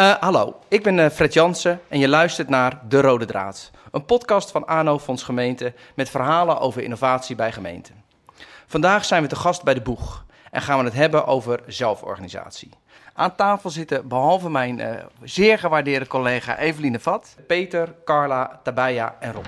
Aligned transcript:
Uh, 0.00 0.14
hallo, 0.20 0.58
ik 0.68 0.82
ben 0.82 0.98
uh, 0.98 1.08
Fred 1.08 1.32
Jansen 1.32 1.80
en 1.88 1.98
je 1.98 2.08
luistert 2.08 2.48
naar 2.48 2.80
De 2.88 3.00
Rode 3.00 3.24
Draad. 3.24 3.70
Een 3.90 4.04
podcast 4.04 4.50
van 4.50 4.66
ANO 4.66 4.98
Fonds 4.98 5.22
Gemeente 5.22 5.72
met 5.94 6.10
verhalen 6.10 6.58
over 6.60 6.82
innovatie 6.82 7.36
bij 7.36 7.52
gemeenten. 7.52 8.04
Vandaag 8.66 9.04
zijn 9.04 9.22
we 9.22 9.28
te 9.28 9.36
gast 9.36 9.62
bij 9.62 9.74
De 9.74 9.80
Boeg 9.80 10.24
en 10.50 10.62
gaan 10.62 10.78
we 10.78 10.84
het 10.84 10.94
hebben 10.94 11.26
over 11.26 11.60
zelforganisatie. 11.66 12.70
Aan 13.14 13.34
tafel 13.34 13.70
zitten 13.70 14.08
behalve 14.08 14.50
mijn 14.50 14.78
uh, 14.78 14.90
zeer 15.22 15.58
gewaardeerde 15.58 16.06
collega 16.06 16.58
Eveline 16.58 17.00
Vat, 17.00 17.36
Peter, 17.46 17.94
Carla, 18.04 18.60
Tabaya 18.62 19.16
en 19.20 19.32
Rob. 19.32 19.46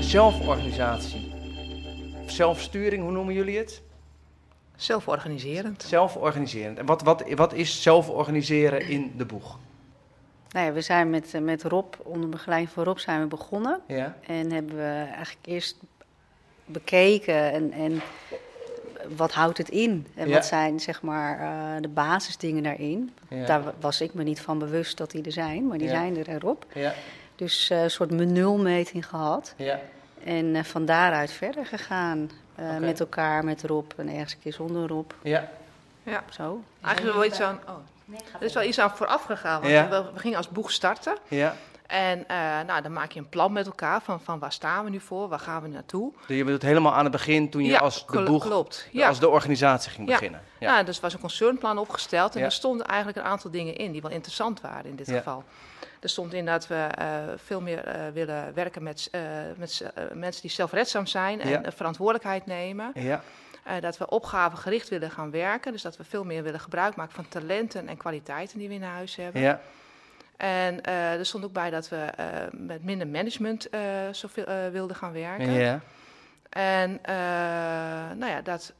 zelforganisatie 0.00 1.27
zelfsturing, 2.38 3.02
hoe 3.02 3.12
noemen 3.12 3.34
jullie 3.34 3.58
het? 3.58 3.82
Zelforganiserend. 4.76 5.82
Zelforganiserend. 5.82 6.78
En 6.78 6.86
wat, 6.86 7.02
wat, 7.02 7.24
wat 7.34 7.52
is 7.52 7.82
zelforganiseren 7.82 8.88
in 8.88 9.12
de 9.16 9.24
boeg? 9.24 9.58
Nou 10.50 10.66
ja, 10.66 10.72
we 10.72 10.80
zijn 10.80 11.10
met, 11.10 11.34
eh, 11.34 11.40
met 11.40 11.62
Rob, 11.62 11.94
onder 12.02 12.28
begeleiding 12.28 12.72
van 12.72 12.84
Rob, 12.84 12.98
zijn 12.98 13.20
we 13.20 13.26
begonnen. 13.26 13.80
Ja. 13.86 14.16
En 14.26 14.52
hebben 14.52 14.76
we 14.76 15.06
eigenlijk 15.14 15.46
eerst 15.46 15.76
bekeken 16.64 17.52
en, 17.52 17.72
en 17.72 18.02
wat 19.16 19.32
houdt 19.32 19.58
het 19.58 19.68
in? 19.68 20.06
En 20.14 20.30
wat 20.30 20.46
zijn 20.46 20.80
zeg 20.80 21.02
maar 21.02 21.40
uh, 21.40 21.82
de 21.82 21.88
basisdingen 21.88 22.62
daarin? 22.62 23.12
Ja. 23.28 23.46
Daar 23.46 23.62
was 23.80 24.00
ik 24.00 24.14
me 24.14 24.22
niet 24.22 24.40
van 24.40 24.58
bewust 24.58 24.96
dat 24.96 25.10
die 25.10 25.22
er 25.22 25.32
zijn, 25.32 25.66
maar 25.66 25.78
die 25.78 25.88
zijn 25.88 26.16
er 26.16 26.28
erop. 26.28 26.66
Ja. 26.74 26.94
Dus 27.36 27.70
uh, 27.70 27.82
een 27.82 27.90
soort 27.90 28.10
menulmeting 28.10 29.06
gehad. 29.06 29.54
Ja. 29.56 29.80
En 30.28 30.54
uh, 30.54 30.64
van 30.64 30.84
daaruit 30.84 31.30
verder 31.30 31.66
gegaan. 31.66 32.30
Uh, 32.58 32.64
okay. 32.64 32.78
Met 32.78 33.00
elkaar, 33.00 33.44
met 33.44 33.62
Rob 33.62 33.90
en 33.96 34.08
ergens 34.08 34.32
een 34.32 34.38
keer 34.40 34.52
zonder 34.52 34.88
Rob. 34.88 35.10
Ja. 35.22 35.48
Ja. 36.02 36.24
Zo. 36.30 36.62
Eigenlijk 36.82 37.16
wel 37.16 37.24
iets 37.24 37.40
aan... 37.40 37.60
Oh. 37.68 37.74
Nee, 38.04 38.20
er 38.38 38.46
is 38.46 38.54
wel 38.54 38.62
iets 38.62 38.78
aan 38.78 38.96
vooraf 38.96 39.22
gegaan. 39.22 39.60
Want 39.60 39.72
ja. 39.72 39.88
we, 39.88 40.10
we, 40.12 40.18
gingen 40.18 40.36
als 40.36 40.48
boeg 40.48 40.70
starten. 40.70 41.16
Ja. 41.28 41.54
En 41.88 42.18
uh, 42.18 42.60
nou, 42.66 42.82
dan 42.82 42.92
maak 42.92 43.12
je 43.12 43.18
een 43.18 43.28
plan 43.28 43.52
met 43.52 43.66
elkaar 43.66 44.02
van, 44.02 44.20
van 44.20 44.38
waar 44.38 44.52
staan 44.52 44.84
we 44.84 44.90
nu 44.90 45.00
voor, 45.00 45.28
waar 45.28 45.38
gaan 45.38 45.62
we 45.62 45.68
naartoe. 45.68 46.12
Dus 46.26 46.36
je 46.36 46.44
bedoelt 46.44 46.62
helemaal 46.62 46.94
aan 46.94 47.02
het 47.02 47.12
begin 47.12 47.50
toen 47.50 47.64
je 47.64 47.70
ja, 47.70 47.78
als 47.78 48.06
de 48.06 48.22
boeg, 48.22 48.44
klopt. 48.44 48.88
Ja. 48.92 49.08
als 49.08 49.20
de 49.20 49.28
organisatie 49.28 49.90
ging 49.90 50.08
ja. 50.08 50.14
beginnen. 50.14 50.42
Ja, 50.58 50.72
nou, 50.72 50.84
dus 50.84 51.00
was 51.00 51.12
een 51.12 51.20
concernplan 51.20 51.78
opgesteld 51.78 52.36
en 52.36 52.42
er 52.42 52.52
stonden 52.52 52.86
eigenlijk 52.86 53.18
een 53.18 53.24
aantal 53.24 53.50
dingen 53.50 53.76
in 53.76 53.92
die 53.92 54.02
wel 54.02 54.10
interessant 54.10 54.60
waren 54.60 54.90
in 54.90 54.96
dit 54.96 55.10
geval. 55.10 55.44
Er 56.00 56.08
stond 56.08 56.32
in 56.32 56.46
dat 56.46 56.66
we 56.66 56.88
uh, 56.98 57.06
veel 57.36 57.60
meer 57.60 57.86
uh, 57.86 58.12
willen 58.12 58.54
werken 58.54 58.82
met, 58.82 59.10
met 59.56 59.82
mensen 60.12 60.42
die 60.42 60.50
zelfredzaam 60.50 61.06
zijn 61.06 61.40
en 61.40 61.72
verantwoordelijkheid 61.72 62.46
nemen. 62.46 62.90
Ja. 62.94 63.22
dat 63.80 63.98
we 63.98 64.08
opgavegericht 64.08 64.88
willen 64.88 65.10
gaan 65.10 65.30
werken. 65.30 65.72
Dus 65.72 65.82
dat 65.82 65.96
we 65.96 66.04
veel 66.04 66.24
meer 66.24 66.42
willen 66.42 66.60
gebruik 66.60 66.96
maken 66.96 67.14
van 67.14 67.28
talenten 67.28 67.88
en 67.88 67.96
kwaliteiten 67.96 68.58
die 68.58 68.68
we 68.68 68.74
in 68.74 68.82
huis 68.82 69.16
hebben. 69.16 69.40
Ja. 69.40 69.60
En 70.38 70.82
er 70.84 71.26
stond 71.26 71.44
ook 71.44 71.52
bij 71.52 71.70
dat 71.70 71.88
we 71.88 72.06
met 72.52 72.84
minder 72.84 73.06
management 73.06 73.68
zoveel 74.12 74.44
wilden 74.72 74.96
gaan 74.96 75.12
werken. 75.12 75.52
Ja. 75.52 75.80
En 76.50 77.00
nou 78.18 78.30
ja, 78.30 78.42
dat 78.42 78.72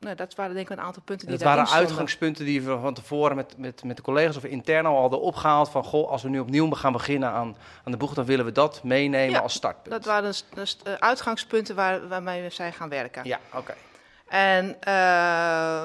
nou, 0.00 0.16
dat 0.16 0.34
waren 0.34 0.54
denk 0.54 0.70
ik 0.70 0.76
een 0.76 0.84
aantal 0.84 1.02
punten 1.02 1.26
die 1.28 1.36
Dat 1.36 1.46
waren 1.46 1.68
uitgangspunten 1.68 2.44
die 2.44 2.62
we 2.62 2.78
van 2.78 2.94
tevoren 2.94 3.36
met, 3.36 3.58
met, 3.58 3.84
met 3.84 3.96
de 3.96 4.02
collega's 4.02 4.36
of 4.36 4.44
intern 4.44 4.86
al 4.86 5.00
hadden 5.00 5.20
opgehaald. 5.20 5.70
Van 5.70 5.84
goh, 5.84 6.10
als 6.10 6.22
we 6.22 6.28
nu 6.28 6.38
opnieuw 6.38 6.70
gaan 6.70 6.92
beginnen 6.92 7.28
aan, 7.28 7.56
aan 7.84 7.92
de 7.92 7.96
boeg, 7.98 8.14
dan 8.14 8.24
willen 8.24 8.44
we 8.44 8.52
dat 8.52 8.82
meenemen 8.82 9.30
ja, 9.30 9.38
als 9.38 9.52
startpunt. 9.52 9.94
Dat 9.94 10.04
waren 10.04 10.24
dus, 10.24 10.44
dus 10.54 10.78
uitgangspunten 10.98 11.74
waar, 11.74 12.08
waarmee 12.08 12.42
we 12.42 12.50
zijn 12.50 12.72
gaan 12.72 12.88
werken. 12.88 13.24
Ja, 13.24 13.38
oké. 13.52 13.56
Okay. 13.56 13.76
En 14.28 14.76
uh, 14.88 15.84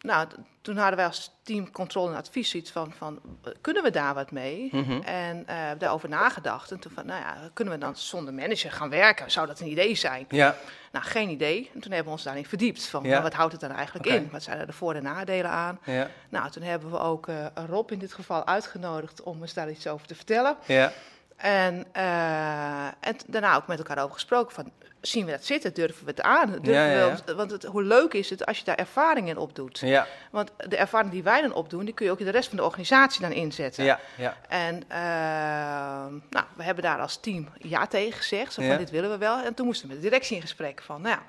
nou, 0.00 0.28
toen 0.60 0.76
hadden 0.76 0.96
wij 0.96 1.06
als 1.06 1.30
team 1.42 1.70
controle 1.70 2.10
en 2.10 2.16
advies 2.16 2.54
iets 2.54 2.70
van, 2.70 2.92
van 2.96 3.20
kunnen 3.60 3.82
we 3.82 3.90
daar 3.90 4.14
wat 4.14 4.30
mee? 4.30 4.68
Mm 4.72 4.82
-hmm. 4.82 5.02
En 5.02 5.46
uh, 5.50 5.56
daarover 5.78 6.08
nagedacht. 6.08 6.70
En 6.70 6.78
toen 6.78 6.92
van, 6.92 7.06
nou 7.06 7.20
ja, 7.20 7.50
kunnen 7.52 7.74
we 7.74 7.80
dan 7.80 7.96
zonder 7.96 8.34
manager 8.34 8.72
gaan 8.72 8.90
werken? 8.90 9.30
Zou 9.30 9.46
dat 9.46 9.60
een 9.60 9.70
idee 9.70 9.94
zijn? 9.94 10.26
Ja. 10.28 10.56
Nou, 10.92 11.04
geen 11.04 11.28
idee. 11.28 11.70
En 11.74 11.80
toen 11.80 11.90
hebben 11.92 12.08
we 12.08 12.12
ons 12.12 12.22
daarin 12.22 12.46
verdiept. 12.46 12.86
Van, 12.86 13.02
ja. 13.02 13.22
wat 13.22 13.32
houdt 13.32 13.52
het 13.52 13.60
dan 13.60 13.70
eigenlijk 13.70 14.06
okay. 14.06 14.18
in? 14.18 14.28
Wat 14.30 14.42
zijn 14.42 14.58
er 14.58 14.66
de 14.66 14.72
voor- 14.72 14.94
en 14.94 15.02
nadelen 15.02 15.50
aan? 15.50 15.78
Ja. 15.84 16.08
Nou, 16.28 16.50
toen 16.50 16.62
hebben 16.62 16.90
we 16.90 16.98
ook 16.98 17.26
uh, 17.28 17.46
Rob 17.68 17.90
in 17.90 17.98
dit 17.98 18.12
geval 18.12 18.46
uitgenodigd 18.46 19.22
om 19.22 19.40
eens 19.42 19.54
daar 19.54 19.70
iets 19.70 19.86
over 19.86 20.06
te 20.06 20.14
vertellen. 20.14 20.56
Ja. 20.66 20.92
En, 21.40 21.86
uh, 21.96 22.84
en 22.86 23.16
daarna 23.26 23.56
ook 23.56 23.66
met 23.66 23.78
elkaar 23.78 23.98
over 23.98 24.14
gesproken 24.14 24.54
van, 24.54 24.70
zien 25.00 25.24
we 25.24 25.30
dat 25.30 25.44
zitten? 25.44 25.74
Durven 25.74 26.04
we 26.04 26.10
het 26.10 26.22
aan? 26.22 26.50
Durven 26.50 26.72
ja, 26.72 26.86
ja, 26.86 27.16
we, 27.26 27.34
want 27.34 27.50
het, 27.50 27.64
hoe 27.64 27.82
leuk 27.82 28.12
is 28.12 28.30
het 28.30 28.46
als 28.46 28.58
je 28.58 28.64
daar 28.64 28.76
ervaring 28.76 29.28
in 29.28 29.36
opdoet? 29.36 29.78
Ja. 29.78 30.06
Want 30.30 30.50
de 30.56 30.76
ervaring 30.76 31.12
die 31.12 31.22
wij 31.22 31.40
dan 31.40 31.52
opdoen, 31.52 31.84
die 31.84 31.94
kun 31.94 32.06
je 32.06 32.12
ook 32.12 32.18
in 32.18 32.24
de 32.24 32.30
rest 32.30 32.48
van 32.48 32.56
de 32.56 32.64
organisatie 32.64 33.20
dan 33.20 33.32
inzetten. 33.32 33.84
Ja, 33.84 34.00
ja. 34.16 34.36
En 34.48 34.74
uh, 34.74 36.20
nou, 36.30 36.46
we 36.56 36.62
hebben 36.62 36.84
daar 36.84 36.98
als 36.98 37.16
team 37.16 37.48
ja 37.58 37.86
tegen 37.86 38.12
gezegd. 38.12 38.52
Zo 38.52 38.62
van, 38.62 38.76
dit 38.76 38.90
willen 38.90 39.10
we 39.10 39.18
wel. 39.18 39.38
En 39.38 39.54
toen 39.54 39.66
moesten 39.66 39.88
we 39.88 39.94
met 39.94 40.02
de 40.02 40.08
directie 40.08 40.36
in 40.36 40.42
gesprek 40.42 40.82
van, 40.82 41.02
nou 41.02 41.14
ja, 41.14 41.22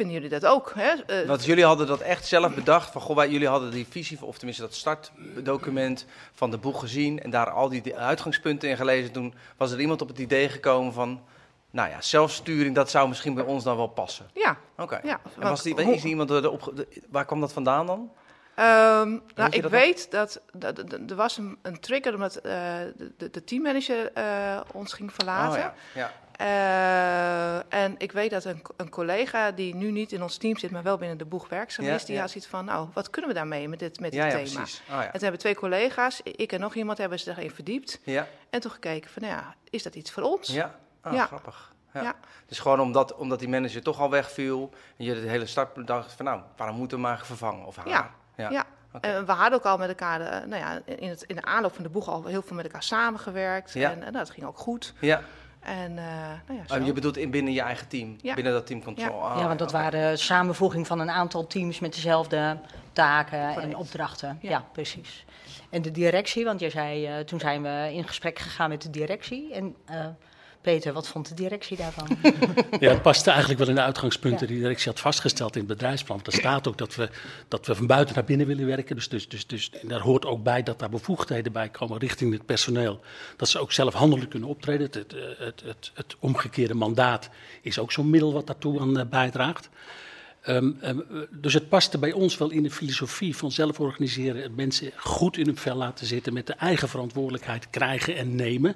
vinden 0.00 0.14
jullie 0.14 0.40
dat 0.40 0.50
ook? 0.50 0.72
Hè? 0.74 1.20
Uh, 1.22 1.28
Want 1.28 1.44
jullie 1.44 1.64
hadden 1.64 1.86
dat 1.86 2.00
echt 2.00 2.26
zelf 2.26 2.54
bedacht. 2.54 2.90
Van, 2.90 3.00
goh, 3.00 3.16
wij, 3.16 3.28
jullie 3.28 3.48
hadden 3.48 3.70
die 3.70 3.86
visie, 3.90 4.24
of 4.24 4.36
tenminste 4.36 4.62
dat 4.62 4.74
startdocument 4.74 6.06
van 6.32 6.50
de 6.50 6.58
boeg 6.58 6.80
gezien. 6.80 7.20
En 7.22 7.30
daar 7.30 7.50
al 7.50 7.68
die 7.68 7.96
uitgangspunten 7.96 8.68
in 8.68 8.76
gelezen. 8.76 9.12
Toen 9.12 9.34
was 9.56 9.72
er 9.72 9.80
iemand 9.80 10.02
op 10.02 10.08
het 10.08 10.18
idee 10.18 10.48
gekomen 10.48 10.92
van... 10.92 11.20
Nou 11.72 11.90
ja, 11.90 12.00
zelfsturing, 12.00 12.74
dat 12.74 12.90
zou 12.90 13.08
misschien 13.08 13.34
bij 13.34 13.44
ons 13.44 13.64
dan 13.64 13.76
wel 13.76 13.86
passen. 13.86 14.26
Ja. 14.34 14.56
Oké. 14.72 14.82
Okay. 14.82 15.00
Ja, 15.02 15.20
en 15.38 15.48
was 15.48 15.62
die, 15.62 15.74
is 15.74 16.04
iemand 16.04 16.30
waar 17.10 17.24
kwam 17.24 17.40
dat 17.40 17.52
vandaan 17.52 17.86
dan? 17.86 17.98
Um, 17.98 19.22
nou, 19.34 19.50
ik 19.50 19.62
dat 19.62 19.70
weet 19.70 20.10
dat, 20.10 20.40
dat, 20.52 20.76
dat, 20.76 20.92
er 21.08 21.14
was 21.14 21.38
een, 21.38 21.58
een 21.62 21.80
trigger 21.80 22.14
omdat 22.14 22.36
uh, 22.36 22.42
de, 23.16 23.30
de 23.30 23.44
teammanager 23.44 24.10
uh, 24.18 24.60
ons 24.72 24.92
ging 24.92 25.12
verlaten. 25.12 25.52
Oh, 25.52 25.58
ja. 25.58 25.74
Ja. 25.94 26.12
Uh, 26.40 27.74
en 27.74 27.94
ik 27.98 28.12
weet 28.12 28.30
dat 28.30 28.44
een, 28.44 28.62
een, 28.76 28.88
collega 28.88 29.50
die 29.50 29.74
nu 29.74 29.90
niet 29.90 30.12
in 30.12 30.22
ons 30.22 30.36
team 30.36 30.56
zit, 30.56 30.70
maar 30.70 30.82
wel 30.82 30.96
binnen 30.96 31.18
de 31.18 31.24
boeg 31.24 31.48
werkzaam 31.48 31.84
ja, 31.84 31.94
is, 31.94 32.04
die 32.04 32.14
ja. 32.14 32.20
had 32.20 32.30
zoiets 32.30 32.50
van, 32.50 32.64
nou, 32.64 32.88
wat 32.92 33.10
kunnen 33.10 33.30
we 33.30 33.36
daarmee 33.36 33.68
met 33.68 33.78
dit, 33.78 34.00
met 34.00 34.10
dit 34.10 34.20
ja, 34.20 34.26
ja, 34.26 34.32
thema? 34.32 34.60
Precies. 34.60 34.80
Oh, 34.80 34.94
ja. 34.94 35.04
En 35.04 35.10
toen 35.10 35.20
hebben 35.20 35.40
twee 35.40 35.54
collega's, 35.54 36.20
ik 36.22 36.52
en 36.52 36.60
nog 36.60 36.74
iemand, 36.74 36.98
hebben 36.98 37.18
zich 37.18 37.36
erin 37.36 37.50
verdiept. 37.50 38.00
Ja. 38.04 38.26
En 38.50 38.60
toen 38.60 38.70
gekeken 38.70 39.10
van, 39.10 39.22
nou 39.22 39.34
ja, 39.34 39.54
is 39.70 39.82
dat 39.82 39.94
iets 39.94 40.10
voor 40.10 40.22
ons? 40.22 40.48
Ja, 40.48 40.74
oh, 41.04 41.22
grappig. 41.22 41.72
Ja. 41.92 42.14
Dus 42.46 42.58
gewoon 42.58 42.80
omdat, 42.80 43.16
omdat 43.16 43.38
die 43.38 43.48
manager 43.48 43.82
toch 43.82 44.00
al 44.00 44.10
wegviel 44.10 44.70
en 44.96 45.04
je 45.04 45.14
de 45.14 45.28
hele 45.28 45.46
start 45.46 45.86
dacht 45.86 46.12
van 46.12 46.24
nou, 46.24 46.40
waarom 46.56 46.76
moeten 46.76 46.96
we 46.96 47.02
maar 47.02 47.26
vervangen 47.26 47.66
of 47.66 47.76
haar? 47.76 47.88
Ja. 47.88 48.10
ja. 48.36 48.66
En 49.00 49.26
we 49.26 49.32
hadden 49.32 49.58
ook 49.58 49.64
al 49.64 49.78
met 49.78 49.88
elkaar, 49.88 50.20
eh, 50.20 50.46
nou 50.46 50.62
ja, 50.62 50.80
in, 50.84 51.08
het, 51.08 51.22
in 51.22 51.34
de 51.34 51.42
aanloop 51.42 51.74
van 51.74 51.82
de 51.82 51.88
boeg 51.88 52.08
al 52.08 52.24
heel 52.24 52.42
veel 52.42 52.56
met 52.56 52.64
elkaar 52.64 52.82
samengewerkt. 52.82 53.74
En, 53.74 54.02
en 54.02 54.12
dat 54.12 54.30
ging 54.30 54.46
ook 54.46 54.58
goed. 54.58 54.94
Ja. 55.00 55.22
En 55.60 55.90
uh, 55.90 55.96
nou 56.46 56.58
ja, 56.58 56.66
zo. 56.66 56.74
Oh, 56.80 56.86
je 56.86 56.92
bedoelt 56.92 57.16
in 57.16 57.30
binnen 57.30 57.52
je 57.52 57.60
eigen 57.60 57.88
team, 57.88 58.16
Ja. 58.22 58.34
binnen 58.34 58.52
dat 58.52 58.66
team 58.66 58.82
control. 58.84 59.22
Ah, 59.22 59.38
ja, 59.38 59.46
want 59.46 59.58
dat 59.58 59.72
waren 59.72 60.18
samenvoeging 60.18 60.86
van 60.86 61.00
een 61.00 61.10
aantal 61.10 61.46
teams 61.46 61.78
met 61.78 61.94
dezelfde 61.94 62.58
taken 62.92 63.56
en 63.62 63.76
opdrachten. 63.76 64.38
Ja. 64.42 64.50
Ja. 64.50 64.64
precies. 64.72 65.24
En 65.70 65.82
de 65.82 65.90
directie, 65.90 66.44
want 66.44 66.60
jij 66.60 66.70
zei, 66.70 67.06
eh, 67.06 67.18
toen 67.18 67.40
zijn 67.40 67.62
we 67.62 67.90
in 67.92 68.06
gesprek 68.06 68.38
gegaan 68.38 68.68
met 68.68 68.82
de 68.82 68.90
directie. 68.90 69.54
En 69.54 69.76
eh, 69.84 70.06
Peter, 70.60 70.92
wat 70.92 71.08
vond 71.08 71.28
de 71.28 71.34
directie 71.34 71.76
daarvan? 71.76 72.08
Ja, 72.80 72.90
het 72.90 73.02
paste 73.02 73.30
eigenlijk 73.30 73.58
wel 73.58 73.68
in 73.68 73.74
de 73.74 73.80
uitgangspunten 73.80 74.46
die 74.46 74.56
de 74.56 74.62
directie 74.62 74.90
had 74.90 75.00
vastgesteld 75.00 75.54
in 75.54 75.58
het 75.58 75.68
bedrijfsplan. 75.68 76.20
Er 76.24 76.32
staat 76.32 76.68
ook 76.68 76.78
dat 76.78 76.94
we, 76.94 77.08
dat 77.48 77.66
we 77.66 77.74
van 77.74 77.86
buiten 77.86 78.14
naar 78.14 78.24
binnen 78.24 78.46
willen 78.46 78.66
werken. 78.66 78.96
Dus, 78.96 79.08
dus, 79.08 79.28
dus, 79.28 79.46
dus 79.46 79.70
en 79.70 79.88
daar 79.88 80.00
hoort 80.00 80.26
ook 80.26 80.42
bij 80.42 80.62
dat 80.62 80.78
daar 80.78 80.88
bevoegdheden 80.88 81.52
bij 81.52 81.68
komen 81.68 81.98
richting 81.98 82.32
het 82.32 82.46
personeel. 82.46 83.00
Dat 83.36 83.48
ze 83.48 83.58
ook 83.58 83.72
zelfhandelijk 83.72 84.30
kunnen 84.30 84.48
optreden. 84.48 84.86
Het, 84.86 84.94
het, 84.94 85.14
het, 85.38 85.62
het, 85.64 85.90
het 85.94 86.16
omgekeerde 86.18 86.74
mandaat 86.74 87.30
is 87.62 87.78
ook 87.78 87.92
zo'n 87.92 88.10
middel 88.10 88.32
wat 88.32 88.46
daartoe 88.46 88.80
aan 88.80 88.98
eh, 88.98 89.06
bijdraagt. 89.06 89.68
Ehm, 90.40 90.70
ehm, 90.80 90.98
dus 91.30 91.54
het 91.54 91.68
paste 91.68 91.98
bij 91.98 92.12
ons 92.12 92.38
wel 92.38 92.50
in 92.50 92.62
de 92.62 92.70
filosofie 92.70 93.36
van 93.36 93.50
zelf 93.50 93.80
organiseren. 93.80 94.54
Mensen 94.54 94.92
goed 94.96 95.36
in 95.36 95.46
hun 95.46 95.56
vel 95.56 95.76
laten 95.76 96.06
zitten, 96.06 96.32
met 96.32 96.46
de 96.46 96.52
eigen 96.52 96.88
verantwoordelijkheid 96.88 97.70
krijgen 97.70 98.16
en 98.16 98.34
nemen. 98.34 98.74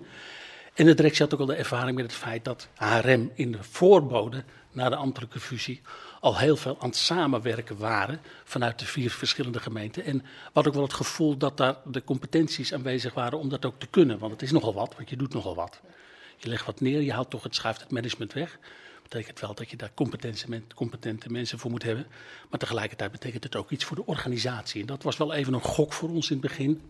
En 0.74 0.86
de 0.86 0.94
directie 0.94 1.22
had 1.22 1.34
ook 1.34 1.40
al 1.40 1.46
de 1.46 1.54
ervaring 1.54 1.96
met 1.96 2.04
het 2.04 2.14
feit 2.14 2.44
dat 2.44 2.68
HRM 2.74 3.30
in 3.34 3.52
de 3.52 3.62
voorbode 3.62 4.44
naar 4.72 4.90
de 4.90 4.96
ambtelijke 4.96 5.40
fusie 5.40 5.80
al 6.20 6.38
heel 6.38 6.56
veel 6.56 6.76
aan 6.80 6.88
het 6.88 6.96
samenwerken 6.96 7.76
waren 7.76 8.20
vanuit 8.44 8.78
de 8.78 8.86
vier 8.86 9.10
verschillende 9.10 9.60
gemeenten. 9.60 10.04
En 10.04 10.24
hadden 10.44 10.66
ook 10.66 10.78
wel 10.78 10.86
het 10.86 10.96
gevoel 10.96 11.36
dat 11.36 11.56
daar 11.56 11.76
de 11.84 12.04
competenties 12.04 12.72
aanwezig 12.72 13.14
waren 13.14 13.38
om 13.38 13.48
dat 13.48 13.64
ook 13.64 13.78
te 13.78 13.86
kunnen. 13.86 14.18
Want 14.18 14.32
het 14.32 14.42
is 14.42 14.50
nogal 14.50 14.74
wat, 14.74 14.94
want 14.96 15.10
je 15.10 15.16
doet 15.16 15.32
nogal 15.32 15.54
wat. 15.54 15.80
Je 16.36 16.48
legt 16.48 16.66
wat 16.66 16.80
neer, 16.80 17.00
je 17.00 17.12
haalt 17.12 17.30
toch 17.30 17.42
het 17.42 17.54
schuift 17.54 17.80
het 17.80 17.90
management 17.90 18.32
weg. 18.32 18.58
betekent 19.02 19.40
wel 19.40 19.54
dat 19.54 19.70
je 19.70 19.76
daar 19.76 19.90
competente, 19.94 20.48
men- 20.48 20.74
competente 20.74 21.30
mensen 21.30 21.58
voor 21.58 21.70
moet 21.70 21.82
hebben. 21.82 22.06
Maar 22.50 22.58
tegelijkertijd 22.58 23.10
betekent 23.10 23.44
het 23.44 23.56
ook 23.56 23.70
iets 23.70 23.84
voor 23.84 23.96
de 23.96 24.06
organisatie. 24.06 24.80
En 24.80 24.86
dat 24.86 25.02
was 25.02 25.16
wel 25.16 25.32
even 25.32 25.54
een 25.54 25.60
gok 25.62 25.92
voor 25.92 26.08
ons 26.08 26.30
in 26.30 26.38
het 26.38 26.46
begin. 26.46 26.82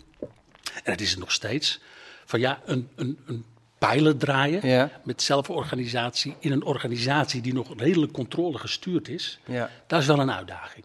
En 0.84 0.92
het 0.92 1.00
is 1.00 1.10
het 1.10 1.18
nog 1.18 1.32
steeds. 1.32 1.80
Van 2.24 2.40
ja, 2.40 2.62
een, 2.64 2.88
een, 2.94 3.18
een 3.26 3.44
pilot 3.86 4.20
draaien 4.20 4.90
met 5.02 5.22
zelforganisatie 5.22 6.36
in 6.38 6.52
een 6.52 6.64
organisatie 6.64 7.40
die 7.40 7.54
nog 7.54 7.68
redelijk 7.76 8.12
controle 8.12 8.58
gestuurd 8.58 9.08
is, 9.08 9.38
ja. 9.44 9.70
dat 9.86 10.00
is 10.00 10.06
wel 10.06 10.18
een 10.18 10.32
uitdaging. 10.32 10.84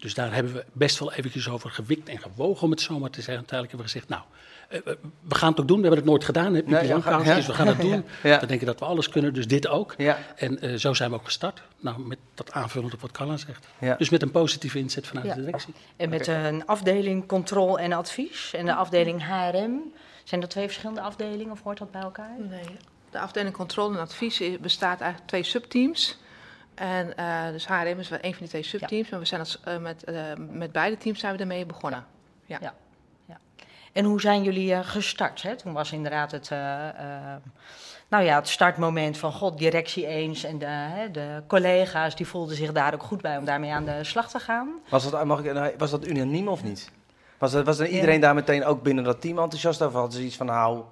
Dus 0.00 0.14
daar 0.14 0.34
hebben 0.34 0.52
we 0.52 0.64
best 0.72 0.98
wel 0.98 1.12
eventjes 1.12 1.48
over 1.48 1.70
gewikt 1.70 2.08
en 2.08 2.18
gewogen, 2.18 2.62
om 2.62 2.70
het 2.70 2.80
zo 2.80 2.98
maar 2.98 3.10
te 3.10 3.22
zeggen. 3.22 3.36
Uiteindelijk 3.36 3.70
hebben 3.70 3.92
we 3.92 3.92
gezegd, 3.92 4.08
nou, 4.08 4.22
eh, 4.68 4.94
we 5.28 5.34
gaan 5.34 5.50
het 5.50 5.60
ook 5.60 5.68
doen. 5.68 5.76
We 5.76 5.82
hebben 5.82 6.00
het 6.00 6.08
nooit 6.08 6.24
gedaan, 6.24 6.54
hè, 6.54 6.62
nee, 6.62 6.86
ja, 6.86 6.94
dus 7.34 7.46
we 7.46 7.52
gaan 7.52 7.66
het 7.66 7.80
doen. 7.90 8.04
Ja. 8.22 8.40
We 8.40 8.46
denken 8.46 8.66
dat 8.66 8.78
we 8.78 8.84
alles 8.84 9.08
kunnen, 9.08 9.34
dus 9.34 9.46
dit 9.46 9.68
ook. 9.68 9.92
En 10.36 10.66
uh, 10.66 10.74
zo 10.74 10.94
zijn 10.94 11.10
we 11.10 11.16
ook 11.16 11.24
gestart. 11.24 11.62
Nou, 11.80 12.00
met 12.00 12.18
dat 12.34 12.52
aanvullend 12.52 12.94
op 12.94 13.00
wat 13.00 13.10
Carla 13.10 13.36
zegt. 13.36 13.66
Dus 13.98 14.10
met 14.10 14.22
een 14.22 14.30
positieve 14.30 14.78
inzet 14.78 15.06
vanuit 15.06 15.34
de 15.34 15.40
directie. 15.40 15.74
En 15.96 16.08
met 16.08 16.26
een 16.26 16.66
afdeling 16.66 17.26
controle 17.26 17.80
en 17.80 17.92
advies 17.92 18.52
en 18.54 18.64
de 18.64 18.74
afdeling 18.74 19.26
HRM. 19.26 19.92
Zijn 20.24 20.40
dat 20.40 20.50
twee 20.50 20.64
verschillende 20.64 21.00
afdelingen 21.00 21.52
of 21.52 21.62
hoort 21.62 21.78
dat 21.78 21.90
bij 21.90 22.00
elkaar? 22.00 22.36
Nee, 22.38 22.76
de 23.10 23.18
afdeling 23.18 23.54
controle 23.54 23.94
en 23.94 24.00
advies 24.00 24.42
bestaat 24.60 25.00
eigenlijk 25.00 25.30
twee 25.30 25.42
subteams. 25.42 26.18
En 26.74 27.12
uh, 27.18 27.48
dus 27.50 27.66
HRM 27.66 27.98
is 27.98 28.08
wel 28.08 28.18
een 28.22 28.30
van 28.30 28.38
die 28.38 28.48
twee 28.48 28.62
subteams. 28.62 29.08
Maar 29.08 29.20
we 29.20 29.26
zijn 29.26 29.40
als, 29.40 29.60
uh, 29.68 29.76
met, 29.76 30.04
uh, 30.08 30.22
met 30.50 30.72
beide 30.72 30.96
teams 30.96 31.20
zijn 31.20 31.34
we 31.34 31.40
ermee 31.40 31.66
begonnen. 31.66 32.06
Ja. 32.46 32.58
ja. 32.60 32.74
ja. 33.26 33.38
En 33.92 34.04
hoe 34.04 34.20
zijn 34.20 34.42
jullie 34.42 34.84
gestart? 34.84 35.42
Hè? 35.42 35.56
Toen 35.56 35.72
was 35.72 35.92
inderdaad 35.92 36.30
het, 36.30 36.50
nou 38.08 38.24
ja, 38.24 38.36
het 38.36 38.48
startmoment 38.48 39.18
van 39.18 39.32
God, 39.32 39.58
directie 39.58 40.06
eens. 40.06 40.44
En 40.44 40.58
de, 40.58 41.08
de, 41.12 41.42
collega's 41.46 42.16
die 42.16 42.26
voelden 42.26 42.56
zich 42.56 42.72
daar 42.72 42.94
ook 42.94 43.02
goed 43.02 43.20
bij 43.20 43.36
om 43.36 43.44
daarmee 43.44 43.72
aan 43.72 43.84
de 43.84 44.04
slag 44.04 44.30
te 44.30 44.38
gaan. 44.38 44.68
Was 44.88 45.10
dat, 45.10 45.24
mag 45.24 45.44
ik, 45.44 45.74
was 45.78 45.90
dat 45.90 46.06
unaniem 46.06 46.48
of 46.48 46.62
niet? 46.62 46.90
Was, 47.40 47.52
er, 47.52 47.64
was 47.64 47.78
er 47.78 47.86
iedereen 47.86 48.20
daar 48.20 48.34
meteen 48.34 48.64
ook 48.64 48.82
binnen 48.82 49.04
dat 49.04 49.20
team 49.20 49.38
enthousiast 49.38 49.82
over? 49.82 49.98
Hadden 49.98 50.18
ze 50.18 50.24
iets 50.26 50.36
van, 50.36 50.46
nou, 50.46 50.82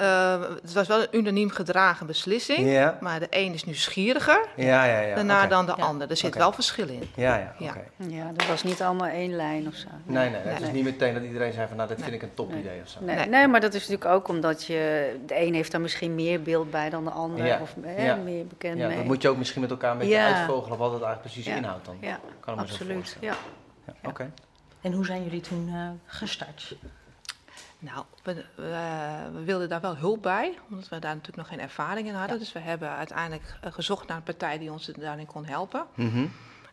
uh, 0.00 0.40
het 0.62 0.72
was 0.72 0.88
wel 0.88 1.00
een 1.00 1.08
unaniem 1.10 1.50
gedragen 1.50 2.06
beslissing. 2.06 2.90
Maar 3.00 3.20
de 3.20 3.26
een 3.30 3.54
is 3.54 3.64
nieuwsgieriger 3.64 4.46
ja, 4.56 4.84
ja, 4.84 5.00
ja. 5.00 5.14
daarna 5.14 5.46
dan 5.46 5.66
de 5.66 5.74
ander. 5.74 6.10
Er 6.10 6.16
zit 6.16 6.34
wel 6.34 6.52
verschil 6.52 6.88
in. 6.88 7.10
Ja, 7.14 7.36
ja, 7.36 7.54
ja. 7.58 7.74
ja, 8.08 8.30
dat 8.32 8.46
was 8.46 8.62
niet 8.62 8.82
allemaal 8.82 9.08
één 9.08 9.36
lijn 9.36 9.66
of 9.66 9.74
zo. 9.74 9.86
Nee, 10.04 10.30
nee, 10.30 10.40
het 10.40 10.60
is 10.60 10.70
niet 10.70 10.84
meteen 10.84 11.14
dat 11.14 11.22
iedereen 11.22 11.52
zei 11.52 11.68
van 11.68 11.76
nou, 11.76 11.88
dit 11.88 12.02
vind 12.02 12.14
ik 12.14 12.22
een 12.22 12.34
top 12.34 12.54
idee 12.54 12.80
of 12.82 12.88
zo. 12.88 12.98
Nee, 13.00 13.26
nee, 13.26 13.48
maar 13.48 13.60
dat 13.60 13.74
is 13.74 13.88
natuurlijk 13.88 14.10
ook 14.10 14.28
omdat 14.28 14.64
je... 14.64 15.12
De 15.26 15.40
een 15.40 15.54
heeft 15.54 15.72
daar 15.72 15.80
misschien 15.80 16.14
meer 16.14 16.42
beeld 16.42 16.70
bij 16.70 16.90
dan 16.90 17.04
de 17.04 17.10
ander. 17.10 17.60
Of 17.60 17.74
hè, 17.82 18.16
meer 18.16 18.46
bekend 18.46 18.78
ja, 18.78 18.86
mee. 18.86 18.96
Dat 18.96 19.04
moet 19.04 19.22
je 19.22 19.28
ook 19.28 19.36
misschien 19.36 19.60
met 19.60 19.70
elkaar 19.70 19.92
een 19.92 19.98
beetje 19.98 20.18
uitvogelen 20.18 20.78
wat 20.78 20.92
het 20.92 21.02
eigenlijk 21.02 21.34
precies 21.34 21.54
inhoudt 21.56 21.84
dan. 21.84 21.96
Ja, 22.00 22.18
kan 22.40 22.58
absoluut. 22.58 23.16
Ja. 23.20 23.34
Oké. 24.04 24.30
En 24.82 24.92
hoe 24.92 25.06
zijn 25.06 25.22
jullie 25.22 25.40
toen 25.40 25.68
uh, 25.68 25.90
gestart? 26.04 26.76
Nou, 27.78 28.04
we, 28.22 28.44
we, 28.54 29.42
wilden 29.44 29.68
daar 29.68 29.80
wel 29.80 29.96
hulp 29.96 30.22
bij, 30.22 30.58
omdat 30.70 30.88
we 30.88 30.98
daar 30.98 31.14
natuurlijk 31.14 31.36
nog 31.36 31.48
geen 31.48 31.60
ervaring 31.60 32.08
in 32.08 32.14
hadden. 32.14 32.38
Dus 32.38 32.52
we 32.52 32.58
hebben 32.58 32.90
uiteindelijk 32.90 33.54
eh, 33.60 33.72
gezocht 33.72 34.06
naar 34.08 34.16
een 34.16 34.22
partij 34.22 34.58
die 34.58 34.72
ons 34.72 34.86
daarin 34.86 35.26
kon 35.26 35.44
helpen. 35.44 35.86
Mhm. 35.94 36.26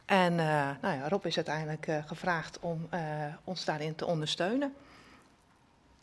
En 0.06 0.34
uh, 0.34 0.70
nou 0.82 0.98
ja, 0.98 1.10
Rob 1.10 1.26
is 1.26 1.36
uiteindelijk 1.36 1.88
uh, 1.88 1.98
gevraagd 2.06 2.60
om 2.60 2.88
uh, 2.94 3.00
ons 3.44 3.66
daarin 3.66 3.96
te 3.96 4.06
ondersteunen. 4.06 4.74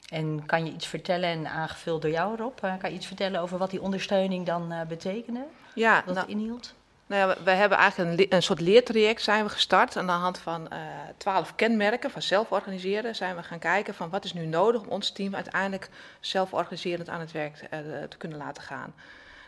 En 0.08 0.46
kan 0.46 0.66
je 0.66 0.72
iets 0.72 0.86
vertellen, 0.86 1.28
en 1.28 1.46
aangevuld 1.46 2.02
door 2.02 2.10
jou 2.10 2.36
Rob, 2.36 2.58
kan 2.58 2.90
je 2.90 2.96
iets 2.96 3.06
vertellen 3.06 3.40
over 3.40 3.58
wat 3.58 3.70
die 3.70 3.80
ondersteuning 3.80 4.46
dan 4.46 4.74
betekende? 4.88 5.46
Ja, 5.74 5.94
wat 5.94 6.14
nou, 6.14 6.18
het 6.18 6.28
inhield? 6.28 6.74
Nou 7.06 7.28
ja, 7.28 7.42
we, 7.44 7.50
hebben 7.50 7.78
eigenlijk 7.78 8.20
een, 8.20 8.36
een, 8.36 8.42
soort 8.42 8.60
leertraject 8.60 9.22
zijn 9.22 9.44
we 9.44 9.50
gestart. 9.50 9.96
Aan 9.96 10.06
de 10.06 10.12
hand 10.12 10.38
van 10.38 10.68
uh, 10.72 10.78
twaalf 11.16 11.54
kenmerken 11.54 12.10
van 12.10 12.22
zelforganiseren 12.22 13.14
zijn 13.14 13.36
we 13.36 13.42
gaan 13.42 13.58
kijken 13.58 13.94
van 13.94 14.10
wat 14.10 14.24
is 14.24 14.32
nu 14.32 14.46
nodig 14.46 14.80
om 14.80 14.88
ons 14.88 15.10
team 15.10 15.34
uiteindelijk 15.34 15.90
zelforganiserend 16.20 17.08
aan 17.08 17.20
het 17.20 17.32
werk 17.32 17.60
uh, 17.62 17.78
te 18.08 18.16
kunnen 18.16 18.38
laten 18.38 18.62
gaan. 18.62 18.94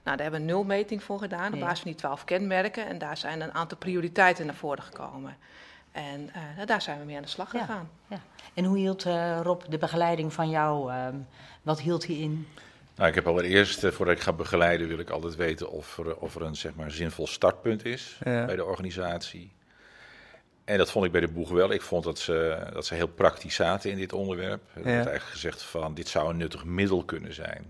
Nou, 0.04 0.16
daar 0.16 0.26
hebben 0.26 0.46
we 0.46 0.46
een 0.46 0.54
nulmeting 0.56 1.02
voor 1.02 1.18
gedaan 1.18 1.52
op 1.52 1.60
basis 1.60 1.80
van 1.80 1.90
die 1.90 2.00
twaalf 2.00 2.24
kenmerken. 2.24 2.86
En 2.86 2.98
daar 2.98 3.16
zijn 3.16 3.40
een 3.40 3.54
aantal 3.54 3.78
prioriteiten 3.78 4.46
naar 4.46 4.54
voren 4.54 4.82
gekomen. 4.82 5.36
En 5.92 6.30
uh, 6.58 6.66
daar 6.66 6.82
zijn 6.82 6.98
we 6.98 7.04
mee 7.04 7.16
aan 7.16 7.22
de 7.22 7.28
slag 7.28 7.50
gegaan. 7.50 7.90
Ja, 8.06 8.18
En 8.54 8.64
hoe 8.64 8.78
hield 8.78 9.02
Rob 9.42 9.62
de 9.68 9.78
begeleiding 9.78 10.32
van 10.32 10.50
jou, 10.50 10.92
ehm, 10.92 11.16
wat 11.62 11.80
hield 11.80 12.06
hij 12.06 12.16
in? 12.16 12.48
Nou, 12.98 13.10
ik 13.10 13.14
heb 13.14 13.26
allereerst, 13.26 13.84
uh, 13.84 13.90
voordat 13.90 14.16
ik 14.16 14.22
ga 14.22 14.32
begeleiden, 14.32 14.88
wil 14.88 14.98
ik 14.98 15.10
altijd 15.10 15.36
weten 15.36 15.70
of 15.70 15.98
er, 15.98 16.16
of 16.16 16.34
er 16.34 16.42
een 16.42 16.56
zeg 16.56 16.74
maar, 16.74 16.90
zinvol 16.90 17.26
startpunt 17.26 17.84
is 17.84 18.16
bij 18.24 18.56
de 18.56 18.64
organisatie. 18.64 19.52
En 20.64 20.78
dat 20.78 20.90
vond 20.90 21.04
ik 21.04 21.12
bij 21.12 21.20
de 21.20 21.28
boeg 21.28 21.50
wel. 21.50 21.72
Ik 21.72 21.82
vond 21.82 22.04
dat 22.04 22.18
ze, 22.18 22.66
dat 22.72 22.86
ze 22.86 22.94
heel 22.94 23.08
praktisch 23.08 23.54
zaten 23.54 23.90
in 23.90 23.96
dit 23.96 24.12
onderwerp. 24.12 24.62
Er 24.74 24.82
werd 24.82 24.94
eigenlijk 24.94 25.24
gezegd 25.24 25.62
van, 25.62 25.94
dit 25.94 26.08
zou 26.08 26.30
een 26.30 26.36
nuttig 26.36 26.64
middel 26.64 27.04
kunnen 27.04 27.34
zijn 27.34 27.64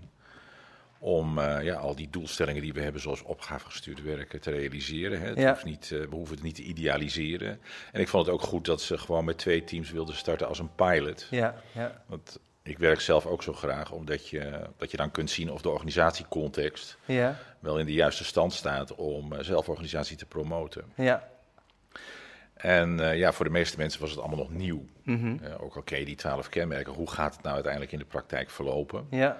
om 0.99 1.39
uh, 1.39 1.63
ja, 1.63 1.75
al 1.75 1.95
die 1.95 2.11
doelstellingen 2.11 2.63
die 2.63 2.73
we 2.73 2.81
hebben, 2.81 3.01
zoals 3.01 3.23
opgavegestuurd 3.23 4.03
werken, 4.03 4.41
te 4.41 4.51
realiseren. 4.51 5.21
Hè. 5.21 5.29
Het 5.29 5.39
ja. 5.39 5.51
hoeft 5.51 5.65
niet, 5.65 5.91
uh, 5.93 6.01
we 6.01 6.15
hoeven 6.15 6.35
het 6.35 6.45
niet 6.45 6.55
te 6.55 6.63
idealiseren. 6.63 7.61
En 7.93 8.01
ik 8.01 8.09
vond 8.09 8.27
het 8.27 8.35
ook 8.35 8.43
goed 8.43 8.65
dat 8.65 8.83
ze 8.83 8.99
gewoon 8.99 9.25
met 9.25 9.39
twee 9.39 9.65
teams 9.65 9.91
wilden 9.91 10.15
starten 10.15 10.49
als 10.49 10.59
een 10.59 10.75
pilot. 10.75 11.27
Ja, 11.31 11.63
ja. 11.73 12.03
Want 12.07 12.39
ik 12.69 12.79
werk 12.79 13.00
zelf 13.00 13.26
ook 13.26 13.43
zo 13.43 13.53
graag, 13.53 13.91
omdat 13.91 14.29
je, 14.29 14.61
dat 14.76 14.91
je 14.91 14.97
dan 14.97 15.11
kunt 15.11 15.31
zien 15.31 15.53
of 15.53 15.62
de 15.62 15.69
organisatiecontext 15.69 16.99
ja. 17.05 17.37
wel 17.61 17.79
in 17.79 17.87
de 17.87 17.93
juiste 17.93 18.25
stand 18.25 18.53
staat 18.53 18.94
om 18.94 19.32
uh, 19.32 19.38
zelforganisatie 19.41 20.17
te 20.17 20.26
promoten. 20.26 20.85
Ja. 20.94 21.29
En 22.55 22.99
uh, 22.99 23.17
ja, 23.17 23.32
voor 23.32 23.44
de 23.44 23.50
meeste 23.50 23.76
mensen 23.76 24.00
was 24.00 24.11
het 24.11 24.19
allemaal 24.19 24.38
nog 24.38 24.50
nieuw. 24.50 24.85
Mm 25.03 25.20
-hmm. 25.20 25.41
uh, 25.43 25.62
ook 25.62 25.76
al 25.76 25.82
ken 25.82 25.99
je 25.99 26.05
die 26.05 26.17
twaalf 26.17 26.49
kenmerken, 26.49 26.93
hoe 26.93 27.11
gaat 27.11 27.32
het 27.35 27.43
nou 27.43 27.55
uiteindelijk 27.55 27.93
in 27.93 27.99
de 27.99 28.05
praktijk 28.05 28.50
verlopen? 28.50 29.06
Ja. 29.11 29.38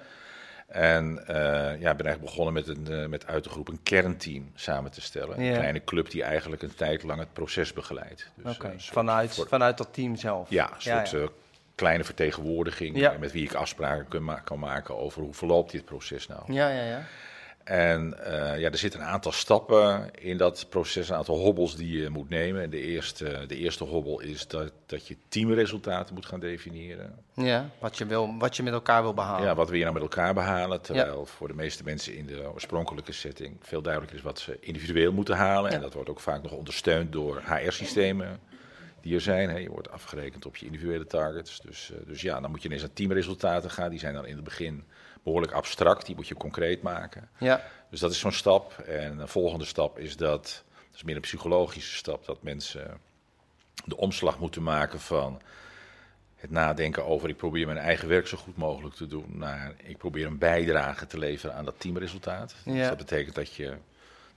En 0.67 1.11
uh, 1.21 1.35
ja, 1.79 1.95
ben 1.95 2.05
eigenlijk 2.05 2.21
begonnen 2.21 2.53
met, 2.53 2.67
een, 2.67 3.09
met 3.09 3.27
uit 3.27 3.43
de 3.43 3.49
groep 3.49 3.67
een 3.67 3.83
kernteam 3.83 4.51
samen 4.55 4.91
te 4.91 5.01
stellen. 5.01 5.41
Een 5.41 5.53
kleine 5.53 5.83
club 5.83 6.09
die 6.09 6.23
eigenlijk 6.23 6.61
een 6.61 6.75
tijd 6.75 7.03
lang 7.03 7.19
het 7.19 7.33
proces 7.33 7.73
begeleidt. 7.73 8.31
Dus, 8.35 8.55
okay. 8.55 8.75
vanuit, 8.77 9.33
voor... 9.33 9.47
vanuit 9.47 9.77
dat 9.77 9.93
team 9.93 10.15
zelf? 10.15 10.49
Ja, 10.49 10.65
een 10.65 10.81
soort 10.81 11.09
ja, 11.11 11.19
ja 11.19 11.29
kleine 11.79 12.03
vertegenwoordiging 12.03 12.97
ja. 12.97 13.15
met 13.19 13.31
wie 13.31 13.43
ik 13.43 13.53
afspraken 13.53 14.07
kan, 14.07 14.23
ma 14.23 14.39
kan, 14.39 14.59
maken 14.59 14.97
over 14.97 15.21
hoe 15.21 15.33
verloopt 15.33 15.71
dit 15.71 15.85
proces 15.85 16.27
nou. 16.27 16.53
Ja, 16.53 16.69
ja, 16.69 16.83
ja. 16.83 17.05
En 17.63 18.15
uh, 18.19 18.59
ja, 18.59 18.71
er 18.71 18.77
zitten 18.77 18.99
een 18.99 19.05
aantal 19.05 19.31
stappen 19.31 20.11
in 20.19 20.37
dat 20.37 20.65
proces, 20.69 21.09
een 21.09 21.15
aantal 21.15 21.37
hobbels 21.37 21.75
die 21.75 22.01
je 22.01 22.09
moet 22.09 22.29
nemen. 22.29 22.61
En 22.61 22.69
de 22.69 22.81
eerste, 22.81 23.45
de 23.47 23.55
eerste 23.55 23.83
hobbel 23.83 24.19
is 24.19 24.47
dat, 24.47 24.71
dat 24.85 25.07
je 25.07 25.17
teamresultaten 25.27 26.13
moet 26.15 26.25
gaan 26.25 26.39
definiëren. 26.39 27.15
Ja, 27.33 27.69
wat 27.79 27.97
je, 27.97 28.05
wil, 28.05 28.35
wat 28.37 28.57
je 28.57 28.63
met 28.63 28.73
elkaar 28.73 29.01
wil 29.01 29.13
behalen. 29.13 29.47
Ja, 29.47 29.55
wat 29.55 29.69
we 29.69 29.75
je 29.77 29.81
nou 29.81 29.93
met 29.93 30.03
elkaar 30.03 30.33
behalen. 30.33 30.81
Terwijl 30.81 31.19
ja. 31.19 31.25
voor 31.25 31.47
de 31.47 31.53
meeste 31.53 31.83
mensen 31.83 32.15
in 32.15 32.25
de 32.25 32.51
oorspronkelijke 32.53 33.11
setting 33.11 33.57
veel 33.61 33.81
duidelijker 33.81 34.17
is 34.17 34.23
wat 34.23 34.39
ze 34.39 34.57
individueel 34.59 35.11
moeten 35.11 35.35
halen. 35.35 35.69
Ja. 35.69 35.75
En 35.75 35.81
dat 35.81 35.93
wordt 35.93 36.09
ook 36.09 36.19
vaak 36.19 36.41
nog 36.41 36.51
ondersteund 36.51 37.11
door 37.11 37.41
HR-systemen 37.45 38.39
zijn. 39.17 39.49
Hè. 39.49 39.57
Je 39.57 39.69
wordt 39.69 39.91
afgerekend 39.91 40.45
op 40.45 40.55
je 40.55 40.65
individuele 40.65 41.05
targets. 41.05 41.61
Dus, 41.61 41.91
uh, 41.93 41.97
dus 42.07 42.21
ja, 42.21 42.39
dan 42.39 42.51
moet 42.51 42.61
je 42.61 42.67
ineens 42.67 42.81
naar 42.81 42.93
teamresultaten 42.93 43.71
gaan. 43.71 43.89
Die 43.89 43.99
zijn 43.99 44.13
dan 44.13 44.25
in 44.25 44.35
het 44.35 44.43
begin 44.43 44.83
behoorlijk 45.23 45.51
abstract. 45.51 46.05
Die 46.05 46.15
moet 46.15 46.27
je 46.27 46.35
concreet 46.35 46.81
maken. 46.81 47.29
Ja. 47.37 47.63
Dus 47.89 47.99
dat 47.99 48.11
is 48.11 48.19
zo'n 48.19 48.31
stap. 48.31 48.77
En 48.79 49.17
de 49.17 49.27
volgende 49.27 49.65
stap 49.65 49.99
is 49.99 50.17
dat, 50.17 50.63
dat 50.73 50.95
is 50.95 51.03
meer 51.03 51.15
een 51.15 51.21
psychologische 51.21 51.95
stap, 51.95 52.25
dat 52.25 52.43
mensen 52.43 52.99
de 53.85 53.97
omslag 53.97 54.39
moeten 54.39 54.63
maken 54.63 54.99
van 54.99 55.41
het 56.35 56.51
nadenken 56.51 57.05
over 57.05 57.29
ik 57.29 57.37
probeer 57.37 57.65
mijn 57.65 57.77
eigen 57.77 58.07
werk 58.07 58.27
zo 58.27 58.37
goed 58.37 58.57
mogelijk 58.57 58.95
te 58.95 59.07
doen, 59.07 59.25
naar 59.27 59.73
ik 59.83 59.97
probeer 59.97 60.25
een 60.25 60.37
bijdrage 60.37 61.07
te 61.07 61.17
leveren 61.17 61.55
aan 61.55 61.65
dat 61.65 61.75
teamresultaat. 61.77 62.55
Ja. 62.65 62.73
Dus 62.73 62.87
dat 62.87 62.97
betekent 62.97 63.35
dat 63.35 63.53
je 63.53 63.77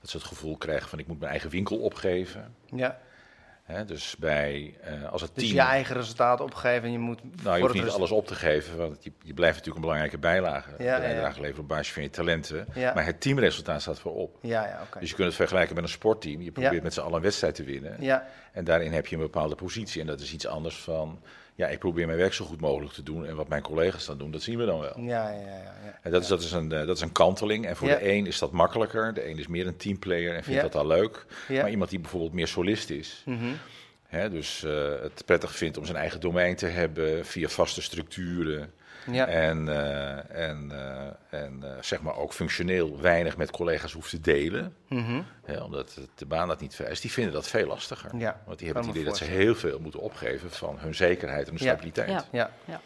dat 0.01 0.11
ze 0.11 0.17
het 0.17 0.27
gevoel 0.27 0.57
krijgen 0.57 0.89
van 0.89 0.99
ik 0.99 1.07
moet 1.07 1.19
mijn 1.19 1.31
eigen 1.31 1.51
winkel 1.51 1.77
opgeven. 1.77 2.55
Ja 2.71 3.01
dus 3.87 4.17
bij, 4.19 4.75
uh, 4.85 5.11
als 5.13 5.23
het 5.23 5.31
dus 5.35 5.45
team... 5.45 5.55
je 5.55 5.61
eigen 5.61 5.97
resultaat 5.97 6.41
opgeven 6.41 6.83
en 6.83 6.93
je 6.93 6.99
moet... 6.99 7.21
Nou, 7.43 7.57
je 7.57 7.63
hoeft 7.63 7.75
niet 7.75 7.89
alles 7.89 8.11
op 8.11 8.27
te 8.27 8.35
geven, 8.35 8.77
want 8.77 9.05
je, 9.05 9.13
je 9.23 9.35
blijft 9.35 9.57
natuurlijk 9.57 9.77
een 9.77 9.91
belangrijke 9.91 10.19
bijlage, 10.19 10.71
ja, 10.79 10.99
bijdrage 10.99 11.35
ja. 11.35 11.41
leveren 11.41 11.63
op 11.63 11.69
basis 11.69 11.93
van 11.93 12.03
je 12.03 12.11
talenten. 12.11 12.67
Ja. 12.75 12.95
Maar 12.95 13.05
het 13.05 13.21
teamresultaat 13.21 13.81
staat 13.81 13.99
voorop. 13.99 14.39
Ja, 14.43 14.67
ja, 14.67 14.81
okay. 14.87 15.01
Dus 15.01 15.11
je 15.11 15.15
kunt 15.15 15.27
het 15.27 15.37
vergelijken 15.37 15.75
met 15.75 15.85
een 15.85 15.91
sportteam. 15.91 16.43
Je 16.43 16.53
probeert 16.53 16.83
met 16.83 16.95
z'n 16.95 17.01
allen 17.01 17.15
een 17.15 17.23
wedstrijd 17.23 17.55
te 17.55 17.65
winnen. 17.65 17.97
Ja. 18.01 18.27
En 18.53 18.65
daarin 18.65 18.93
heb 18.93 19.07
je 19.07 19.17
een 19.17 19.23
bepaalde 19.23 19.55
positie. 19.55 20.01
En 20.01 20.07
dat 20.07 20.21
is 20.21 20.33
iets 20.33 20.47
anders 20.47 20.77
van 20.77 21.23
ja, 21.55 21.69
ik 21.69 21.79
probeer 21.79 22.07
mijn 22.07 22.19
werk 22.19 22.33
zo 22.33 22.45
goed 22.45 22.61
mogelijk 22.61 22.93
te 22.93 23.03
doen. 23.03 23.27
En 23.27 23.37
wat 23.37 23.49
mijn 23.49 23.63
collega's 23.63 24.07
dan 24.07 24.19
doen, 24.19 24.31
dat 24.31 24.43
zien 24.43 24.59
we 24.59 24.65
dan 24.65 24.81
wel. 24.81 25.01
Ja, 25.01 25.31
ja, 25.31 25.41
ja. 25.41 25.73
ja. 25.85 25.99
En 26.03 26.11
dat, 26.11 26.23
is, 26.23 26.29
dat, 26.29 26.43
is 26.43 26.53
een, 26.53 26.69
dat 26.69 26.97
is 26.97 27.01
een 27.01 27.13
kanteling. 27.13 27.67
En 27.67 27.77
voor 27.77 27.89
de 27.89 28.13
een 28.13 28.27
is 28.27 28.39
dat 28.39 28.51
makkelijker. 28.51 29.15
De 29.15 29.29
een 29.29 29.39
is 29.39 29.47
meer 29.47 29.67
een 29.67 29.77
teamplayer 29.77 30.35
en 30.35 30.45
vindt 30.45 30.63
dat 30.63 30.75
al 30.75 30.87
leuk. 30.87 31.27
Maar 31.49 31.71
iemand 31.71 31.91
die 31.91 32.01
bijvoorbeeld 32.01 32.33
meer 32.33 32.49
solist 32.49 32.91
is. 32.91 33.23
Mm 33.27 33.39
-hmm. 33.39 33.57
Hè, 34.13 34.31
dus 34.31 34.63
uh, 34.67 35.01
het 35.01 35.23
prettig 35.27 35.57
vindt 35.57 35.79
om 35.79 35.85
zijn 35.85 35.97
eigen 35.97 36.21
domein 36.21 36.57
te 36.57 36.67
hebben 36.67 37.27
via 37.27 37.49
vaste 37.49 37.83
structuren. 37.83 38.73
Ja. 39.11 39.27
En, 39.27 39.67
uh, 39.67 40.49
en, 40.49 40.69
uh, 40.73 41.41
en 41.41 41.65
zeg 41.81 42.03
maar 42.03 42.17
ook 42.17 42.33
functioneel 42.33 43.01
weinig 43.01 43.37
met 43.37 43.51
collega's 43.51 43.93
hoeft 43.93 44.11
te 44.11 44.21
delen. 44.21 44.77
Mm 44.89 45.05
-hmm. 45.05 45.27
ja, 45.47 45.65
omdat 45.65 46.01
de 46.15 46.27
baan 46.27 46.49
dat 46.49 46.61
niet 46.61 46.75
vereist. 46.75 47.03
Die 47.03 47.13
vinden 47.13 47.33
dat 47.33 47.49
veel 47.49 47.67
lastiger. 47.67 48.17
Ja. 48.17 48.41
Want 48.47 48.59
die 48.59 48.67
hebben 48.67 48.87
het 48.87 48.95
idee 48.95 49.09
dat 49.09 49.17
ze 49.17 49.25
heel 49.25 49.55
veel 49.55 49.79
moeten 49.79 50.01
opgeven 50.01 50.51
van 50.51 50.79
hun 50.79 50.95
zekerheid 50.95 51.45
en 51.45 51.51
hun 51.51 51.59
stabiliteit. 51.59 52.09
Ja. 52.09 52.25
Ja. 52.31 52.51
Ja. 52.65 52.81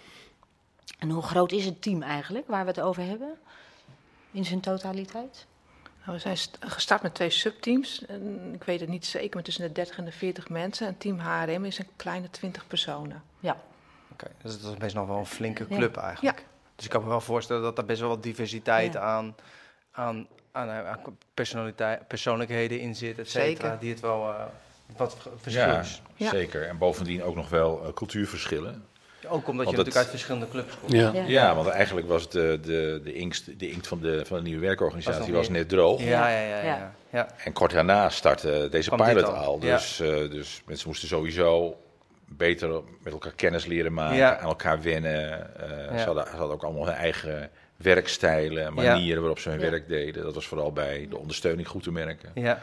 En 0.99 1.11
hoe 1.11 1.23
groot 1.23 1.53
is 1.53 1.65
het 1.65 1.83
team 1.83 2.03
eigenlijk 2.03 2.47
waar 2.49 2.63
we 2.63 2.71
het 2.71 2.81
over 2.81 3.03
hebben? 3.03 3.39
in 4.37 4.45
zijn 4.45 4.61
totaliteit? 4.61 5.47
Nou, 6.05 6.19
we 6.19 6.19
zijn 6.19 6.37
gestart 6.61 7.03
met 7.03 7.15
twee 7.15 7.31
subteams. 7.31 8.05
ik 8.53 8.65
weet 8.65 8.81
het 8.81 8.89
niet 8.89 9.07
zeker, 9.07 9.35
maar 9.35 9.43
tussen 9.43 9.67
de 9.67 9.73
30 9.73 9.99
en 9.99 10.05
de 10.05 10.13
40 10.13 10.49
mensen. 10.49 10.87
En 10.87 10.99
team 10.99 11.19
HRM 11.19 11.65
is 11.65 11.79
een 11.79 11.89
kleine 11.97 12.31
20 12.31 12.67
personen. 12.67 13.23
Ja. 13.41 13.57
Dus 14.43 14.61
dat 14.61 14.73
is 14.73 14.79
best 14.79 14.95
nog 14.95 15.07
wel 15.07 15.19
een 15.19 15.27
flinke 15.27 15.67
club 15.67 15.97
eigenlijk. 15.97 16.39
Ja. 16.39 16.45
Dus 16.77 16.85
ik 16.85 16.91
kan 16.91 17.03
me 17.03 17.09
wel 17.09 17.21
voorstellen 17.21 17.63
dat 17.63 17.79
er 17.79 17.85
best 17.85 18.01
wel 18.01 18.09
wat 18.09 18.23
diversiteit 18.23 18.97
aan, 18.97 19.35
aan, 19.93 20.27
aan, 20.53 20.71
aan 20.71 20.99
personaliteit, 21.35 22.09
persoonlijkheden 22.09 22.81
in 22.81 22.95
zit, 22.95 23.19
et 23.19 23.31
cetera, 23.31 23.77
die 23.81 23.91
het 23.91 24.01
wel 24.01 24.29
uh, 24.29 24.45
wat 24.97 25.17
verschil 25.37 25.79
is. 25.79 26.03
Ja, 26.15 26.31
zeker. 26.31 26.69
En 26.69 26.79
bovendien 26.79 27.23
ook 27.23 27.35
nog 27.35 27.49
wel 27.49 27.83
uh, 27.87 27.93
cultuurverschillen. 27.93 28.85
Ook 29.29 29.49
omdat 29.49 29.65
je 29.65 29.71
natuurlijk 29.71 29.97
uit 29.97 30.09
verschillende 30.09 30.49
clubs 30.49 30.79
komt. 30.81 30.93
Ja, 30.93 31.13
ja. 31.13 31.55
want 31.55 31.69
eigenlijk 31.69 32.09
was 32.09 32.31
de, 32.31 32.59
de, 32.63 33.01
de, 33.05 33.13
inkt, 33.13 33.59
de 33.59 33.71
inkt 33.71 33.87
van 33.87 34.01
de, 34.01 34.25
van 34.27 34.37
de 34.37 34.43
nieuwe 34.43 34.61
werkorganisatie 34.61 35.33
was, 35.33 35.49
net 35.49 35.69
droog. 35.69 36.03
Ja, 36.03 36.29
ja, 36.29 36.41
ja. 36.41 36.63
ja, 36.63 36.95
ja. 37.11 37.29
En 37.45 37.53
kort 37.53 37.73
daarna 37.73 38.09
startte 38.09 38.69
deze 38.71 38.91
pilot 38.91 39.25
al. 39.25 39.59
Dus, 39.59 40.01
uh, 40.01 40.09
dus 40.31 40.63
mensen 40.67 40.89
moesten 40.89 41.09
sowieso 41.09 41.77
beter 42.29 42.83
met 43.03 43.13
elkaar 43.13 43.33
kennis 43.33 43.67
leren 43.67 43.93
maken, 43.93 44.39
aan 44.41 44.49
elkaar 44.49 44.83
wennen. 44.83 45.51
Uh, 45.61 45.99
ze, 45.99 46.05
hadden, 46.05 46.25
ze, 46.25 46.31
hadden, 46.31 46.51
ook 46.51 46.63
allemaal 46.63 46.87
hun 46.87 46.95
eigen 46.95 47.51
werkstijlen, 47.77 48.75
manieren 48.75 49.19
waarop 49.19 49.39
ze 49.39 49.49
hun 49.49 49.61
werk 49.61 49.89
deden. 49.89 50.23
Dat 50.23 50.35
was 50.35 50.47
vooral 50.47 50.73
bij 50.73 51.07
de 51.11 51.19
ondersteuning 51.19 51.69
goed 51.69 51.83
te 51.83 51.93
merken. 51.93 52.31
Ja. 52.35 52.63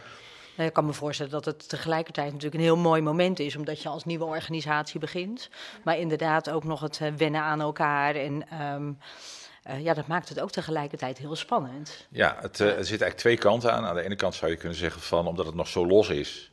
Nou, 0.56 0.68
ik 0.68 0.74
kan 0.74 0.86
me 0.86 0.94
voorstellen 0.94 1.32
dat 1.32 1.46
het 1.46 1.70
tegelijkertijd 1.70 2.28
natuurlijk 2.28 2.56
een 2.56 2.68
heel 2.68 2.78
mooi 2.78 3.02
moment 3.02 3.40
is, 3.40 3.56
omdat 3.56 3.82
je 3.82 3.90
als 3.90 4.06
nieuwe 4.06 4.26
organisatie 4.26 5.00
begint. 5.00 5.50
Maar 5.84 5.98
inderdaad 5.98 6.50
ook 6.50 6.64
nog 6.64 6.80
het 6.80 7.00
eh, 7.02 7.14
wennen 7.18 7.42
aan 7.42 7.62
elkaar. 7.62 8.16
En 8.16 8.50
ehm, 8.50 8.92
eh, 9.64 9.84
ja, 9.84 9.94
dat 9.94 10.08
maakt 10.08 10.30
het 10.30 10.40
ook 10.40 10.52
tegelijkertijd 10.52 11.18
heel 11.18 11.36
spannend. 11.36 12.08
Ja, 12.10 12.38
het, 12.40 12.60
uh, 12.60 12.68
er 12.68 12.74
zitten 12.74 12.90
eigenlijk 12.90 13.18
twee 13.18 13.38
kanten 13.38 13.74
aan. 13.74 13.86
Aan 13.86 13.96
de 13.96 14.04
ene 14.04 14.16
kant 14.16 14.36
zou 14.36 14.52
je 14.52 14.58
kunnen 14.58 14.78
zeggen 14.78 15.02
van, 15.02 15.28
omdat 15.28 15.46
het 15.46 15.56
nog 15.56 15.68
zo 15.68 15.88
los 15.88 16.10
is, 16.10 16.52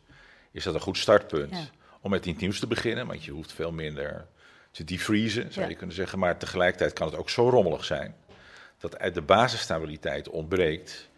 is 0.51 0.65
dat 0.65 0.75
een 0.75 0.81
goed 0.81 0.99
startpunt 0.99 1.71
om 2.01 2.11
met 2.11 2.27
iets 2.27 2.41
nieuws 2.41 2.59
te 2.59 2.67
beginnen. 2.67 3.07
Want 3.07 3.25
je 3.25 3.31
hoeft 3.31 3.53
veel 3.53 3.73
minder 3.73 4.27
te 4.71 4.85
defreezen, 4.85 5.53
zou 5.53 5.69
je 5.69 5.75
kunnen 5.75 5.97
zeggen. 5.97 6.19
Maar 6.19 6.39
tegelijkertijd 6.39 6.93
kan 6.93 7.07
het 7.07 7.17
ook 7.17 7.31
zo 7.31 7.49
rommelig 7.49 7.85
zijn 7.85 8.15
dat 8.79 8.99
uit 8.99 9.15
de 9.15 9.23
basisstabiliteit 9.23 10.29
ontbreekt 10.29 11.09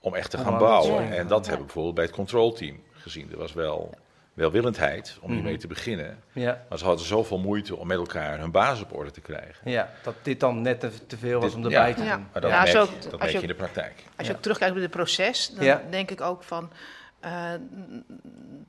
om 0.00 0.14
echt 0.14 0.30
te 0.30 0.38
gaan 0.38 0.58
bouwen. 0.58 1.12
En 1.12 1.26
dat 1.26 1.40
hebben 1.40 1.58
we 1.58 1.64
bijvoorbeeld 1.64 1.94
bij 1.94 2.04
het 2.04 2.14
controlteam 2.14 2.82
gezien. 2.92 3.30
Er 3.30 3.38
was 3.38 3.52
wel 3.52 3.94
welwillendheid 4.34 5.18
om 5.20 5.30
hiermee 5.30 5.52
mhm. 5.52 5.60
te 5.60 5.66
beginnen. 5.66 6.22
Ja. 6.32 6.64
Maar 6.68 6.78
ze 6.78 6.84
hadden 6.84 7.06
zoveel 7.06 7.38
moeite 7.38 7.76
om 7.76 7.86
met 7.86 7.98
elkaar 7.98 8.38
hun 8.38 8.50
basis 8.50 8.82
op 8.82 8.96
orde 8.96 9.10
te 9.10 9.20
krijgen. 9.20 9.70
Ja, 9.70 9.90
dat 10.02 10.14
dit 10.22 10.40
dan 10.40 10.62
net 10.62 10.80
te, 11.06 11.16
veel 11.16 11.40
was 11.40 11.54
om 11.54 11.64
erbij 11.64 11.94
te 11.94 12.00
doen. 12.00 12.26
Maar 12.32 12.40
dat 12.40 12.50
merk, 12.50 12.66
je, 12.66 12.72
dat 13.10 13.18
merk 13.18 13.32
je 13.32 13.40
in 13.40 13.46
de 13.46 13.54
praktijk. 13.54 14.04
Als 14.16 14.26
je 14.26 14.32
ook 14.32 14.42
terugkijkt 14.42 14.74
op 14.74 14.80
het 14.80 14.90
proces, 14.90 15.48
dan 15.48 15.80
denk 15.90 16.10
ik 16.10 16.20
ook 16.20 16.42
van... 16.42 16.70
Uh, 17.24 17.52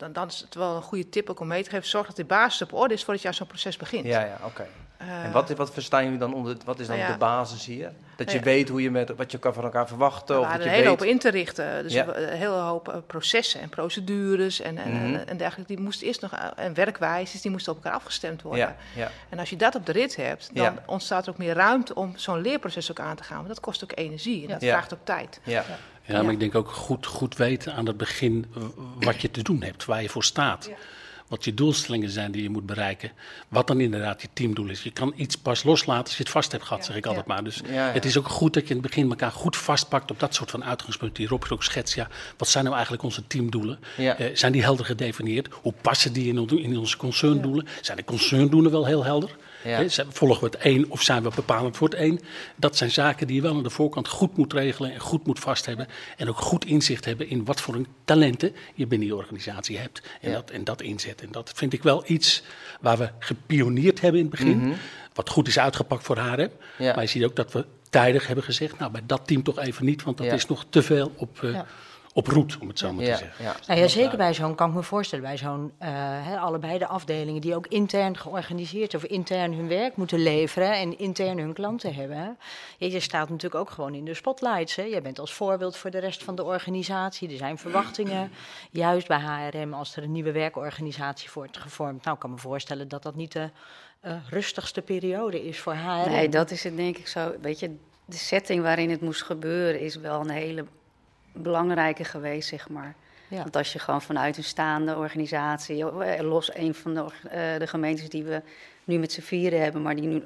dan, 0.01 0.13
dan, 0.13 0.27
is 0.27 0.39
het 0.39 0.55
wel 0.55 0.75
een 0.75 0.81
goede 0.81 1.09
tip 1.09 1.29
ook 1.29 1.39
om 1.39 1.47
mee 1.47 1.63
te 1.63 1.69
geven. 1.69 1.87
Zorg 1.87 2.07
dat 2.07 2.15
die 2.15 2.25
basis 2.25 2.61
op 2.61 2.73
orde 2.73 2.93
is 2.93 3.03
voordat 3.03 3.21
je 3.21 3.27
aan 3.27 3.33
zo'n 3.33 3.47
proces 3.47 3.77
begint. 3.77 4.05
Ja, 4.05 4.21
ja, 4.21 4.37
oké. 4.43 4.67
Uh, 5.01 5.23
en 5.23 5.31
wat, 5.31 5.49
wat 5.49 5.71
verstaan 5.71 6.03
jullie 6.03 6.19
dan 6.19 6.33
onder, 6.33 6.57
wat 6.65 6.79
is 6.79 6.87
dan 6.87 6.97
nou 6.97 7.11
de 7.11 7.17
basis 7.17 7.65
hier? 7.65 7.91
Dat 8.15 8.31
je 8.31 8.39
weet 8.39 8.69
hoe 8.69 8.81
je 8.81 8.91
met, 8.91 9.15
wat 9.15 9.31
je 9.31 9.37
kan 9.37 9.53
van 9.53 9.63
elkaar 9.63 9.87
verwachten? 9.87 10.35
Nou, 10.35 10.47
of 10.47 10.53
dat 10.53 10.63
je 10.63 10.69
een 10.69 10.75
hele 10.75 10.87
hoop 10.87 11.03
in 11.03 11.19
te 11.19 11.29
richten. 11.29 11.83
Dus 11.83 11.93
een 11.93 12.37
hele 12.37 12.55
hoop 12.55 12.87
eh, 12.87 12.95
processen 13.07 13.61
en 13.61 13.69
procedures 13.69 14.59
en, 14.59 14.77
en, 14.77 14.91
mm 14.91 15.15
en, 15.15 15.37
dergelijke. 15.37 15.73
Die 15.73 15.83
moesten 15.83 16.07
eerst 16.07 16.21
nog, 16.21 16.31
en 16.55 16.73
werkwijzes, 16.73 17.41
die 17.41 17.51
moesten 17.51 17.73
op 17.73 17.83
elkaar 17.83 17.97
afgestemd 17.97 18.41
worden. 18.41 18.59
Ja, 18.59 18.75
ja. 18.95 19.11
En 19.29 19.39
als 19.39 19.49
je 19.49 19.55
dat 19.55 19.75
op 19.75 19.85
de 19.85 19.91
rit 19.91 20.15
hebt, 20.15 20.49
dan 20.53 20.79
ontstaat 20.85 21.25
er 21.25 21.31
ook 21.31 21.37
meer 21.37 21.53
ruimte 21.53 21.95
om 21.95 22.13
zo'n 22.15 22.41
leerproces 22.41 22.91
ook 22.91 22.99
aan 22.99 23.15
te 23.15 23.23
gaan. 23.23 23.35
Want 23.35 23.47
dat 23.47 23.59
kost 23.59 23.83
ook 23.83 23.91
energie 23.95 24.41
en 24.41 24.47
dat 24.47 24.63
vraagt 24.63 24.93
ook 24.93 25.05
tijd. 25.05 25.39
Ja. 25.43 25.63
Ja, 26.11 26.23
maar 26.23 26.33
ik 26.33 26.39
denk 26.39 26.55
ook 26.55 26.71
goed, 26.71 27.05
goed 27.05 27.35
weten 27.35 27.73
aan 27.73 27.85
het 27.85 27.97
begin 27.97 28.45
wat 28.99 29.21
je 29.21 29.31
te 29.31 29.41
doen 29.41 29.61
hebt, 29.61 29.85
waar 29.85 30.01
je 30.01 30.09
voor 30.09 30.23
staat. 30.23 30.69
Wat 31.27 31.45
je 31.45 31.53
doelstellingen 31.53 32.09
zijn 32.09 32.31
die 32.31 32.43
je 32.43 32.49
moet 32.49 32.65
bereiken. 32.65 33.11
Wat 33.47 33.67
dan 33.67 33.79
inderdaad 33.79 34.21
je 34.21 34.27
teamdoel 34.33 34.69
is. 34.69 34.83
Je 34.83 34.91
kan 34.91 35.13
iets 35.15 35.37
pas 35.37 35.63
loslaten 35.63 36.03
als 36.03 36.17
je 36.17 36.23
het 36.23 36.31
vast 36.31 36.51
hebt 36.51 36.63
gehad, 36.63 36.85
zeg 36.85 36.95
ik 36.95 37.05
altijd 37.05 37.25
maar. 37.25 37.43
Dus 37.43 37.61
het 37.67 38.05
is 38.05 38.17
ook 38.17 38.27
goed 38.27 38.53
dat 38.53 38.63
je 38.63 38.69
in 38.69 38.81
het 38.81 38.87
begin 38.87 39.09
elkaar 39.09 39.31
goed 39.31 39.57
vastpakt 39.57 40.11
op 40.11 40.19
dat 40.19 40.35
soort 40.35 40.51
van 40.51 40.63
uitgangspunten. 40.63 41.17
Die 41.17 41.27
Rob 41.27 41.43
ook 41.49 41.63
schetst. 41.63 41.95
Ja, 41.95 42.07
wat 42.37 42.47
zijn 42.47 42.63
nou 42.63 42.75
eigenlijk 42.75 43.05
onze 43.05 43.27
teamdoelen? 43.27 43.79
Uh, 43.99 44.11
zijn 44.33 44.51
die 44.51 44.63
helder 44.63 44.85
gedefinieerd? 44.85 45.47
Hoe 45.61 45.73
passen 45.81 46.13
die 46.13 46.27
in, 46.27 46.49
in 46.49 46.77
onze 46.77 46.97
concerndoelen? 46.97 47.67
Zijn 47.81 47.97
de 47.97 48.03
concerndoelen 48.03 48.71
wel 48.71 48.85
heel 48.85 49.03
helder? 49.03 49.35
Ja. 49.63 49.85
volgen 50.09 50.39
we 50.39 50.45
het 50.45 50.55
één 50.55 50.89
of 50.89 51.01
zijn 51.01 51.23
we 51.23 51.31
bepalend 51.35 51.77
voor 51.77 51.89
het 51.89 51.97
één? 51.97 52.19
Dat 52.55 52.77
zijn 52.77 52.91
zaken 52.91 53.27
die 53.27 53.35
je 53.35 53.41
wel 53.41 53.55
aan 53.55 53.63
de 53.63 53.69
voorkant 53.69 54.07
goed 54.07 54.37
moet 54.37 54.53
regelen 54.53 54.93
en 54.93 54.99
goed 54.99 55.25
moet 55.25 55.39
vasthebben. 55.39 55.87
En 56.17 56.29
ook 56.29 56.37
goed 56.37 56.65
inzicht 56.65 57.05
hebben 57.05 57.29
in 57.29 57.45
wat 57.45 57.61
voor 57.61 57.75
een 57.75 57.87
talenten 58.05 58.55
je 58.73 58.87
binnen 58.87 59.07
je 59.07 59.15
organisatie 59.15 59.77
hebt. 59.77 60.01
En, 60.21 60.31
dat, 60.31 60.49
en 60.49 60.63
dat 60.63 60.81
inzetten. 60.81 61.25
En 61.25 61.31
dat 61.31 61.51
vind 61.55 61.73
ik 61.73 61.83
wel 61.83 62.03
iets 62.05 62.43
waar 62.81 62.97
we 62.97 63.09
gepioneerd 63.19 64.01
hebben 64.01 64.21
in 64.21 64.27
het 64.27 64.35
begin. 64.39 64.57
Mhm. 64.57 64.73
Wat 65.13 65.29
goed 65.29 65.47
is 65.47 65.59
uitgepakt 65.59 66.03
voor 66.03 66.17
haar. 66.17 66.49
Maar 66.77 67.01
je 67.01 67.07
ziet 67.07 67.23
ook 67.23 67.35
dat 67.35 67.51
we 67.51 67.65
tijdig 67.89 68.27
hebben 68.27 68.43
gezegd, 68.43 68.79
nou 68.79 68.91
bij 68.91 69.01
dat 69.05 69.27
team 69.27 69.43
toch 69.43 69.59
even 69.59 69.85
niet, 69.85 70.03
want 70.03 70.17
dat 70.17 70.31
is 70.31 70.45
nog 70.45 70.65
te 70.69 70.81
veel 70.81 71.11
op, 71.15 71.41
uh, 71.41 71.59
op 72.13 72.27
roet, 72.27 72.57
om 72.57 72.67
het 72.67 72.79
zo 72.79 72.93
maar 72.93 73.05
te 73.05 73.15
zeggen. 73.15 73.43
Ja, 73.43 73.55
nou 73.67 73.79
ja, 73.79 73.87
zeker 73.87 74.17
bij 74.17 74.33
zo'n, 74.33 74.55
kan 74.55 74.69
ik 74.69 74.75
me 74.75 74.83
voorstellen, 74.83 75.25
bij 75.25 75.37
zo'n, 75.37 75.71
uh, 75.81 76.43
allebei 76.43 76.77
de 76.77 76.87
afdelingen 76.87 77.41
die 77.41 77.55
ook 77.55 77.67
intern 77.67 78.17
georganiseerd 78.17 78.95
of 78.95 79.03
intern 79.03 79.53
hun 79.53 79.67
werk 79.67 79.95
moeten 79.95 80.19
leveren 80.19 80.73
en 80.73 80.97
intern 80.97 81.37
hun 81.37 81.53
klanten 81.53 81.93
hebben. 81.93 82.37
Je 82.77 82.99
staat 82.99 83.29
natuurlijk 83.29 83.61
ook 83.61 83.69
gewoon 83.69 83.93
in 83.93 84.05
de 84.05 84.13
spotlights. 84.13 84.75
Hè. 84.75 84.83
Je 84.83 85.01
bent 85.01 85.19
als 85.19 85.33
voorbeeld 85.33 85.77
voor 85.77 85.89
de 85.89 85.99
rest 85.99 86.23
van 86.23 86.35
de 86.35 86.43
organisatie. 86.43 87.29
Er 87.29 87.37
zijn 87.37 87.57
verwachtingen, 87.57 88.31
juist 88.71 89.07
bij 89.07 89.19
HRM, 89.19 89.73
als 89.73 89.95
er 89.95 90.03
een 90.03 90.11
nieuwe 90.11 90.31
werkorganisatie 90.31 91.29
wordt 91.33 91.57
gevormd. 91.57 92.03
Nou, 92.03 92.15
ik 92.15 92.21
kan 92.21 92.31
me 92.31 92.37
voorstellen 92.37 92.87
dat 92.87 93.03
dat 93.03 93.15
niet 93.15 93.31
de 93.31 93.49
uh, 94.05 94.13
rustigste 94.29 94.81
periode 94.81 95.47
is 95.47 95.59
voor 95.59 95.73
HRM. 95.73 96.11
Nee, 96.11 96.29
dat 96.29 96.51
is 96.51 96.63
het 96.63 96.75
denk 96.75 96.97
ik 96.97 97.07
zo. 97.07 97.33
Weet 97.41 97.59
je, 97.59 97.75
de 98.05 98.17
setting 98.17 98.61
waarin 98.61 98.89
het 98.89 99.01
moest 99.01 99.23
gebeuren 99.23 99.79
is 99.79 99.95
wel 99.95 100.19
een 100.19 100.29
hele 100.29 100.65
belangrijker 101.31 102.05
geweest, 102.05 102.49
zeg 102.49 102.69
maar. 102.69 102.95
Want 103.37 103.55
als 103.55 103.73
je 103.73 103.79
gewoon 103.79 104.01
vanuit 104.01 104.37
een 104.37 104.43
staande 104.43 104.95
organisatie, 104.95 105.89
eh, 105.89 106.23
los 106.23 106.55
een 106.55 106.75
van 106.75 106.93
de, 106.93 106.99
uh, 107.01 107.59
de 107.59 107.67
gemeentes 107.67 108.09
die 108.09 108.23
we 108.23 108.41
nu 108.83 108.97
met 108.97 109.11
z'n 109.11 109.21
vieren 109.21 109.61
hebben, 109.61 109.81
maar 109.81 109.95
die 109.95 110.07
nu, 110.07 110.23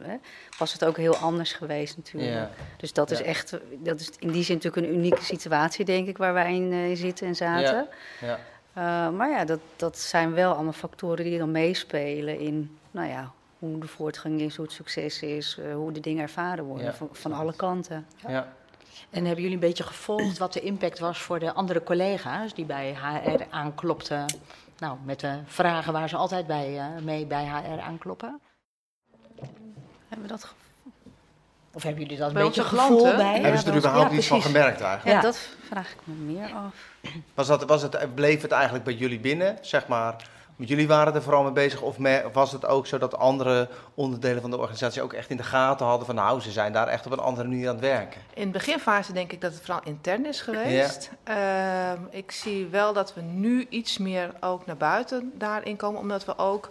was 0.57 0.73
het 0.73 0.85
ook 0.85 0.97
heel 0.97 1.15
anders 1.15 1.53
geweest 1.53 1.97
natuurlijk. 1.97 2.33
Ja. 2.33 2.49
Dus 2.77 2.93
dat 2.93 3.11
is 3.11 3.21
echt, 3.21 3.57
dat 3.77 3.99
is 3.99 4.11
in 4.19 4.31
die 4.31 4.43
zin 4.43 4.55
natuurlijk 4.55 4.87
een 4.87 4.93
unieke 4.93 5.23
situatie, 5.23 5.85
denk 5.85 6.07
ik, 6.07 6.17
waar 6.17 6.33
wij 6.33 6.55
in 6.55 6.71
uh, 6.71 6.95
zitten 6.95 7.27
en 7.27 7.35
zaten. 7.35 7.87
Ja. 8.21 9.09
maar 9.09 9.29
ja, 9.29 9.45
dat, 9.45 9.59
dat 9.75 9.97
zijn 9.97 10.33
wel 10.33 10.53
allemaal 10.53 10.73
factoren 10.73 11.25
die 11.25 11.37
dan 11.37 11.51
meespelen 11.51 12.39
in, 12.39 12.77
nou 12.91 13.07
ja, 13.07 13.31
hoe 13.59 13.79
de 13.79 13.87
voortgang 13.87 14.41
is, 14.41 14.55
hoe 14.55 14.65
het 14.65 14.73
succes 14.73 15.21
is, 15.21 15.59
hoe 15.73 15.91
de 15.91 15.99
dingen 15.99 16.21
ervaren 16.21 16.63
worden 16.63 16.93
van, 16.93 17.09
van 17.11 17.33
alle 17.33 17.55
kanten. 17.55 18.05
Ja. 18.27 18.53
En 19.09 19.25
hebben 19.25 19.43
jullie 19.43 19.53
een 19.53 19.67
beetje 19.67 19.83
gevolgd 19.83 20.37
wat 20.37 20.53
de 20.53 20.61
impact 20.61 20.99
was 20.99 21.17
voor 21.17 21.39
de 21.39 21.53
andere 21.53 21.83
collega's 21.83 22.53
die 22.53 22.65
bij 22.65 22.95
HR 23.01 23.43
aanklopten? 23.49 24.25
Nou, 24.77 24.97
met 25.03 25.19
de 25.19 25.39
vragen 25.45 25.93
waar 25.93 26.09
ze 26.09 26.15
altijd 26.15 26.47
bij, 26.47 26.73
uh, 26.73 26.85
mee 27.03 27.25
bij 27.25 27.45
HR 27.45 27.81
aankloppen. 27.81 28.39
Hebben 30.07 30.27
we 30.27 30.27
dat 30.27 30.53
Of 31.73 31.83
hebben 31.83 32.01
jullie 32.01 32.17
dat 32.17 32.27
een 32.27 32.43
beetje 32.43 32.63
gevoel 32.63 33.15
bij? 33.15 33.39
Hebben 33.41 33.61
ze 33.61 33.69
er 33.69 33.77
überhaupt 33.77 34.11
iets 34.11 34.27
van 34.27 34.41
gemerkt 34.41 34.81
eigenlijk? 34.81 35.21
Ja, 35.21 35.21
dat 35.21 35.49
vraag 35.67 35.91
ik 35.91 35.97
me 36.03 36.13
meer 36.13 36.53
af. 36.53 36.75
Was 37.33 37.47
dat, 37.47 37.65
was 37.65 37.81
het, 37.81 38.15
bleef 38.15 38.41
het 38.41 38.51
eigenlijk 38.51 38.83
bij 38.83 38.93
jullie 38.93 39.19
binnen, 39.19 39.57
zeg 39.61 39.87
maar 39.87 40.15
Jullie 40.57 40.87
waren 40.87 41.13
er 41.13 41.21
vooral 41.21 41.43
mee 41.43 41.51
bezig, 41.51 41.81
of 41.81 41.97
was 42.33 42.51
het 42.51 42.65
ook 42.65 42.87
zo 42.87 42.97
dat 42.97 43.17
andere 43.17 43.69
onderdelen 43.93 44.41
van 44.41 44.49
de 44.49 44.57
organisatie 44.57 45.01
ook 45.01 45.13
echt 45.13 45.29
in 45.29 45.37
de 45.37 45.43
gaten 45.43 45.85
hadden 45.85 46.05
van 46.05 46.15
nou, 46.15 46.41
ze 46.41 46.51
zijn 46.51 46.73
daar 46.73 46.87
echt 46.87 47.05
op 47.05 47.11
een 47.11 47.19
andere 47.19 47.47
manier 47.47 47.67
aan 47.67 47.75
het 47.75 47.83
werken? 47.83 48.21
In 48.33 48.45
de 48.45 48.51
beginfase 48.51 49.13
denk 49.13 49.31
ik 49.31 49.41
dat 49.41 49.53
het 49.53 49.61
vooral 49.61 49.83
intern 49.83 50.25
is 50.25 50.41
geweest. 50.41 51.11
Ehm, 51.23 51.99
ik 52.09 52.31
zie 52.31 52.67
wel 52.67 52.93
dat 52.93 53.13
we 53.13 53.21
nu 53.21 53.65
iets 53.69 53.97
meer 53.97 54.31
ook 54.39 54.65
naar 54.65 54.77
buiten 54.77 55.31
daarin 55.33 55.75
komen, 55.75 55.99
omdat 55.99 56.25
we 56.25 56.37
ook 56.37 56.69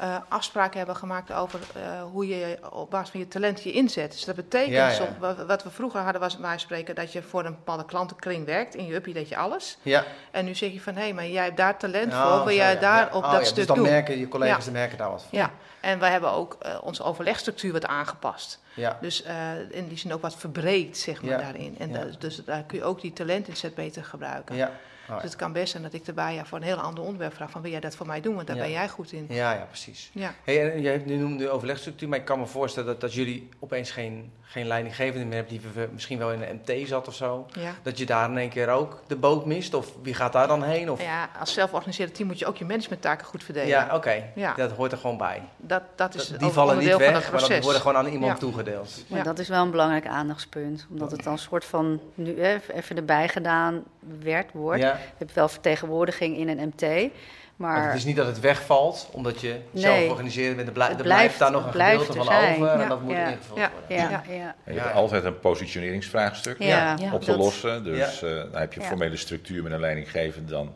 uh, 0.00 0.16
afspraken 0.28 0.76
hebben 0.76 0.96
gemaakt 0.96 1.32
over 1.32 1.60
uh, 1.76 2.02
hoe 2.02 2.28
je 2.28 2.58
op 2.70 2.90
basis 2.90 3.10
van 3.10 3.20
je 3.20 3.28
talent 3.28 3.62
je 3.62 3.72
inzet. 3.72 4.12
Dus 4.12 4.24
dat 4.24 4.34
betekent, 4.34 4.72
ja, 4.72 4.88
ja. 4.88 5.44
wat 5.46 5.62
we 5.62 5.70
vroeger 5.70 6.00
hadden 6.00 6.20
was 6.20 6.36
wij 6.36 6.58
spreken 6.58 6.94
dat 6.94 7.12
je 7.12 7.22
voor 7.22 7.44
een 7.44 7.54
bepaalde 7.54 7.84
klantenkring 7.84 8.46
werkt. 8.46 8.74
In 8.74 8.86
je 8.86 8.94
uppie 8.94 9.14
dat 9.14 9.28
je 9.28 9.36
alles. 9.36 9.78
Ja. 9.82 10.04
En 10.30 10.44
nu 10.44 10.54
zeg 10.54 10.72
je 10.72 10.80
van, 10.80 10.94
hé, 10.94 11.00
hey, 11.00 11.12
maar 11.12 11.26
jij 11.26 11.44
hebt 11.44 11.56
daar 11.56 11.78
talent 11.78 12.12
oh, 12.12 12.36
voor, 12.36 12.44
wil 12.44 12.54
jij 12.54 12.78
daar 12.78 13.14
op 13.14 13.24
oh, 13.24 13.30
dat 13.30 13.40
dus 13.40 13.48
stuk 13.48 13.66
dus 13.66 13.76
dan 13.76 13.84
merken 13.84 14.18
je 14.18 14.28
collega's, 14.28 14.70
merken 14.70 14.98
daar 14.98 15.10
wat 15.10 15.22
van. 15.22 15.38
Ja, 15.38 15.50
en 15.80 15.98
wij 15.98 16.10
hebben 16.10 16.30
ook 16.30 16.58
uh, 16.62 16.78
onze 16.82 17.02
overlegstructuur 17.02 17.72
wat 17.72 17.86
aangepast. 17.86 18.60
Ja. 18.74 18.98
Dus 19.00 19.24
in 19.70 19.88
die 19.88 19.98
zin 19.98 20.12
ook 20.12 20.22
wat 20.22 20.36
verbreed, 20.36 20.98
zeg 20.98 21.22
maar, 21.22 21.38
daarin. 21.38 21.76
En 21.78 22.14
dus 22.18 22.44
daar 22.44 22.62
kun 22.62 22.78
je 22.78 22.84
ook 22.84 23.00
die 23.00 23.12
talentinzet 23.12 23.74
beter 23.74 24.04
gebruiken. 24.04 24.56
Ja. 24.56 24.70
Dus 25.08 25.22
het 25.22 25.36
kan 25.36 25.52
best 25.52 25.70
zijn 25.70 25.82
dat 25.82 25.92
ik 25.92 26.06
erbij 26.06 26.34
ja, 26.34 26.44
voor 26.44 26.58
een 26.58 26.64
heel 26.64 26.76
ander 26.76 27.04
onderwerp 27.04 27.34
vraag 27.34 27.50
van 27.50 27.62
wil 27.62 27.70
jij 27.70 27.80
dat 27.80 27.96
voor 27.96 28.06
mij 28.06 28.20
doen, 28.20 28.34
want 28.34 28.46
daar 28.46 28.56
ben 28.56 28.70
jij 28.70 28.88
goed 28.88 29.12
in. 29.12 29.26
Ja, 29.28 29.52
ja 29.52 29.64
precies. 29.68 30.10
Ja. 30.12 30.34
Hey, 30.44 30.72
en 30.72 30.80
jij 30.80 31.02
noemde 31.06 31.44
de 31.44 31.50
overlegstructuur, 31.50 32.08
maar 32.08 32.18
ik 32.18 32.24
kan 32.24 32.38
me 32.38 32.46
voorstellen 32.46 32.88
dat, 32.88 33.00
dat 33.00 33.14
jullie 33.14 33.48
opeens 33.58 33.90
geen, 33.90 34.32
geen 34.42 34.66
leidinggevende 34.66 35.26
meer 35.26 35.36
hebben 35.36 35.58
die 35.58 35.88
misschien 35.92 36.18
wel 36.18 36.32
in 36.32 36.42
een 36.42 36.60
MT 36.64 36.88
zat 36.88 37.08
of 37.08 37.14
zo. 37.14 37.46
Ja. 37.52 37.70
Dat 37.82 37.98
je 37.98 38.06
daar 38.06 38.30
in 38.30 38.38
één 38.38 38.48
keer 38.48 38.68
ook 38.68 39.02
de 39.06 39.16
boot 39.16 39.46
mist 39.46 39.74
of 39.74 39.92
wie 40.02 40.14
gaat 40.14 40.32
daar 40.32 40.46
dan 40.46 40.62
heen? 40.62 40.90
Of... 40.90 41.02
Ja, 41.02 41.28
als 41.38 41.52
zelforganiseerde 41.52 42.12
team 42.12 42.28
moet 42.28 42.38
je 42.38 42.46
ook 42.46 42.56
je 42.56 42.64
managementtaken 42.64 43.26
goed 43.26 43.44
verdelen. 43.44 43.68
Ja, 43.68 43.88
oké. 43.94 44.22
Ja. 44.34 44.54
Dat 44.54 44.70
hoort 44.70 44.92
er 44.92 44.98
gewoon 44.98 45.18
bij. 45.18 45.42
Dat, 45.56 45.82
dat 45.94 46.14
is 46.14 46.28
die 46.28 46.50
vallen 46.50 46.78
niet 46.78 46.96
weg, 46.96 47.04
van 47.04 47.14
het 47.14 47.24
proces. 47.26 47.48
maar 47.48 47.56
dat 47.56 47.64
worden 47.64 47.80
gewoon 47.82 47.96
aan 47.96 48.06
iemand 48.06 48.32
Ja. 48.32 48.38
toegedeeld. 48.38 49.04
Maar 49.08 49.24
dat 49.24 49.38
is 49.38 49.48
wel 49.48 49.62
een 49.62 49.70
belangrijk 49.70 50.06
aandachtspunt. 50.06 50.86
Omdat 50.90 51.10
het 51.10 51.22
dan 51.22 51.32
een 51.32 51.38
soort 51.38 51.64
van, 51.64 52.00
nu 52.14 52.40
hè, 52.40 52.56
even 52.72 52.96
erbij 52.96 53.28
gedaan 53.28 53.82
werd, 54.20 54.52
wordt. 54.52 54.84
Ja. 54.94 55.00
Je 55.02 55.14
hebt 55.18 55.32
wel 55.32 55.48
vertegenwoordiging 55.48 56.36
in 56.36 56.48
een 56.48 56.66
MT. 56.74 57.12
Maar 57.56 57.72
Maar 57.78 57.86
het 57.86 57.96
is 57.96 58.04
niet 58.04 58.16
dat 58.16 58.26
het 58.26 58.40
wegvalt, 58.40 59.08
omdat 59.12 59.40
je 59.40 59.56
zelf 59.74 60.08
organiseert 60.08 60.56
bent. 60.56 60.68
Er, 60.68 60.74
blijft 60.74 60.96
blijft- 61.02 61.38
daar 61.38 61.50
nog 61.50 61.64
een 61.66 61.72
gedeelte 61.72 62.12
van 62.12 62.24
zijn. 62.24 62.54
over 62.54 62.68
en 62.68 62.80
Ja. 62.80 62.88
dat 62.88 63.00
moet 63.02 63.12
Ja. 63.12 63.26
ingevuld 63.28 63.58
Ja. 63.58 63.70
worden. 63.78 63.96
ja, 63.96 64.10
Ja. 64.10 64.22
ja. 64.34 64.54
En 64.64 64.74
je 64.74 64.80
hebt 64.80 64.94
altijd 64.94 65.24
een 65.24 65.38
positioneringsvraagstuk 65.38 66.58
Ja. 66.62 66.96
Ja. 66.98 67.12
op 67.12 67.20
te 67.20 67.26
dat- 67.30 67.36
lossen. 67.36 67.84
Dus 67.84 68.22
eh, 68.22 68.30
dan 68.30 68.60
heb 68.60 68.72
je 68.72 68.80
Ja. 68.80 68.86
formele 68.86 69.16
structuur 69.16 69.62
met 69.62 69.72
een 69.72 69.80
leidinggevende, 69.80 70.50
dan 70.52 70.74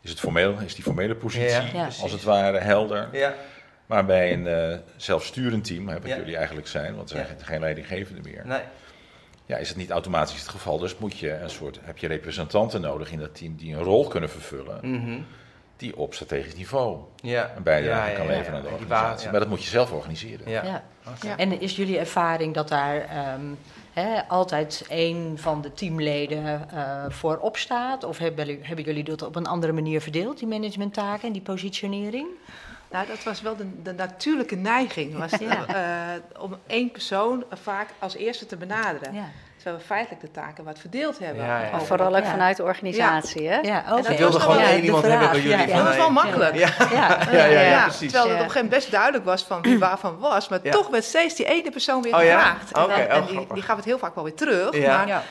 is, 0.00 0.10
het 0.10 0.20
formeel, 0.20 0.54
is 0.64 0.74
die 0.74 0.84
formele 0.84 1.14
positie 1.14 1.48
Ja, 1.50 1.64
Ja. 1.72 1.84
als 2.02 2.12
het 2.12 2.22
ware 2.22 2.58
helder. 2.58 3.08
Ja, 3.12 3.34
Maar 3.86 4.04
bij 4.06 4.32
een 4.32 4.46
eh, 4.46 4.76
zelfsturend 4.96 5.64
team, 5.64 5.88
hè, 5.88 5.94
wat 6.00 6.08
Ja. 6.08 6.16
jullie 6.16 6.36
eigenlijk 6.36 6.66
zijn, 6.66 6.96
want 6.96 7.10
er 7.10 7.16
zijn 7.16 7.28
Ja. 7.38 7.44
geen 7.44 7.60
leidinggevende 7.60 8.20
meer, 8.30 8.42
nee. 8.46 8.60
Ja, 9.50 9.56
is 9.56 9.68
het 9.68 9.76
niet 9.76 9.90
automatisch 9.90 10.38
het 10.40 10.48
geval. 10.48 10.78
Dus 10.78 10.98
moet 10.98 11.18
je 11.18 11.32
een 11.32 11.50
soort, 11.50 11.78
heb 11.82 11.98
je 11.98 12.06
representanten 12.06 12.80
nodig 12.80 13.12
in 13.12 13.18
dat 13.18 13.34
team 13.34 13.56
die 13.56 13.74
een 13.74 13.82
rol 13.82 14.08
kunnen 14.08 14.30
vervullen, 14.30 14.78
Mhm. 14.82 15.18
die 15.76 15.96
op 15.96 16.14
strategisch 16.14 16.54
niveau 16.56 16.98
Ja. 17.16 17.52
een 17.56 17.62
bijdrage 17.62 18.04
Ja, 18.06 18.10
ja, 18.10 18.16
kan 18.16 18.26
leveren 18.26 18.50
ja. 18.52 18.56
aan 18.56 18.62
de 18.62 18.68
organisatie. 18.68 19.22
waar-. 19.22 19.30
Maar 19.30 19.40
dat 19.40 19.48
moet 19.48 19.62
je 19.62 19.68
zelf 19.70 19.92
organiseren. 19.92 20.50
Ja. 20.50 20.64
Ja. 20.64 20.82
Oké. 21.08 21.26
Ja. 21.28 21.36
En 21.36 21.60
is 21.60 21.76
jullie 21.76 21.98
ervaring 21.98 22.54
dat 22.54 22.68
daar 22.68 23.00
ehm, 23.00 23.40
hè, 23.92 24.28
altijd 24.28 24.84
een 24.88 25.32
van 25.38 25.60
de 25.62 25.72
teamleden 25.72 26.68
eh 26.70 27.04
voor 27.08 27.36
opstaat? 27.38 28.04
Of 28.04 28.18
hebben 28.18 28.46
jullie, 28.46 28.64
hebben 28.64 28.84
jullie 28.84 29.04
dat 29.04 29.22
op 29.22 29.36
een 29.36 29.46
andere 29.46 29.72
manier 29.72 30.00
verdeeld, 30.00 30.38
die 30.38 30.48
managementtaken 30.48 31.26
en 31.26 31.32
die 31.32 31.42
positionering? 31.42 32.26
Nou, 32.90 33.06
dat 33.06 33.22
was 33.22 33.40
wel 33.40 33.56
de, 33.56 33.82
de 33.82 33.92
natuurlijke 33.92 34.56
neiging. 34.56 35.18
Was, 35.18 35.30
Ja. 35.40 35.66
eh, 35.66 36.42
om 36.42 36.56
één 36.66 36.90
persoon 36.90 37.44
vaak 37.62 37.88
als 37.98 38.16
eerste 38.16 38.46
te 38.46 38.56
benaderen. 38.56 39.14
Ja, 39.14 39.24
Terwijl 39.56 39.78
we 39.80 39.84
feitelijk 39.86 40.20
de 40.20 40.30
taken 40.30 40.64
wat 40.64 40.78
verdeeld 40.78 41.18
hebben. 41.18 41.44
Ja, 41.44 41.80
vooral 41.80 42.16
ook 42.16 42.22
Ja. 42.24 42.30
vanuit 42.30 42.56
de 42.56 42.62
organisatie, 42.62 43.48
hè? 43.48 43.58
ja 43.58 43.82
dat 43.88 43.98
oké. 43.98 44.10
Je 44.10 44.16
wilde 44.18 44.32
was 44.32 44.42
gewoon 44.42 44.56
wel- 44.58 44.66
één 44.66 44.84
iemand 44.84 45.04
hebben 45.06 45.30
bij 45.30 45.40
jullie. 45.40 45.50
ja. 45.58 45.62
Ja, 45.64 45.68
van, 45.74 45.84
dat 45.84 45.92
is 45.92 45.96
wel 45.98 46.10
makkelijk. 46.10 46.54
Ja, 46.56 46.68
Ja. 46.92 47.18
ja, 47.32 47.44
ja, 47.44 47.60
ja, 47.60 47.82
precies. 47.82 48.12
Terwijl 48.12 48.22
het 48.24 48.32
Ja. 48.38 48.38
op 48.38 48.44
een 48.46 48.50
gegeven 48.50 48.54
moment 48.54 48.70
best 48.70 48.90
duidelijk 48.90 49.24
was 49.24 49.42
van 49.44 49.62
wie 49.62 49.78
waarvan 49.78 50.18
was, 50.18 50.48
maar 50.48 50.58
Ja. 50.62 50.70
toch 50.70 50.88
werd 50.88 51.04
steeds 51.04 51.34
die 51.34 51.46
ene 51.46 51.70
persoon 51.70 52.02
weer 52.02 52.14
Oh 52.16 52.22
ja? 52.22 52.38
gevraagd. 52.40 52.72
En, 52.72 52.80
dan- 52.80 52.90
oh, 52.90 52.98
en 53.16 53.26
die, 53.26 53.46
die 53.54 53.62
gaf 53.62 53.76
het 53.76 53.84
heel 53.84 53.98
vaak 53.98 54.14
wel 54.14 54.24
weer 54.24 54.34
terug. 54.34 54.74
Ja. 54.76 54.96
Maar 54.96 55.06
Ja. 55.06 55.22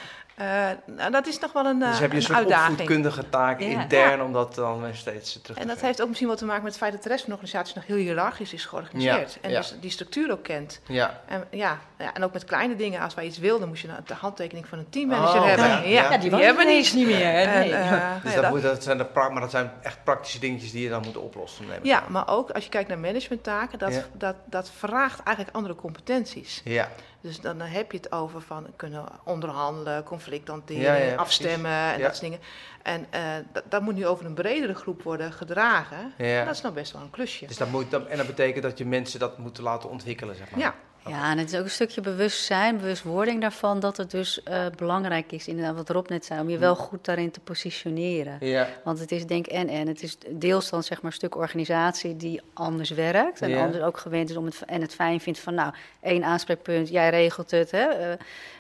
Nou, 0.85 1.11
dat 1.11 1.27
is 1.27 1.39
nog 1.39 1.53
wel 1.53 1.65
een, 1.65 1.81
eh, 1.81 1.89
Dus 1.89 1.99
heb 1.99 2.07
je 2.11 2.15
een 2.15 2.21
een 2.21 2.27
soort 2.27 2.37
uitdaging. 2.37 2.69
opvoedkundige 2.71 3.29
taak 3.29 3.59
Ja. 3.59 3.65
intern 3.67 4.21
om 4.21 4.33
dat 4.33 4.55
dan 4.55 4.81
weer 4.81 4.95
steeds 4.95 5.31
terug 5.41 5.43
te 5.45 5.53
En 5.53 5.59
dat 5.61 5.69
geven. 5.69 5.85
heeft 5.87 6.01
ook 6.01 6.07
misschien 6.07 6.27
wel 6.27 6.37
te 6.37 6.45
maken 6.45 6.63
met 6.63 6.71
het 6.71 6.81
feit 6.81 6.93
dat 6.93 7.03
de 7.03 7.09
rest 7.09 7.23
van 7.23 7.33
de 7.33 7.39
organisatie 7.39 7.75
nog 7.75 7.85
heel 7.87 7.95
hiërarchisch 7.95 8.53
is 8.53 8.65
georganiseerd. 8.65 9.33
Ja, 9.33 9.39
En 9.41 9.49
ja. 9.51 9.57
dus 9.57 9.75
die 9.79 9.89
structuur 9.91 10.31
ook 10.31 10.43
kent. 10.43 10.79
Ja. 10.87 11.21
En, 11.27 11.43
ja, 11.51 11.77
ja, 11.97 12.13
en 12.13 12.23
ook 12.23 12.33
met 12.33 12.45
kleine 12.45 12.75
dingen. 12.75 13.01
Als 13.01 13.13
wij 13.13 13.25
iets 13.25 13.37
wilden, 13.37 13.67
moest 13.67 13.81
je 13.81 13.87
de 14.05 14.13
handtekening 14.13 14.67
van 14.67 14.77
een 14.77 14.89
teammanager 14.89 15.39
Oh, 15.41 15.47
hebben. 15.47 15.65
ja. 15.67 15.77
Ja, 15.79 15.87
Ja, 16.03 16.11
Ja, 16.11 16.17
die, 16.17 16.31
was 16.31 16.41
hebben 16.41 16.65
we 16.65 16.71
niet. 16.71 16.93
niet 16.93 17.05
meer. 17.05 17.17
hè? 17.25 17.41
En, 17.41 17.59
Nee. 17.59 17.73
eh, 17.73 17.89
Dus 18.23 18.33
ja, 18.33 18.35
dat, 18.35 18.41
dat- 18.43 18.51
moet, 18.51 18.61
dat, 18.61 18.83
zijn 18.83 18.97
de 18.97 19.05
maar 19.13 19.41
dat 19.41 19.51
zijn 19.51 19.71
echt 19.81 20.03
praktische 20.03 20.39
dingetjes 20.39 20.71
die 20.71 20.83
je 20.83 20.89
dan 20.89 21.01
moet 21.05 21.17
oplossen. 21.17 21.67
neem 21.67 21.77
ik 21.77 21.85
ja, 21.85 22.01
aan. 22.01 22.11
maar 22.11 22.27
ook 22.27 22.49
als 22.51 22.63
je 22.63 22.69
kijkt 22.69 22.89
naar 22.89 22.99
managementtaken, 22.99 23.79
dat, 23.79 23.93
Ja. 23.93 24.03
dat, 24.13 24.35
dat 24.45 24.71
vraagt 24.77 25.23
eigenlijk 25.23 25.55
andere 25.55 25.75
competenties. 25.75 26.61
Ja. 26.63 26.87
Dus 27.21 27.39
dan 27.41 27.59
heb 27.59 27.91
je 27.91 27.97
het 27.97 28.11
over 28.11 28.41
van 28.41 28.67
kunnen 28.75 29.05
onderhandelen, 29.23 30.03
conflict 30.03 30.47
hanteren, 30.47 30.81
Ja, 30.81 30.95
ja, 30.95 31.15
afstemmen 31.15 31.71
en 31.71 31.97
Ja. 31.97 32.03
dat 32.03 32.15
soort 32.15 32.21
dingen. 32.21 32.39
En 32.83 33.05
eh, 33.09 33.21
dat, 33.69 33.81
moet 33.81 33.95
nu 33.95 34.07
over 34.07 34.25
een 34.25 34.33
bredere 34.33 34.73
groep 34.73 35.03
worden 35.03 35.33
gedragen. 35.33 36.13
Ja. 36.17 36.39
En 36.39 36.45
dat 36.45 36.55
is 36.55 36.61
nou 36.61 36.73
best 36.73 36.91
wel 36.91 37.01
een 37.01 37.09
klusje. 37.09 37.45
Dus 37.45 37.57
dat 37.57 37.69
moet, 37.69 37.91
dat, 37.91 38.05
en 38.07 38.17
dat 38.17 38.27
betekent 38.27 38.63
dat 38.63 38.77
je 38.77 38.85
mensen 38.85 39.19
dat 39.19 39.37
moeten 39.37 39.63
laten 39.63 39.89
ontwikkelen, 39.89 40.35
zeg 40.35 40.51
maar. 40.51 40.59
Ja, 40.59 40.75
Ja, 41.07 41.31
en 41.31 41.37
het 41.37 41.51
is 41.53 41.59
ook 41.59 41.63
een 41.65 41.71
stukje 41.71 42.01
bewustzijn, 42.01 42.77
bewustwording 42.77 43.41
daarvan, 43.41 43.79
dat 43.79 43.97
het 43.97 44.11
dus 44.11 44.43
eh, 44.43 44.65
belangrijk 44.75 45.31
is, 45.31 45.47
inderdaad, 45.47 45.75
wat 45.75 45.89
Rob 45.89 46.09
net 46.09 46.25
zei, 46.25 46.41
om 46.41 46.49
je 46.49 46.57
wel 46.57 46.75
goed 46.75 47.05
daarin 47.05 47.31
te 47.31 47.39
positioneren. 47.39 48.37
Ja. 48.39 48.67
Want 48.83 48.99
het 48.99 49.11
is 49.11 49.25
denk 49.25 49.47
en 49.47 49.67
en. 49.67 49.87
Het 49.87 50.03
is 50.03 50.17
deels 50.29 50.69
dan 50.69 50.83
zeg 50.83 51.01
maar 51.01 51.11
een 51.11 51.17
stuk 51.17 51.35
organisatie 51.35 52.15
die 52.15 52.41
anders 52.53 52.89
werkt. 52.89 53.41
En 53.41 53.49
Ja. 53.49 53.63
anders 53.63 53.83
ook 53.83 53.97
gewend 53.97 54.29
is 54.29 54.35
om 54.35 54.45
het 54.45 54.61
en 54.65 54.81
het 54.81 54.95
fijn 54.95 55.19
vindt 55.19 55.39
van 55.39 55.53
nou, 55.53 55.73
één 56.01 56.23
aanspreekpunt, 56.23 56.89
jij 56.89 57.09
regelt 57.09 57.51
het. 57.51 57.71
Hè? 57.71 57.85
eh, 57.85 58.11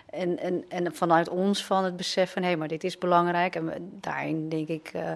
en, 0.09 0.39
en, 0.39 0.65
en 0.67 0.95
vanuit 0.95 1.29
ons 1.29 1.65
van 1.65 1.83
het 1.83 1.97
besef 1.97 2.31
van 2.31 2.43
hé, 2.43 2.55
maar 2.55 2.67
dit 2.67 2.83
is 2.83 2.97
belangrijk. 2.97 3.55
En 3.55 3.73
daarin 3.79 4.49
denk 4.49 4.67
ik 4.67 4.89
eh, 4.93 5.11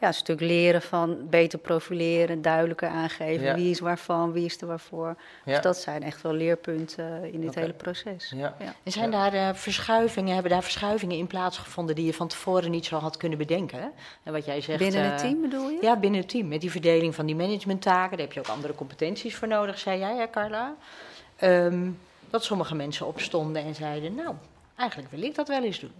ja, 0.00 0.06
een 0.06 0.14
stuk 0.14 0.40
leren 0.40 0.82
van 0.82 1.28
beter 1.28 1.58
profileren, 1.58 2.42
duidelijker 2.42 2.88
aangeven 2.88 3.46
Ja. 3.46 3.54
wie 3.54 3.70
is 3.70 3.80
waarvan, 3.80 4.32
wie 4.32 4.44
is 4.44 4.60
er 4.60 4.66
waarvoor. 4.66 5.16
Ja. 5.44 5.52
Dus 5.52 5.60
dat 5.60 5.76
zijn 5.76 6.02
echt 6.02 6.22
wel 6.22 6.32
leerpunten 6.32 7.32
in 7.32 7.40
dit 7.40 7.54
hele 7.54 7.72
proces. 7.72 8.32
Ja. 8.36 8.56
Ja. 8.58 8.74
En 8.82 8.92
zijn 8.92 9.10
daar 9.10 9.32
eh, 9.32 9.54
verschuivingen, 9.54 10.32
hebben 10.34 10.52
daar 10.52 10.62
verschuivingen 10.62 11.16
in 11.16 11.26
plaatsgevonden 11.26 11.94
die 11.94 12.04
je 12.04 12.14
van 12.14 12.28
tevoren 12.28 12.70
niet 12.70 12.86
zo 12.86 12.96
had 12.98 13.16
kunnen 13.16 13.38
bedenken? 13.38 13.78
hè? 13.80 13.88
En 14.22 14.32
wat 14.32 14.44
jij 14.44 14.60
zegt. 14.60 14.78
Binnen 14.78 15.02
het 15.04 15.22
eh, 15.22 15.28
team 15.28 15.40
bedoel 15.40 15.70
je? 15.70 15.78
Ja, 15.80 15.96
binnen 15.96 16.20
het 16.20 16.28
team. 16.28 16.48
Met 16.48 16.60
die 16.60 16.70
verdeling 16.70 17.14
van 17.14 17.26
die 17.26 17.36
managementtaken. 17.36 18.10
Daar 18.10 18.26
heb 18.26 18.32
je 18.34 18.40
ook 18.40 18.48
andere 18.48 18.74
competenties 18.74 19.36
voor 19.36 19.48
nodig, 19.48 19.78
zei 19.78 19.98
jij, 19.98 20.16
hè, 20.16 20.30
Carla? 20.30 20.74
Ehm, 21.36 21.90
dat 22.30 22.44
sommige 22.44 22.74
mensen 22.74 23.06
opstonden 23.06 23.62
en 23.64 23.74
zeiden: 23.74 24.14
Nou, 24.14 24.34
eigenlijk 24.76 25.10
wil 25.10 25.22
ik 25.22 25.34
dat 25.34 25.48
wel 25.48 25.64
eens 25.64 25.80
doen. 25.80 25.92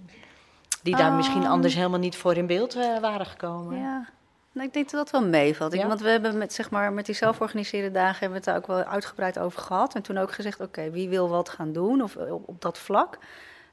Die 0.87 0.97
daar 0.97 1.13
misschien 1.13 1.43
Ehm. 1.43 1.51
anders 1.51 1.75
helemaal 1.75 1.99
niet 1.99 2.17
voor 2.17 2.35
in 2.37 2.47
beeld 2.47 2.75
eh, 2.77 2.99
waren 3.01 3.27
gekomen. 3.27 3.79
Ja, 3.79 4.07
nou, 4.53 4.67
ik 4.67 4.75
denk 4.75 4.91
dat 4.91 5.01
dat 5.11 5.21
wel 5.21 5.29
meevalt. 5.31 5.73
Ja? 5.73 5.87
Want 5.87 6.01
we 6.01 6.09
hebben 6.09 6.39
met, 6.39 6.53
zeg 6.53 6.71
maar, 6.71 6.93
met 6.93 7.07
die 7.07 7.15
zelforganiseerde 7.15 7.91
dagen 7.91 8.19
hebben 8.21 8.29
we 8.31 8.35
het 8.35 8.45
daar 8.45 8.57
ook 8.57 8.67
wel 8.67 8.93
uitgebreid 8.93 9.39
over 9.39 9.61
gehad. 9.63 9.95
En 9.95 10.03
toen 10.03 10.19
ook 10.19 10.33
gezegd, 10.33 10.61
oké, 10.61 10.91
wie 10.91 11.09
wil 11.09 11.29
wat 11.29 11.49
gaan 11.49 11.73
doen 11.73 12.03
of, 12.03 12.17
eh, 12.17 12.33
op, 12.33 12.49
op 12.49 12.61
dat 12.63 12.79
vlak. 12.79 13.19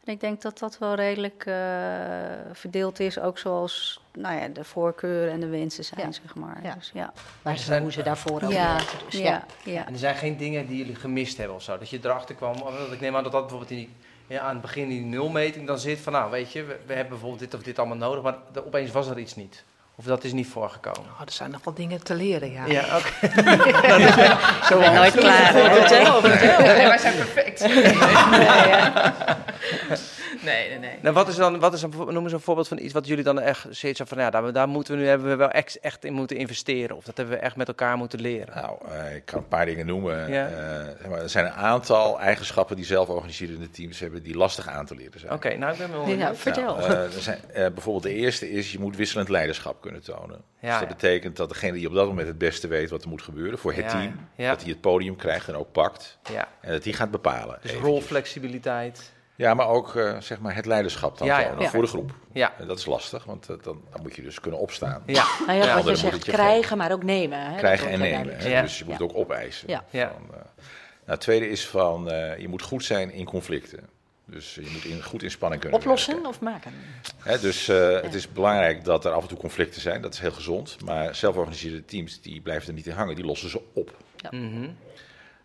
En 0.03 0.13
ik 0.13 0.19
denk 0.19 0.41
dat 0.41 0.59
dat 0.59 0.77
wel 0.77 0.93
redelijk 0.95 1.43
eh, 1.45 1.55
verdeeld 2.51 2.99
is, 2.99 3.19
ook 3.19 3.37
zoals 3.37 4.01
nou 4.13 4.39
ja, 4.41 4.47
de 4.47 4.63
voorkeuren 4.63 5.33
en 5.33 5.39
de 5.39 5.47
wensen 5.47 5.83
zijn, 5.83 6.05
Ja. 6.05 6.11
zeg 6.11 6.35
maar. 6.35 6.59
Ja. 6.63 6.73
Dus, 6.73 6.91
ja. 6.93 7.13
Maar 7.41 7.57
zijn- 7.57 7.81
hoe 7.81 7.91
ze 7.91 8.03
daarvoor 8.03 8.35
over 8.35 8.51
Ja, 8.53 8.77
dus, 8.77 9.19
ja, 9.19 9.45
ja. 9.63 9.85
En 9.85 9.93
er 9.93 9.99
zijn 9.99 10.15
geen 10.15 10.37
dingen 10.37 10.67
die 10.67 10.77
jullie 10.77 10.95
gemist 10.95 11.37
hebben 11.37 11.55
of 11.55 11.61
zo. 11.63 11.77
Dat 11.77 11.89
je 11.89 11.99
erachter 12.03 12.35
kwam. 12.35 12.55
of 12.61 12.77
dat 12.77 12.91
Ik 12.91 12.99
neem 12.99 13.15
aan 13.15 13.23
dat 13.23 13.31
dat 13.31 13.41
bijvoorbeeld 13.41 13.71
in 13.71 13.77
die, 13.77 13.89
ja, 14.33 14.41
aan 14.41 14.49
het 14.53 14.61
begin 14.61 14.83
in 14.83 14.89
die 14.89 15.01
nulmeting 15.01 15.67
dan 15.67 15.79
zit. 15.79 15.99
Van 15.99 16.13
nou, 16.13 16.31
weet 16.31 16.51
je, 16.51 16.63
we, 16.63 16.77
we 16.85 16.93
hebben 16.93 17.09
bijvoorbeeld 17.09 17.39
dit 17.41 17.53
of 17.53 17.61
dit 17.61 17.79
allemaal 17.79 17.97
nodig. 17.97 18.23
Maar 18.23 18.35
er- 18.55 18.65
opeens 18.65 18.91
was 18.91 19.07
er 19.07 19.19
iets 19.19 19.35
niet. 19.35 19.63
Of 19.95 20.05
dat 20.05 20.23
is 20.23 20.33
niet 20.33 20.47
voorgekomen. 20.47 21.09
Oh, 21.13 21.21
er 21.25 21.31
zijn 21.31 21.51
nog 21.51 21.63
wel 21.63 21.73
dingen 21.73 22.03
te 22.03 22.15
leren, 22.15 22.51
ja. 22.51 22.65
Ja, 22.65 22.83
oké. 22.97 23.31
Zo 24.69 24.79
ben 24.79 24.93
nooit 24.93 25.13
klaar. 25.13 25.53
Nee, 25.53 26.87
wij 26.87 26.97
zijn 26.97 27.15
perfect. 27.15 27.61
Nee, 30.43 30.69
nee, 30.69 30.79
nee. 30.79 30.95
Nou, 31.01 31.13
wat 31.15 31.27
is 31.27 31.35
dan, 31.35 31.59
wat 31.59 31.73
is 31.73 31.81
een, 31.81 31.93
noem 32.07 32.23
eens 32.23 32.31
een 32.31 32.39
voorbeeld 32.39 32.67
van 32.67 32.79
iets 32.79 32.93
wat 32.93 33.07
jullie 33.07 33.23
dan 33.23 33.39
echt 33.39 33.65
zoiets 33.69 34.01
van, 34.05 34.17
ja, 34.17 34.29
daar, 34.29 34.53
daar 34.53 34.67
moeten 34.67 34.93
we 34.95 34.99
nu 35.01 35.07
hebben 35.07 35.27
we 35.27 35.35
wel 35.35 35.49
echt, 35.49 35.79
echt 35.79 36.05
in 36.05 36.13
moeten 36.13 36.37
investeren. 36.37 36.95
Of 36.95 37.03
dat 37.03 37.17
hebben 37.17 37.35
we 37.35 37.41
echt 37.41 37.55
met 37.55 37.67
elkaar 37.67 37.97
moeten 37.97 38.21
leren. 38.21 38.55
Nou, 38.55 38.77
eh, 38.89 39.15
ik 39.15 39.25
kan 39.25 39.39
een 39.39 39.47
paar 39.47 39.65
dingen 39.65 39.85
noemen. 39.85 40.31
Ja. 40.31 40.47
Eh, 40.47 40.85
zeg 40.99 41.07
maar, 41.09 41.21
er 41.21 41.29
zijn 41.29 41.45
een 41.45 41.51
aantal 41.51 42.19
eigenschappen 42.19 42.75
die 42.75 42.85
zelforganiserende 42.85 43.69
teams 43.69 43.99
hebben 43.99 44.23
die 44.23 44.35
lastig 44.37 44.67
aan 44.67 44.85
te 44.85 44.95
leren 44.95 45.19
zijn. 45.19 45.31
Oké, 45.33 45.55
nou 45.55 45.71
ik 45.71 45.77
ben 45.77 45.91
wel 45.91 45.99
Ja, 46.01 46.05
benieuwd. 46.07 46.37
vertel. 46.37 46.75
Nou, 46.77 46.91
eh, 46.91 47.03
er 47.03 47.11
zijn, 47.21 47.39
eh, 47.53 47.67
bijvoorbeeld 47.67 48.03
de 48.03 48.13
eerste 48.13 48.51
is, 48.51 48.71
je 48.71 48.79
moet 48.79 48.95
wisselend 48.95 49.29
leiderschap 49.29 49.81
kunnen 49.81 50.03
tonen. 50.03 50.41
Ja, 50.59 50.69
dus 50.69 50.79
dat 50.79 50.89
ja. 50.89 50.95
betekent 50.95 51.35
dat 51.37 51.49
degene 51.49 51.73
die 51.77 51.87
op 51.87 51.93
dat 51.93 52.07
moment 52.07 52.27
het 52.27 52.37
beste 52.37 52.67
weet 52.67 52.89
wat 52.89 53.03
er 53.03 53.09
moet 53.09 53.21
gebeuren 53.21 53.59
voor 53.59 53.73
het 53.73 53.83
Ja, 53.83 53.89
team, 53.99 54.27
ja. 54.35 54.49
dat 54.49 54.61
hij 54.61 54.69
het 54.71 54.81
podium 54.81 55.15
krijgt 55.15 55.47
en 55.47 55.55
ook 55.55 55.71
pakt. 55.71 56.17
Ja, 56.31 56.47
En 56.61 56.71
dat 56.71 56.83
die 56.83 56.93
gaat 56.93 57.11
bepalen. 57.11 57.57
dus 57.61 57.71
eventjes. 57.71 57.81
rolflexibiliteit. 57.91 59.11
Ja, 59.43 59.53
maar 59.53 59.67
ook 59.67 59.95
eh, 59.95 60.17
zeg 60.19 60.39
maar 60.39 60.55
het 60.55 60.65
leiderschap 60.65 61.17
dan 61.17 61.27
Ja, 61.27 61.39
ja. 61.39 61.53
Ja. 61.59 61.69
voor 61.69 61.81
de 61.81 61.87
groep. 61.87 62.11
Ja, 62.31 62.53
En 62.59 62.67
dat 62.67 62.77
is 62.77 62.85
lastig, 62.85 63.23
want 63.23 63.49
eh, 63.49 63.55
dan, 63.61 63.81
dan 63.91 64.01
moet 64.01 64.15
je 64.15 64.21
dus 64.21 64.39
kunnen 64.39 64.59
opstaan. 64.59 65.03
ja, 65.05 65.25
Nou 65.47 65.57
ja, 65.59 65.65
Ja, 65.65 65.75
wat 65.75 65.83
je 65.83 65.89
zegt, 65.95 66.03
moet 66.03 66.11
het 66.13 66.25
je 66.25 66.31
krijgen, 66.31 66.77
maar 66.77 66.91
ook 66.91 67.03
nemen. 67.03 67.39
Hè? 67.51 67.57
Krijgen 67.57 67.89
en 67.89 67.99
nemen. 67.99 68.37
hè. 68.37 68.47
Ja. 68.49 68.61
Dus 68.61 68.77
je 68.77 68.85
moet 68.85 68.97
Ja. 68.97 69.03
ook 69.03 69.15
opeisen. 69.15 69.69
Ja. 69.69 69.83
Ja. 69.89 70.11
Van, 70.11 70.23
eh, 70.29 70.35
nou, 70.35 70.45
het 71.05 71.19
tweede 71.21 71.49
is 71.49 71.67
van, 71.67 72.11
eh, 72.11 72.37
je 72.37 72.47
moet 72.47 72.61
goed 72.61 72.83
zijn 72.83 73.11
in 73.11 73.25
conflicten. 73.25 73.89
Dus 74.25 74.55
je 74.55 74.69
moet 74.73 74.85
in, 74.85 75.03
goed 75.03 75.23
in 75.23 75.31
spanning 75.31 75.61
kunnen 75.61 75.79
Oplossen 75.79 76.13
werken. 76.13 76.29
of 76.29 76.39
maken? 76.41 76.71
Hè, 77.17 77.39
dus 77.39 77.67
eh, 77.67 78.01
het 78.01 78.13
is 78.13 78.31
belangrijk 78.31 78.83
dat 78.83 79.05
er 79.05 79.11
af 79.11 79.21
en 79.21 79.27
toe 79.27 79.37
conflicten 79.37 79.81
zijn. 79.81 80.01
Dat 80.01 80.13
is 80.13 80.19
heel 80.19 80.31
gezond. 80.31 80.77
Maar 80.85 81.15
zelforganiseerde 81.15 81.85
teams 81.85 82.21
die 82.21 82.41
blijven 82.41 82.67
er 82.67 82.73
niet 82.73 82.87
in 82.87 82.93
hangen. 82.93 83.15
Die 83.15 83.25
lossen 83.25 83.49
ze 83.49 83.61
op. 83.73 83.97
Mhm. 84.31 84.69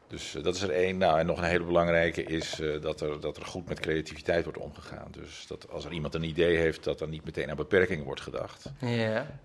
Dus 0.08 0.36
dat 0.42 0.54
is 0.54 0.62
er 0.62 0.70
één. 0.70 0.98
Nou, 0.98 1.18
en 1.18 1.26
nog 1.26 1.38
een 1.38 1.44
hele 1.44 1.64
belangrijke 1.64 2.22
is 2.22 2.60
dat, 2.80 3.00
er, 3.00 3.20
dat 3.20 3.36
er 3.36 3.44
goed 3.44 3.68
met 3.68 3.80
creativiteit 3.80 4.44
wordt 4.44 4.58
omgegaan. 4.58 5.08
Dus 5.10 5.46
dat 5.46 5.70
als 5.70 5.84
er 5.84 5.92
iemand 5.92 6.14
een 6.14 6.22
idee 6.22 6.56
heeft, 6.56 6.84
dat 6.84 7.00
er 7.00 7.08
niet 7.08 7.24
meteen 7.24 7.50
aan 7.50 7.56
beperkingen 7.56 8.04
wordt 8.04 8.20
gedacht. 8.20 8.72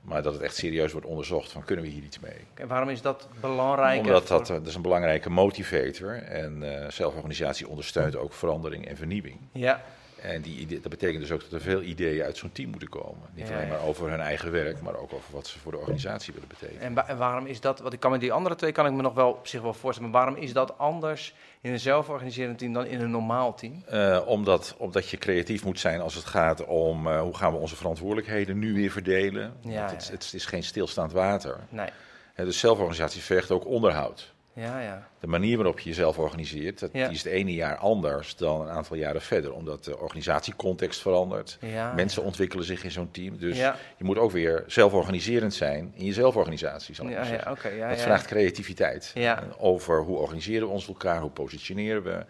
Maar 0.02 0.24
dat 0.24 0.34
het 0.34 0.42
echt 0.42 0.56
serieus 0.56 0.92
wordt 0.92 1.08
onderzocht 1.08 1.52
van 1.52 1.64
kunnen 1.64 1.86
we 1.86 1.92
hier 1.92 2.04
iets 2.04 2.20
mee. 2.20 2.48
En 2.54 2.68
waarom 2.68 2.90
is 2.90 3.02
dat 3.02 3.28
belangrijk? 3.42 4.00
Omdat 4.00 4.28
dat, 4.28 4.48
dat 4.48 4.68
is 4.68 4.76
een 4.76 4.82
belangrijke 4.82 5.30
motivator. 5.30 6.24
En 6.24 6.64
zelforganisatie 6.92 7.68
ondersteunt 7.68 8.16
ook 8.16 8.34
verandering 8.34 8.88
en 8.88 8.98
vernieuwing. 8.98 9.38
Ja. 9.52 9.84
En 10.24 10.42
die 10.42 10.68
dat 10.68 10.90
betekent 10.90 11.22
dus 11.22 11.32
ook 11.32 11.42
dat 11.42 11.52
er 11.52 11.62
veel 11.62 11.82
ideeën 11.82 12.24
uit 12.24 12.38
zo'n 12.38 12.52
team 12.52 12.70
moeten 12.70 12.90
komen. 12.90 13.30
Niet 13.34 13.52
alleen 13.52 13.68
maar 13.68 13.82
over 13.82 14.10
hun 14.10 14.20
eigen 14.20 14.52
werk, 14.52 14.82
maar 14.82 14.96
ook 14.96 15.14
over 15.14 15.34
wat 15.34 15.48
ze 15.48 15.60
voor 15.60 15.72
de 15.72 15.78
organisatie 15.78 16.34
willen 16.34 16.48
betekenen. 16.48 16.82
En, 16.82 17.08
en, 17.08 17.18
waarom 17.18 17.46
is 17.46 17.62
dat, 17.62 17.80
wat 17.80 17.94
ik 17.94 18.00
kan 18.00 18.12
met 18.12 18.20
die 18.20 18.32
andere 18.32 18.56
twee 18.56 18.72
kan 18.72 18.86
ik 18.86 18.92
me 18.92 19.02
nog 19.02 19.14
wel 19.14 19.30
op 19.30 19.48
zich 19.48 19.62
wel 19.62 19.74
voorstellen, 19.74 20.12
maar 20.12 20.22
waarom 20.22 20.42
is 20.42 20.54
dat 20.54 20.78
anders 20.78 21.34
in 21.62 21.72
een 21.72 21.80
zelforganiserend 21.80 22.58
team 22.58 22.74
dan 22.74 22.86
in 22.86 23.02
een 23.02 23.12
normaal 23.12 23.54
team? 23.54 23.84
Uh, 23.92 24.22
omdat, 24.26 24.76
omdat 24.78 25.10
je 25.10 25.18
creatief 25.18 25.66
moet 25.66 25.80
zijn 25.80 26.02
als 26.02 26.16
het 26.16 26.26
gaat 26.26 26.66
om 26.66 27.08
uh, 27.08 27.22
hoe 27.22 27.36
gaan 27.36 27.52
we 27.52 27.58
onze 27.58 27.76
verantwoordelijkheden 27.76 28.60
nu 28.60 28.74
weer 28.74 28.92
verdelen. 28.92 29.54
Ja, 29.62 29.90
het, 29.90 30.10
het, 30.12 30.32
is 30.34 30.46
geen 30.46 30.64
stilstaand 30.64 31.12
water. 31.12 31.60
Nee. 31.70 31.90
dus 32.36 32.60
zelforganisatie 32.60 33.22
vergt 33.22 33.52
ook 33.52 33.66
onderhoud. 33.66 34.33
Ja, 34.56 34.80
ja. 34.80 35.08
De 35.20 35.28
manier 35.28 35.58
waarop 35.58 35.80
je 35.80 35.90
jezelf 35.90 36.18
organiseert, 36.18 36.80
dat, 36.80 36.92
die 36.92 37.10
is 37.10 37.24
het 37.24 37.32
ene 37.32 37.54
jaar 37.54 37.78
anders 37.78 38.36
dan 38.36 38.62
een 38.62 38.70
aantal 38.70 38.98
jaren 38.98 39.22
verder. 39.22 39.54
Omdat 39.54 39.84
de 39.84 40.00
organisatiecontext 40.00 41.02
verandert. 41.02 41.58
Mensen 41.96 42.24
ontwikkelen 42.24 42.66
zich 42.66 42.84
in 42.84 42.92
zo'n 42.92 43.12
team. 43.12 43.38
Dus 43.38 43.58
je 43.58 44.04
moet 44.04 44.18
ook 44.18 44.32
weer 44.32 44.64
zelforganiserend 44.68 45.54
zijn 45.54 45.92
in 45.96 46.06
je 46.06 46.14
zelforganisatie. 46.14 46.96
Zal 46.96 47.06
ik 47.06 47.12
ja, 47.12 47.24
ja, 47.24 47.52
okay, 47.52 47.90
dat 47.90 48.02
vraagt 48.02 48.26
creativiteit. 48.26 49.14
Over 49.58 50.02
hoe 50.02 50.18
organiseren 50.18 50.68
we 50.68 50.74
ons 50.74 50.88
elkaar, 50.88 51.22
hoe 51.22 51.30
positioneren 51.30 52.04
we 52.04 52.26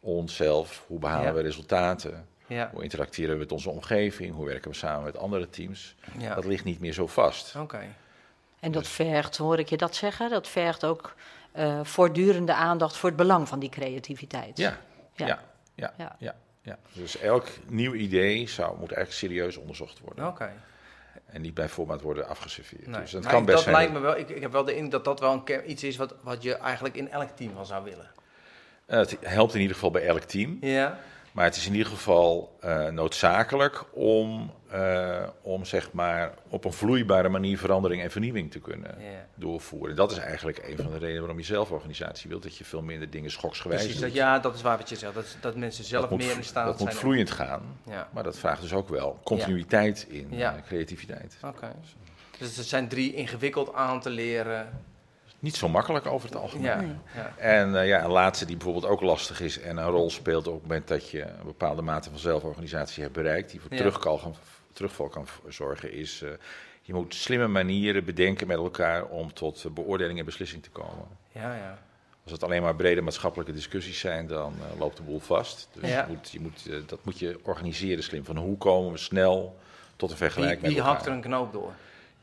onszelf, 0.00 0.84
hoe 0.86 0.98
behalen 0.98 1.34
we 1.34 1.40
resultaten. 1.40 2.26
Hoe 2.72 2.82
interacteren 2.82 3.32
we 3.32 3.38
met 3.38 3.52
onze 3.52 3.70
omgeving? 3.70 4.34
Hoe 4.34 4.46
werken 4.46 4.70
we 4.70 4.76
samen 4.76 5.04
met 5.04 5.16
andere 5.16 5.50
teams? 5.50 5.94
Dat 6.34 6.44
ligt 6.44 6.64
niet 6.64 6.80
meer 6.80 6.92
zo 6.92 7.06
vast. 7.06 7.54
Oké. 7.56 7.80
En 8.60 8.72
dat 8.72 8.82
dus- 8.82 8.92
vergt, 8.92 9.36
hoor 9.36 9.58
ik 9.58 9.68
je 9.68 9.76
dat 9.76 9.94
zeggen, 9.94 10.30
dat 10.30 10.48
vergt 10.48 10.84
ook 10.84 11.14
uh, 11.58 11.80
voortdurende 11.82 12.54
aandacht 12.54 12.96
voor 12.96 13.08
het 13.08 13.18
belang 13.18 13.48
van 13.48 13.58
die 13.58 13.68
creativiteit. 13.68 14.58
Ja, 14.58 14.78
ja, 15.14 15.26
ja, 15.26 15.92
ja. 15.96 16.16
ja, 16.18 16.34
ja. 16.62 16.78
Dus 16.92 17.18
elk 17.18 17.46
nieuw 17.68 17.94
idee 17.94 18.48
zou, 18.48 18.78
moet 18.78 18.92
eigenlijk 18.92 19.12
serieus 19.12 19.56
onderzocht 19.56 20.00
worden. 20.00 20.26
Oké. 20.26 20.52
En 21.26 21.40
niet 21.40 21.54
bij 21.54 21.68
voorbaat 21.68 22.00
worden 22.00 22.28
afgeserveerd. 22.28 22.86
Nee. 22.86 23.00
Dus 23.00 23.10
dat 23.10 23.26
kan 23.26 23.44
best 23.44 23.64
dat 23.64 23.74
lijkt 23.74 23.92
me 23.92 23.98
wel, 23.98 24.16
ik, 24.16 24.28
ik 24.28 24.42
heb 24.42 24.52
wel 24.52 24.64
de 24.64 24.74
indruk 24.74 24.90
dat 24.90 25.04
dat 25.04 25.20
wel 25.20 25.42
een, 25.46 25.70
iets 25.70 25.84
is 25.84 25.96
wat, 25.96 26.14
wat 26.22 26.42
je 26.42 26.54
eigenlijk 26.54 26.96
in 26.96 27.10
elk 27.10 27.28
team 27.28 27.54
wel 27.54 27.64
zou 27.64 27.84
willen. 27.84 28.10
Uh, 28.86 28.98
het 28.98 29.16
helpt 29.20 29.54
in 29.54 29.60
ieder 29.60 29.74
geval 29.74 29.90
bij 29.90 30.06
elk 30.06 30.22
team. 30.22 30.58
Ja. 30.60 30.98
Maar 31.32 31.44
het 31.44 31.56
is 31.56 31.66
in 31.66 31.72
ieder 31.72 31.92
geval 31.92 32.58
uh, 32.64 32.88
noodzakelijk 32.88 33.84
om, 33.92 34.52
uh, 34.76 35.28
om 35.42 35.64
zeg 35.64 35.92
maar 35.92 36.34
op 36.48 36.64
een 36.64 36.72
vloeibare 36.72 37.28
manier 37.28 37.58
verandering 37.58 38.02
en 38.02 38.10
vernieuwing 38.10 38.50
te 38.50 38.58
kunnen 38.58 38.94
doorvoeren. 39.34 39.96
Dat 39.96 40.10
is 40.10 40.18
eigenlijk 40.18 40.58
een 40.68 40.76
van 40.76 40.90
de 40.90 40.98
redenen 40.98 41.20
waarom 41.20 41.38
je 41.38 41.44
zelforganisatie 41.44 42.28
wilt. 42.28 42.42
Dat 42.42 42.56
je 42.56 42.64
veel 42.64 42.82
minder 42.82 43.10
dingen 43.10 43.30
schoksgewijs 43.30 43.80
Precies, 43.80 44.00
doet. 44.00 44.08
Dat, 44.08 44.16
ja, 44.16 44.38
dat 44.38 44.54
is 44.54 44.62
waar 44.62 44.78
wat 44.78 44.88
je 44.88 44.96
zegt. 44.96 45.14
Dat, 45.14 45.36
dat 45.40 45.56
mensen 45.56 45.84
zelf 45.84 46.10
meer 46.10 46.36
in 46.36 46.44
staat 46.44 46.66
dat 46.66 46.76
zijn. 46.76 46.76
Dat 46.76 46.78
moet 46.78 46.94
vloeiend 46.94 47.30
gaan. 47.30 47.62
Ja. 47.86 48.08
Maar 48.12 48.22
dat 48.22 48.38
vraagt 48.38 48.60
dus 48.60 48.72
ook 48.72 48.88
wel 48.88 49.18
continuïteit 49.24 50.06
in 50.08 50.34
uh, 50.34 50.50
creativiteit. 50.66 51.36
Oké. 51.44 51.72
Dus 52.38 52.58
er 52.58 52.64
zijn 52.64 52.88
drie 52.88 53.14
ingewikkeld 53.14 53.74
aan 53.74 54.00
te 54.00 54.10
leren 54.10 54.68
niet 55.38 55.56
zo 55.56 55.68
makkelijk 55.68 56.06
over 56.06 56.28
het 56.28 56.38
algemeen. 56.38 57.00
Ja. 57.14 57.32
En 57.36 57.70
uh, 57.72 57.86
ja, 57.86 58.04
een 58.04 58.10
laatste 58.10 58.44
die 58.44 58.56
bijvoorbeeld 58.56 58.86
ook 58.86 59.00
lastig 59.00 59.40
is 59.40 59.60
en 59.60 59.76
een 59.76 59.88
rol 59.88 60.10
speelt 60.10 60.46
op 60.46 60.52
het 60.52 60.62
moment 60.62 60.88
dat 60.88 61.10
je 61.10 61.22
een 61.22 61.44
bepaalde 61.44 61.82
mate 61.82 62.10
van 62.10 62.18
zelforganisatie 62.18 63.02
hebt 63.02 63.14
bereikt, 63.14 63.50
die 63.50 63.60
voor 63.60 63.70
terugval, 63.70 64.36
terugval 64.76 65.08
kan 65.08 65.26
zorgen, 65.48 65.92
is 65.92 66.22
uh, 66.22 66.30
je 66.82 66.94
moet 66.94 67.14
slimme 67.14 67.46
manieren 67.46 68.04
bedenken 68.04 68.46
met 68.46 68.56
elkaar 68.56 69.04
om 69.04 69.32
tot 69.32 69.64
uh, 69.66 69.72
beoordeling 69.72 70.18
en 70.18 70.24
beslissing 70.24 70.62
te 70.62 70.70
komen. 70.70 71.06
Ja, 71.32 71.54
ja. 71.54 71.78
Als 72.22 72.32
het 72.32 72.44
alleen 72.44 72.62
maar 72.62 72.76
brede 72.76 73.00
maatschappelijke 73.00 73.52
discussies 73.52 73.98
zijn, 73.98 74.26
dan 74.26 74.54
loopt 74.78 74.96
de 74.96 75.02
boel 75.02 75.20
vast. 75.20 75.68
Dus 75.72 75.90
je 75.90 76.04
moet, 76.08 76.30
je 76.30 76.40
moet, 76.40 76.88
dat 76.88 77.04
moet 77.04 77.18
je 77.18 77.38
organiseren 77.42 78.04
slim. 78.04 78.24
Van 78.24 78.36
hoe 78.36 78.56
komen 78.56 78.92
we 78.92 78.98
snel 78.98 79.56
tot 79.96 80.10
een 80.10 80.16
vergelijking 80.16 80.60
wie, 80.60 80.70
wie 80.70 80.76
met 80.76 80.86
elkaar. 80.86 81.02
Wie 81.02 81.12
hakt 81.12 81.24
er 81.24 81.30
een 81.30 81.38
knoop 81.38 81.52
door? 81.52 81.72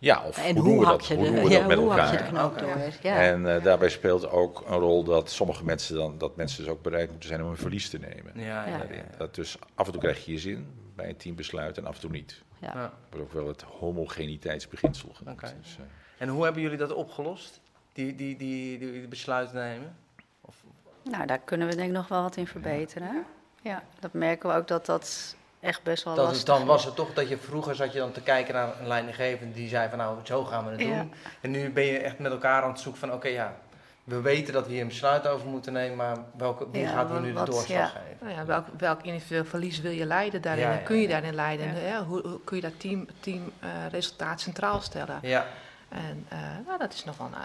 Ja, 0.03 0.23
of 0.27 0.37
en 0.37 0.55
hoe, 0.55 0.63
doen 0.63 0.79
we 0.79 0.85
dat, 0.85 1.07
hoe 1.07 1.25
doen 1.25 1.43
we 1.43 1.49
dat 1.49 1.67
met 1.67 1.77
elkaar? 1.77 2.97
Ja. 3.01 3.15
En 3.15 3.45
uh, 3.45 3.63
daarbij 3.63 3.89
speelt 3.89 4.29
ook 4.29 4.63
een 4.67 4.77
rol 4.77 5.03
dat 5.03 5.29
sommige 5.29 5.65
mensen 5.65 5.95
dan, 5.95 6.17
dat 6.17 6.35
mensen 6.35 6.63
dus 6.63 6.73
ook 6.73 6.81
bereid 6.81 7.09
moeten 7.09 7.29
zijn 7.29 7.43
om 7.43 7.49
een 7.49 7.57
verlies 7.57 7.89
te 7.89 7.99
nemen. 7.99 8.31
Ja, 8.35 8.67
ja, 8.67 8.85
Dat 9.17 9.35
dus 9.35 9.57
af 9.75 9.85
en 9.85 9.91
toe 9.91 10.01
krijg 10.01 10.25
je 10.25 10.31
je 10.31 10.39
zin 10.39 10.67
bij 10.95 11.10
een 11.10 11.17
teambesluit 11.17 11.77
en 11.77 11.86
af 11.86 11.95
en 11.95 12.01
toe 12.01 12.12
niet. 12.12 12.43
Ja. 12.60 12.73
Dat 12.73 12.91
wordt 13.10 13.25
ook 13.25 13.34
wel 13.34 13.47
het 13.47 13.62
homogeniteitsbeginsel 13.62 15.10
genoemd. 15.13 15.38
Okay. 15.38 15.56
Dus, 15.62 15.77
uh, 15.79 15.86
en 16.17 16.29
hoe 16.29 16.43
hebben 16.43 16.62
jullie 16.62 16.77
dat 16.77 16.93
opgelost, 16.93 17.62
die, 17.93 18.15
die, 18.15 18.38
die, 18.38 18.79
die, 18.79 18.91
die 18.91 19.08
besluiten 19.08 19.56
nemen? 19.56 19.95
Of... 20.41 20.63
Nou, 21.03 21.25
daar 21.25 21.39
kunnen 21.39 21.67
we 21.67 21.75
denk 21.75 21.88
ik 21.88 21.95
nog 21.95 22.08
wel 22.08 22.21
wat 22.21 22.36
in 22.36 22.47
verbeteren. 22.47 23.25
Ja, 23.62 23.84
dat 23.99 24.13
merken 24.13 24.49
we 24.49 24.56
ook 24.56 24.67
dat 24.67 24.86
dat 24.86 25.36
echt 25.60 25.84
best 25.84 26.03
wel 26.03 26.15
dat 26.15 26.25
lastig. 26.25 26.43
dan 26.43 26.65
was 26.65 26.86
het 26.86 26.95
toch 26.95 27.13
dat 27.13 27.29
je 27.29 27.38
vroeger 27.38 27.75
zat 27.75 27.93
je 27.93 27.99
dan 27.99 28.12
te 28.12 28.21
kijken 28.21 28.53
naar 28.53 28.79
een 28.79 28.88
leidinggevende 28.88 29.53
die 29.53 29.67
zei 29.69 29.89
van 29.89 29.97
nou 29.97 30.17
zo 30.23 30.43
gaan 30.43 30.65
we 30.65 30.71
het 30.71 30.79
doen. 30.79 31.13
En 31.41 31.51
nu 31.51 31.71
ben 31.71 31.84
je 31.84 31.97
echt 31.97 32.19
met 32.19 32.32
elkaar 32.32 32.63
aan 32.63 32.69
het 32.69 32.79
zoeken 32.79 32.99
van 32.99 33.13
oké 33.13 33.27
ja, 33.27 33.58
we 34.03 34.21
weten 34.21 34.53
dat 34.53 34.65
we 34.65 34.71
hier 34.71 34.81
een 34.81 34.87
besluit 34.87 35.27
over 35.27 35.47
moeten 35.47 35.73
nemen, 35.73 35.95
maar 35.95 36.17
welke, 36.37 36.69
wie 36.71 36.87
gaat 36.87 37.09
hier 37.09 37.21
nu 37.21 37.33
de 37.33 37.43
doorslag 37.43 37.91
geven? 37.91 38.17
Nou 38.21 38.33
ja, 38.33 38.45
welk, 38.45 38.65
welk 38.77 39.03
individueel 39.03 39.45
verlies 39.45 39.81
wil 39.81 39.91
je 39.91 40.05
leiden 40.05 40.41
daarin? 40.41 40.65
en 40.65 40.83
kun 40.83 40.97
je 40.97 41.07
daarin 41.07 41.35
leiden? 41.35 41.97
Hoe, 42.05 42.21
hoe, 42.21 42.39
kun 42.43 42.55
je 42.55 42.61
dat 42.61 42.79
team, 42.79 43.07
team 43.19 43.51
uh, 43.63 43.69
resultaat 43.91 44.41
centraal 44.41 44.81
stellen? 44.81 45.19
Ja. 45.21 45.45
En 45.89 46.25
uh, 46.33 46.39
nou, 46.65 46.79
dat 46.79 46.93
is 46.93 47.03
nog 47.03 47.17
wel 47.17 47.27
uh, 47.27 47.37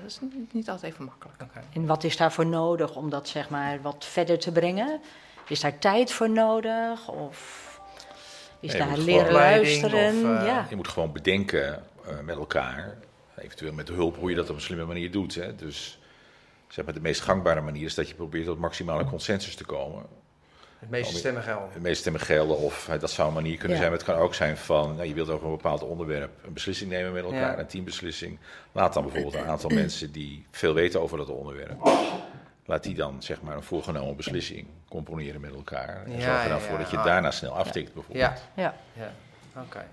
dat 0.00 0.10
is 0.10 0.20
niet, 0.20 0.52
niet, 0.52 0.70
altijd 0.70 0.92
even 0.92 1.04
makkelijk. 1.04 1.42
Okay. 1.42 1.62
En 1.72 1.86
wat 1.86 2.04
is 2.04 2.16
daarvoor 2.16 2.46
nodig 2.46 2.94
om 2.96 3.10
dat 3.10 3.28
zeg 3.28 3.48
maar 3.48 3.82
wat 3.82 4.04
verder 4.04 4.38
te 4.38 4.52
brengen? 4.52 5.00
Is 5.48 5.60
daar 5.60 5.78
tijd 5.78 6.12
voor 6.12 6.30
nodig? 6.30 7.08
Of 7.08 7.70
is 8.60 8.72
daar 8.72 8.98
leren 8.98 9.32
luisteren? 9.32 10.14
Of, 10.14 10.44
ja. 10.46 10.66
Je 10.68 10.76
moet 10.76 10.88
gewoon 10.88 11.12
bedenken 11.12 11.82
uh, 12.08 12.20
met 12.20 12.36
elkaar, 12.36 12.96
eventueel 13.38 13.72
met 13.72 13.88
hulp, 13.88 14.16
hoe 14.16 14.30
je 14.30 14.36
dat 14.36 14.50
op 14.50 14.54
een 14.54 14.62
slimme 14.62 14.84
manier 14.84 15.10
doet. 15.10 15.34
Hè. 15.34 15.54
Dus 15.54 15.98
zeg 16.72 16.84
maar, 16.84 16.94
de 16.94 17.00
meest 17.00 17.20
gangbare 17.20 17.60
manier 17.60 17.84
is 17.84 17.94
dat 17.94 18.08
je 18.08 18.14
probeert 18.14 18.46
tot 18.46 18.58
maximale 18.58 19.04
consensus 19.04 19.54
te 19.54 19.64
komen. 19.64 20.02
De 20.80 20.86
meeste 20.88 21.16
stemmen 21.16 21.42
gelden. 21.42 21.68
De 21.72 21.80
meeste 21.80 22.00
stemmen 22.00 22.20
gelden, 22.20 22.58
of 22.58 22.90
dat 23.00 23.10
zou 23.10 23.28
een 23.28 23.34
manier 23.34 23.56
kunnen 23.56 23.76
zijn. 23.76 23.90
Maar 23.90 23.98
het 23.98 24.08
kan 24.08 24.18
ook 24.18 24.34
zijn 24.34 24.56
van, 24.56 24.94
nou, 24.94 25.08
je 25.08 25.14
wilt 25.14 25.28
over 25.28 25.46
een 25.46 25.52
bepaald 25.52 25.82
onderwerp 25.82 26.30
een 26.44 26.52
beslissing 26.52 26.90
nemen 26.90 27.12
met 27.12 27.24
elkaar, 27.24 27.58
een 27.58 27.66
teambeslissing. 27.66 28.38
Laat 28.72 28.94
dan 28.94 29.02
bijvoorbeeld 29.02 29.34
een 29.34 29.50
aantal 29.50 29.70
mensen 29.70 30.12
die 30.12 30.46
veel 30.50 30.74
weten 30.74 31.00
over 31.00 31.18
dat 31.18 31.28
onderwerp 31.28 31.78
laat 32.64 32.82
die 32.82 32.94
dan 32.94 33.22
zeg 33.22 33.42
maar 33.42 33.56
een 33.56 33.62
voorgenomen 33.62 34.16
beslissing 34.16 34.66
componeren 34.88 35.40
met 35.40 35.54
elkaar. 35.54 36.02
En 36.04 36.12
ja, 36.12 36.20
zorg 36.20 36.42
er 36.42 36.48
dan 36.48 36.60
voor 36.60 36.78
dat 36.78 36.90
je 36.90 36.96
daarna 36.96 37.30
snel 37.30 37.52
aftikt 37.52 37.94
bijvoorbeeld. 37.94 38.42
Ja, 38.54 38.74
ja. 38.94 39.12
oké. 39.56 39.86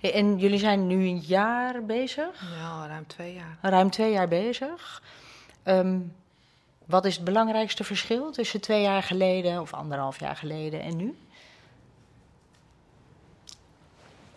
En 0.00 0.38
jullie 0.38 0.58
zijn 0.58 0.86
nu 0.86 1.06
een 1.06 1.18
jaar 1.18 1.84
bezig? 1.84 2.42
Ja, 2.60 2.86
ruim 2.86 3.06
twee 3.06 3.34
jaar. 3.34 3.58
Ruim 3.70 3.90
twee 3.90 4.12
jaar 4.12 4.28
bezig. 4.28 5.02
Um, 5.68 6.12
wat 6.84 7.04
is 7.04 7.14
het 7.14 7.24
belangrijkste 7.24 7.84
verschil 7.84 8.30
tussen 8.30 8.60
twee 8.60 8.82
jaar 8.82 9.02
geleden 9.02 9.60
of 9.60 9.74
anderhalf 9.74 10.20
jaar 10.20 10.36
geleden 10.36 10.80
en 10.80 10.96
nu? 10.96 11.16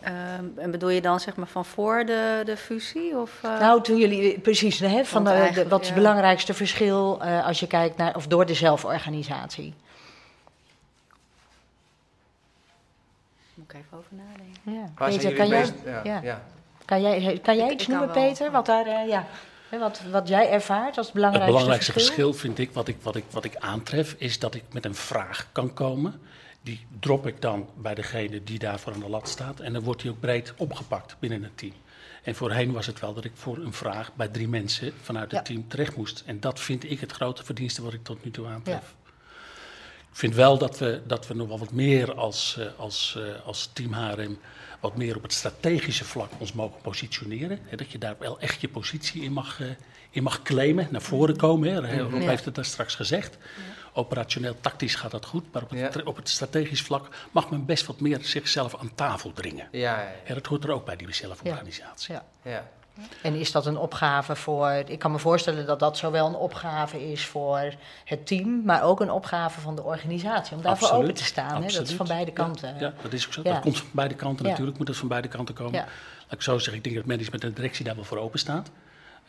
Ehm, 0.00 0.44
en 0.56 0.70
bedoel 0.70 0.88
je 0.88 1.00
dan 1.00 1.20
zeg 1.20 1.36
maar 1.36 1.46
van 1.46 1.64
voor 1.64 2.04
de, 2.04 2.42
de 2.44 2.56
fusie? 2.56 3.18
Of, 3.18 3.42
uh... 3.44 3.58
Nou, 3.58 3.82
toen 3.82 3.96
jullie 3.96 4.40
precies, 4.40 4.78
hè, 4.78 5.04
van 5.04 5.24
de, 5.24 5.64
wat 5.68 5.80
is 5.80 5.86
het 5.86 5.96
belangrijkste 5.96 6.54
verschil 6.54 7.20
uh, 7.22 7.46
als 7.46 7.60
je 7.60 7.66
kijkt 7.66 7.96
naar, 7.96 8.16
of 8.16 8.26
door 8.26 8.46
de 8.46 8.54
zelforganisatie? 8.54 9.74
Moet 13.54 13.72
ik 13.72 13.76
even 13.76 13.98
over 13.98 14.10
nadenken. 14.10 14.60
Ja. 14.62 15.06
Peter, 15.06 15.32
kan 15.32 15.48
jij, 15.48 15.72
ja, 16.04 16.20
ja. 16.22 16.42
Kan 16.84 17.00
jij, 17.00 17.38
kan 17.42 17.56
jij 17.56 17.70
iets 17.70 17.86
noemen, 17.86 18.10
Peter? 18.10 18.50
Wat, 18.50 18.66
daar, 18.66 18.86
uh, 18.86 19.20
ja, 19.72 19.78
wat, 19.78 20.02
wat 20.10 20.28
jij 20.28 20.50
ervaart 20.50 20.96
als 20.96 21.06
het 21.06 21.14
belangrijkste, 21.14 21.52
het 21.52 21.60
belangrijkste 21.60 21.92
verschil? 21.92 22.32
verschil? 22.32 22.40
vind 22.40 22.58
ik, 22.58 22.74
wat 22.74 22.88
ik, 22.88 22.96
wat, 23.02 23.16
ik, 23.16 23.24
wat 23.30 23.44
ik 23.44 23.56
aantref, 23.56 24.14
is 24.18 24.38
dat 24.38 24.54
ik 24.54 24.62
met 24.72 24.84
een 24.84 24.94
vraag 24.94 25.48
kan 25.52 25.74
komen 25.74 26.20
die 26.62 26.86
drop 27.00 27.26
ik 27.26 27.40
dan 27.40 27.68
bij 27.74 27.94
degene 27.94 28.44
die 28.44 28.58
daarvoor 28.58 28.92
aan 28.92 29.00
de 29.00 29.08
lat 29.08 29.28
staat. 29.28 29.60
En 29.60 29.72
dan 29.72 29.82
wordt 29.82 30.00
die 30.02 30.10
ook 30.10 30.20
breed 30.20 30.54
opgepakt 30.56 31.16
binnen 31.18 31.42
het 31.42 31.58
team. 31.58 31.72
En 32.22 32.34
voorheen 32.34 32.72
was 32.72 32.86
het 32.86 33.00
wel 33.00 33.14
dat 33.14 33.24
ik 33.24 33.32
voor 33.34 33.56
een 33.56 33.72
vraag 33.72 34.14
bij 34.14 34.28
drie 34.28 34.48
mensen 34.48 34.92
vanuit 35.02 35.32
het 35.32 35.44
team 35.44 35.68
terecht 35.68 35.96
moest. 35.96 36.22
En 36.26 36.40
dat 36.40 36.60
vind 36.60 36.90
ik 36.90 37.00
het 37.00 37.12
grote 37.12 37.44
verdienste 37.44 37.82
wat 37.82 37.92
ik 37.92 38.04
tot 38.04 38.24
nu 38.24 38.30
toe 38.30 38.46
aantref. 38.46 38.94
Ik 40.10 40.18
vind 40.18 40.34
wel 40.34 40.58
dat 40.58 40.78
we, 40.78 41.00
dat 41.06 41.26
we 41.26 41.34
nog 41.34 41.48
wel 41.48 41.58
wat 41.58 41.72
meer 41.72 42.14
als, 42.14 42.56
uh, 42.58 42.66
als, 42.76 43.14
uh, 43.18 43.46
als 43.46 43.70
team 43.72 43.92
HRM 43.92 44.38
wat 44.82 44.96
meer 44.96 45.16
op 45.16 45.22
het 45.22 45.32
strategische 45.32 46.04
vlak 46.04 46.30
ons 46.38 46.52
mogen 46.52 46.80
positioneren. 46.80 47.58
Hè, 47.62 47.76
dat 47.76 47.90
je 47.90 47.98
daar 47.98 48.16
wel 48.18 48.40
echt 48.40 48.60
je 48.60 48.68
positie 48.68 49.22
in 49.22 49.32
mag, 49.32 49.60
uh, 49.60 49.68
in 50.10 50.22
mag 50.22 50.42
claimen, 50.42 50.88
naar 50.90 51.02
voren 51.02 51.36
komen. 51.36 51.84
Hè. 51.84 52.00
Rob 52.00 52.20
ja. 52.20 52.28
heeft 52.28 52.44
het 52.44 52.54
daar 52.54 52.64
straks 52.64 52.94
gezegd. 52.94 53.38
Ja. 53.40 53.62
Operationeel, 53.92 54.56
tactisch 54.60 54.94
gaat 54.94 55.10
dat 55.10 55.24
goed, 55.24 55.52
maar 55.52 55.62
op 55.62 55.70
het, 55.70 55.94
ja. 55.94 56.02
op 56.04 56.16
het, 56.16 56.28
strategisch 56.28 56.82
vlak 56.82 57.08
mag 57.30 57.50
men 57.50 57.64
best 57.64 57.86
wat 57.86 58.00
meer 58.00 58.18
zichzelf 58.22 58.76
aan 58.76 58.94
tafel 58.94 59.32
dringen. 59.32 59.68
Ja, 59.72 60.12
ja, 60.26 60.34
dat 60.34 60.46
hoort 60.46 60.64
er 60.64 60.70
ook 60.70 60.84
bij 60.84 60.96
die 60.96 61.12
zelforganisatie. 61.12 62.14
Ja. 62.42 62.70
En 63.22 63.34
is 63.34 63.52
dat 63.52 63.66
een 63.66 63.76
opgave 63.76 64.36
voor. 64.36 64.70
Ik 64.70 64.98
kan 64.98 65.12
me 65.12 65.18
voorstellen 65.18 65.66
dat 65.66 65.78
dat 65.78 65.96
zowel 65.96 66.26
een 66.26 66.34
opgave 66.34 67.10
is 67.12 67.26
voor 67.26 67.74
het 68.04 68.26
team, 68.26 68.62
maar 68.64 68.82
ook 68.82 69.00
een 69.00 69.10
opgave 69.10 69.60
van 69.60 69.76
de 69.76 69.82
organisatie. 69.82 70.56
Om 70.56 70.62
daarvoor 70.62 70.86
Absoluut. 70.86 71.10
open 71.10 71.20
te 71.20 71.24
staan. 71.24 71.62
Hè? 71.62 71.72
Dat 71.72 71.88
is 71.88 71.94
van 71.94 72.06
beide 72.06 72.32
kanten. 72.32 72.74
Ja, 72.74 72.80
ja 72.80 72.92
dat 73.02 73.12
is 73.12 73.26
ook 73.26 73.32
zo. 73.32 73.40
Ja. 73.44 73.52
Dat 73.52 73.62
komt 73.62 73.78
van 73.78 73.88
beide 73.92 74.14
kanten 74.14 74.46
natuurlijk, 74.46 74.78
moet 74.78 74.86
dat 74.86 74.96
van 74.96 75.08
beide 75.08 75.28
kanten 75.28 75.54
komen. 75.54 75.72
Laat 75.72 76.40
ik 76.40 76.42
zo 76.42 76.58
zeggen, 76.58 76.74
ik 76.74 76.84
denk 76.84 76.96
dat 76.96 77.04
management 77.04 77.42
en 77.42 77.48
de 77.48 77.54
directie 77.54 77.84
daar 77.84 77.94
wel 77.94 78.04
voor 78.04 78.18
open 78.18 78.38
staat. 78.38 78.70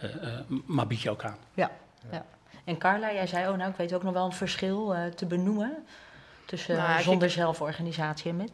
Uh, 0.04 0.16
uh, 0.16 0.30
maar 0.66 0.88
bied 0.88 1.02
je 1.02 1.10
ook 1.10 1.24
aan. 1.24 1.38
Ja. 1.54 1.72
ja. 2.12 2.26
En 2.64 2.78
Carla, 2.78 3.14
jij 3.14 3.28
zei, 3.28 3.50
oh 3.50 3.58
nou, 3.58 3.70
ik 3.70 3.78
weet 3.78 3.94
ook 3.94 4.04
nog 4.04 4.14
wel 4.14 4.26
een 4.26 4.34
verschil 4.34 4.96
uh, 4.96 5.06
te 5.06 5.26
benoemen 5.26 5.86
tussen 6.46 6.78
nou, 6.78 7.02
zonder 7.02 7.30
zelforganisatie 7.30 8.30
en 8.30 8.36
met. 8.36 8.52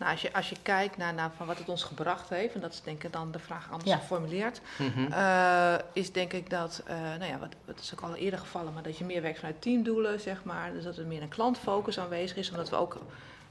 Nou, 0.00 0.12
als, 0.12 0.22
je, 0.22 0.32
als 0.32 0.48
je 0.48 0.56
kijkt 0.62 0.96
naar, 0.96 1.14
naar 1.14 1.30
van 1.36 1.46
wat 1.46 1.58
het 1.58 1.68
ons 1.68 1.82
gebracht 1.82 2.28
heeft, 2.28 2.54
en 2.54 2.60
dat 2.60 2.72
is 2.72 2.82
denk 2.82 3.04
ik 3.04 3.12
dan 3.12 3.32
de 3.32 3.38
vraag 3.38 3.70
anders 3.70 3.90
ja. 3.90 3.96
geformuleerd, 3.96 4.60
mm 4.78 4.92
-hmm. 4.94 5.06
uh, 5.12 5.74
is 5.92 6.12
denk 6.12 6.32
ik 6.32 6.50
dat, 6.50 6.82
uh, 6.88 6.94
nou 6.94 7.24
ja, 7.24 7.38
wat, 7.38 7.54
wat 7.64 7.80
is 7.80 7.92
ook 7.92 8.00
al 8.00 8.14
eerder 8.14 8.38
gevallen, 8.38 8.72
maar 8.72 8.82
dat 8.82 8.98
je 8.98 9.04
meer 9.04 9.22
werkt 9.22 9.38
vanuit 9.38 9.62
teamdoelen, 9.62 10.20
zeg 10.20 10.44
maar. 10.44 10.72
Dus 10.72 10.84
dat 10.84 10.96
er 10.96 11.06
meer 11.06 11.22
een 11.22 11.28
klantfocus 11.28 11.98
aanwezig 11.98 12.36
is, 12.36 12.50
omdat 12.50 12.70
we 12.70 12.76
ook 12.76 12.98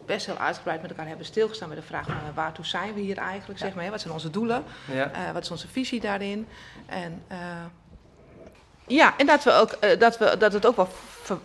best 0.05 0.25
heel 0.25 0.37
uitgebreid 0.37 0.81
met 0.81 0.89
elkaar 0.89 1.07
hebben 1.07 1.25
stilgestaan 1.25 1.67
bij 1.67 1.77
de 1.77 1.83
vraag 1.83 2.05
van 2.05 2.15
uh, 2.15 2.35
waartoe 2.35 2.65
zijn 2.65 2.93
we 2.93 2.99
hier 2.99 3.17
eigenlijk, 3.17 3.59
ja. 3.59 3.65
zeg 3.65 3.75
maar. 3.75 3.83
Hè? 3.83 3.89
Wat 3.89 4.01
zijn 4.01 4.13
onze 4.13 4.29
doelen? 4.29 4.63
Ja. 4.91 5.33
wat 5.33 5.43
is 5.43 5.51
onze 5.51 5.67
visie 5.67 5.99
daarin? 5.99 6.47
En 6.85 7.23
ja, 8.89 9.17
en 9.17 9.25
dat, 9.25 9.43
we 9.43 9.51
ook, 9.51 9.77
uh, 9.81 9.99
dat, 9.99 10.17
we, 10.17 10.37
dat 10.37 10.53
het 10.53 10.65
ook 10.65 10.75
wel 10.75 10.87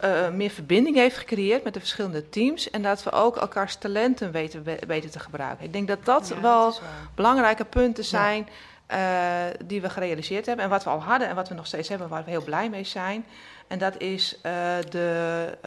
uh, 0.04 0.28
meer 0.28 0.50
verbinding 0.50 0.96
heeft 0.96 1.16
gecreëerd 1.16 1.64
met 1.64 1.74
de 1.74 1.80
verschillende 1.80 2.28
teams. 2.28 2.70
En 2.70 2.82
dat 2.82 3.02
we 3.02 3.12
ook 3.12 3.36
elkaars 3.36 3.76
talenten 3.76 4.32
weten, 4.32 4.64
weten 4.86 5.10
te 5.10 5.18
gebruiken. 5.18 5.64
Ik 5.64 5.72
denk 5.72 5.88
dat 5.88 6.04
dat 6.04 6.28
ja, 6.28 6.40
wel 6.40 6.64
dat 6.64 6.82
belangrijke 7.14 7.64
punten 7.64 8.04
zijn 8.04 8.48
ja. 8.88 9.48
uh, 9.48 9.54
die 9.64 9.80
we 9.80 9.90
gerealiseerd 9.90 10.46
hebben. 10.46 10.64
En 10.64 10.70
wat 10.70 10.84
we 10.84 10.90
al 10.90 11.02
hadden 11.02 11.28
en 11.28 11.34
wat 11.34 11.48
we 11.48 11.54
nog 11.54 11.66
steeds 11.66 11.88
hebben, 11.88 12.08
waar 12.08 12.24
we 12.24 12.30
heel 12.30 12.44
blij 12.44 12.68
mee 12.68 12.84
zijn. 12.84 13.24
En 13.66 13.78
dat 13.78 14.00
is 14.00 14.38
de, 14.90 15.58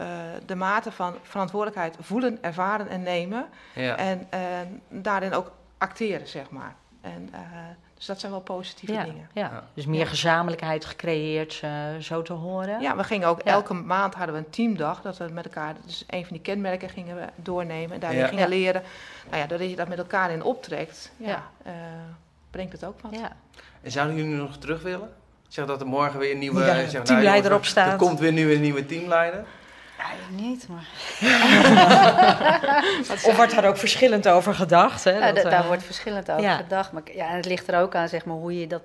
de 0.46 0.54
mate 0.54 0.92
van 0.92 1.14
verantwoordelijkheid 1.22 1.96
voelen, 2.00 2.38
ervaren 2.40 2.88
en 2.88 3.02
nemen. 3.02 3.46
Ja. 3.74 3.96
En 3.96 4.28
daarin 4.88 5.34
ook 5.34 5.52
acteren, 5.78 6.26
zeg 6.26 6.50
maar. 6.50 6.74
En, 7.00 7.30
dus 7.98 8.06
dat 8.06 8.20
zijn 8.20 8.32
wel 8.32 8.40
positieve 8.40 8.92
ja, 8.94 9.04
dingen. 9.04 9.28
Ja. 9.32 9.64
Dus 9.74 9.86
meer 9.86 10.06
gezamenlijkheid 10.06 10.84
gecreëerd, 10.84 11.60
uh, 11.64 11.70
zo 12.00 12.22
te 12.22 12.32
horen. 12.32 12.80
Ja, 12.80 12.96
we 12.96 13.04
gingen 13.04 13.28
ook 13.28 13.40
elke 13.40 13.74
maand 13.74 14.14
hadden 14.14 14.34
we 14.34 14.40
een 14.40 14.50
teamdag. 14.50 15.00
Dat 15.02 15.16
we 15.16 15.28
met 15.32 15.44
elkaar 15.44 15.74
dus 15.86 16.04
een 16.06 16.22
van 16.24 16.32
die 16.32 16.40
kenmerken 16.40 16.88
gingen 16.88 17.16
we 17.16 17.24
doornemen. 17.34 17.92
En 17.92 18.00
daarin 18.00 18.28
gingen 18.28 18.48
leren. 18.48 18.82
Nou 19.28 19.42
ja, 19.42 19.46
doordat 19.46 19.70
je 19.70 19.76
dat 19.76 19.88
met 19.88 19.98
elkaar 19.98 20.30
in 20.30 20.42
optrekt, 20.42 21.10
ja, 21.16 21.50
uh, 21.66 21.72
brengt 22.50 22.72
het 22.72 22.84
ook 22.84 23.00
wat. 23.00 23.14
Ja. 23.14 23.32
En 23.82 23.90
zouden 23.90 24.16
jullie 24.16 24.34
nog 24.34 24.56
terug 24.56 24.82
willen? 24.82 25.10
Zeg 25.48 25.66
dat 25.66 25.80
er 25.80 25.86
morgen 25.86 26.18
weer 26.18 26.32
een 26.32 26.38
nieuwe 26.38 26.64
ja, 26.64 26.88
zeg, 26.88 27.02
teamleider 27.02 27.50
nou, 27.50 27.62
op 27.62 27.66
staat. 27.66 27.92
Er 27.92 27.98
komt 27.98 28.18
weer 28.18 28.32
nu 28.32 28.52
een 28.54 28.60
nieuwe 28.60 28.86
teamleider. 28.86 29.44
Eigenlijk 29.98 30.42
niet, 30.42 30.68
maar... 30.68 30.88
of 33.26 33.36
wordt 33.36 33.54
daar 33.54 33.64
ook 33.64 33.76
verschillend 33.76 34.28
over 34.28 34.54
gedacht? 34.54 35.04
Hè? 35.04 35.10
Ja, 35.10 35.32
dat, 35.32 35.44
daar 35.44 35.60
uh... 35.60 35.66
wordt 35.66 35.82
verschillend 35.82 36.30
over 36.30 36.42
ja. 36.42 36.56
gedacht. 36.56 36.92
Maar 36.92 37.02
ja, 37.14 37.26
het 37.26 37.44
ligt 37.46 37.68
er 37.68 37.80
ook 37.80 37.94
aan 37.94 38.08
zeg 38.08 38.24
maar, 38.24 38.36
hoe 38.36 38.60
je 38.60 38.66
dat 38.66 38.82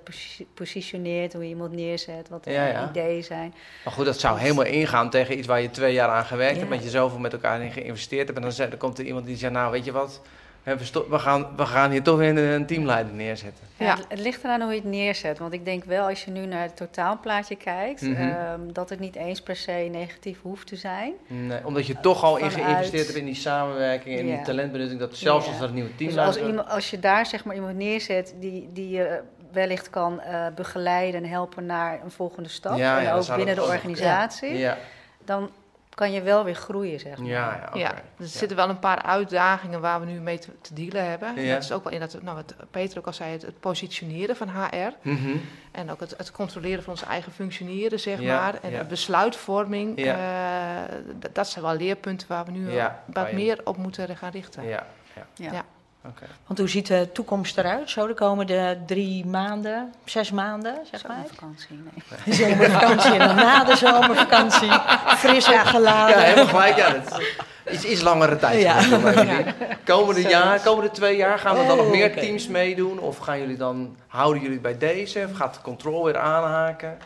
positioneert, 0.54 1.32
hoe 1.32 1.42
je 1.42 1.48
iemand 1.48 1.72
neerzet, 1.72 2.28
wat 2.28 2.44
de 2.44 2.50
ja, 2.50 2.66
ja. 2.66 2.88
ideeën 2.88 3.24
zijn. 3.24 3.54
Maar 3.84 3.92
goed, 3.92 4.04
dat 4.04 4.20
zou 4.20 4.38
helemaal 4.38 4.64
ingaan 4.64 5.10
tegen 5.10 5.38
iets 5.38 5.46
waar 5.46 5.60
je 5.60 5.70
twee 5.70 5.92
jaar 5.92 6.08
aan 6.08 6.24
gewerkt 6.24 6.56
hebt, 6.56 6.68
met 6.68 6.82
je 6.82 6.90
zoveel 6.90 7.18
met 7.18 7.32
elkaar 7.32 7.60
in 7.60 7.72
geïnvesteerd 7.72 8.26
hebt. 8.26 8.38
En 8.38 8.50
dan, 8.50 8.68
dan 8.70 8.78
komt 8.78 8.98
er 8.98 9.04
iemand 9.04 9.26
die 9.26 9.36
zegt, 9.36 9.52
nou 9.52 9.70
weet 9.72 9.84
je 9.84 9.92
wat, 9.92 10.20
we 10.64 11.18
gaan, 11.18 11.46
we 11.56 11.66
gaan 11.66 11.90
hier 11.90 12.02
toch 12.02 12.16
weer 12.16 12.38
een 12.38 12.66
teamleider 12.66 13.12
neerzetten. 13.12 13.64
Ja, 13.76 13.86
ja. 13.86 13.96
Het 14.08 14.18
ligt 14.18 14.44
eraan 14.44 14.60
hoe 14.60 14.70
je 14.70 14.80
het 14.80 14.88
neerzet. 14.88 15.38
Want 15.38 15.52
ik 15.52 15.64
denk 15.64 15.84
wel, 15.84 16.08
als 16.08 16.24
je 16.24 16.30
nu 16.30 16.46
naar 16.46 16.62
het 16.62 16.76
totaalplaatje 16.76 17.56
kijkt, 17.56 18.02
mm 18.02 18.14
-hmm. 18.14 18.34
um, 18.52 18.72
dat 18.72 18.90
het 18.90 19.00
niet 19.00 19.14
eens 19.14 19.42
per 19.42 19.56
se 19.56 19.88
negatief 19.90 20.40
hoeft 20.42 20.66
te 20.66 20.76
zijn. 20.76 21.12
Nee, 21.26 21.66
omdat 21.66 21.86
je 21.86 22.00
toch 22.00 22.22
al 22.22 22.36
in 22.36 22.50
geïnvesteerd 22.50 23.06
hebt 23.06 23.18
in 23.18 23.24
die 23.24 23.34
samenwerking 23.34 24.18
en 24.18 24.26
ja. 24.26 24.36
die 24.36 24.44
talentbenutting. 24.44 25.00
Dat 25.00 25.16
zelfs 25.16 25.46
als 25.46 25.60
er 25.60 25.64
een 25.64 25.74
nieuwe 25.74 25.94
teamleider... 25.96 26.34
Dus 26.34 26.42
als, 26.42 26.50
iemand, 26.50 26.68
als 26.68 26.90
je 26.90 26.98
daar 26.98 27.26
zeg 27.26 27.44
maar 27.44 27.54
iemand 27.54 27.76
neerzet 27.76 28.34
die, 28.40 28.68
die 28.72 28.90
je 28.90 29.20
wellicht 29.52 29.90
kan 29.90 30.20
uh, 30.26 30.46
begeleiden 30.54 31.22
en 31.22 31.30
helpen 31.30 31.66
naar 31.66 32.00
een 32.04 32.10
volgende 32.10 32.48
stap. 32.48 32.78
en 32.78 33.12
ook 33.12 33.36
binnen 33.36 33.54
de 33.54 33.62
organisatie. 33.62 34.68
Dan 35.24 35.50
kan 35.94 36.12
je 36.12 36.22
wel 36.22 36.44
weer 36.44 36.54
groeien, 36.54 37.00
zeg 37.00 37.18
maar. 37.18 37.26
Ja, 37.26 37.54
ja, 37.54 37.66
okay. 37.68 37.80
ja 37.80 37.88
dus 37.88 38.26
er 38.26 38.32
ja. 38.32 38.38
zitten 38.38 38.56
wel 38.56 38.68
een 38.68 38.78
paar 38.78 39.02
uitdagingen 39.02 39.80
waar 39.80 40.00
we 40.00 40.06
nu 40.06 40.20
mee 40.20 40.38
te, 40.38 40.48
te 40.60 40.74
dealen 40.74 41.08
hebben. 41.08 41.42
Ja. 41.42 41.54
Dat 41.54 41.62
is 41.62 41.72
ook 41.72 41.84
wel 41.84 41.92
in 41.92 42.00
dat, 42.00 42.22
nou, 42.22 42.36
wat 42.36 42.54
Peter 42.70 42.98
ook 42.98 43.06
al 43.06 43.12
zei, 43.12 43.32
het, 43.32 43.42
het 43.42 43.60
positioneren 43.60 44.36
van 44.36 44.48
HR. 44.48 44.92
Mm 45.02 45.16
-hmm. 45.16 45.40
En 45.70 45.90
ook 45.90 46.00
het, 46.00 46.14
het, 46.16 46.30
controleren 46.30 46.82
van 46.82 46.92
ons 46.92 47.04
eigen 47.04 47.32
functioneren, 47.32 48.00
zeg 48.00 48.22
maar. 48.22 48.54
En 48.62 48.78
de 48.78 48.84
besluitvorming. 48.84 49.98
Uh, 49.98 50.14
dat 51.32 51.48
zijn 51.48 51.64
wel 51.64 51.76
leerpunten 51.76 52.28
waar 52.28 52.44
we 52.44 52.50
nu 52.50 52.68
wat 53.06 53.32
meer 53.32 53.60
op 53.64 53.76
moeten 53.76 54.16
gaan 54.16 54.30
richten. 54.30 54.66
ja. 54.66 54.86
ja. 55.34 55.64
Okay. 56.08 56.28
Want 56.46 56.58
hoe 56.58 56.68
ziet 56.68 56.86
de 56.86 57.08
toekomst 57.12 57.58
eruit? 57.58 57.90
Zo 57.90 58.06
de 58.06 58.14
komende 58.14 58.78
drie 58.86 59.26
maanden, 59.26 59.94
zes 60.04 60.30
maanden, 60.30 60.74
zeg 60.90 61.06
maar? 61.06 61.16
Zomervakantie, 61.16 61.82
nee. 62.24 62.34
Zomervakantie 62.40 63.12
en 63.12 63.18
dan 63.18 63.36
na 63.36 63.64
de 63.64 63.76
zomervakantie, 63.76 64.70
fris 65.16 65.48
opgeladen. 65.48 66.18
Ja, 66.18 66.22
helemaal 66.22 66.46
gelijk. 66.46 66.76
Ja, 66.76 66.90
dat 66.90 67.20
is 67.64 67.74
iets, 67.74 67.84
iets 67.84 68.00
langere 68.00 68.36
tijd. 68.36 68.62
Ja. 68.62 68.80
Ja. 68.80 69.44
Komende, 69.84 70.22
jaar, 70.22 70.60
komende 70.60 70.90
twee 70.90 71.16
jaar 71.16 71.38
gaan 71.38 71.56
er 71.56 71.66
dan 71.66 71.76
nog 71.76 71.90
meer 71.90 72.10
okay. 72.10 72.22
teams 72.22 72.48
meedoen? 72.48 72.98
Of 72.98 73.18
gaan 73.18 73.38
jullie 73.38 73.56
dan, 73.56 73.96
houden 74.06 74.42
jullie 74.42 74.60
bij 74.60 74.78
deze? 74.78 75.26
Of 75.30 75.36
gaat 75.36 75.54
de 75.54 75.60
controle 75.60 76.04
weer 76.04 76.18
aanhaken? 76.18 76.98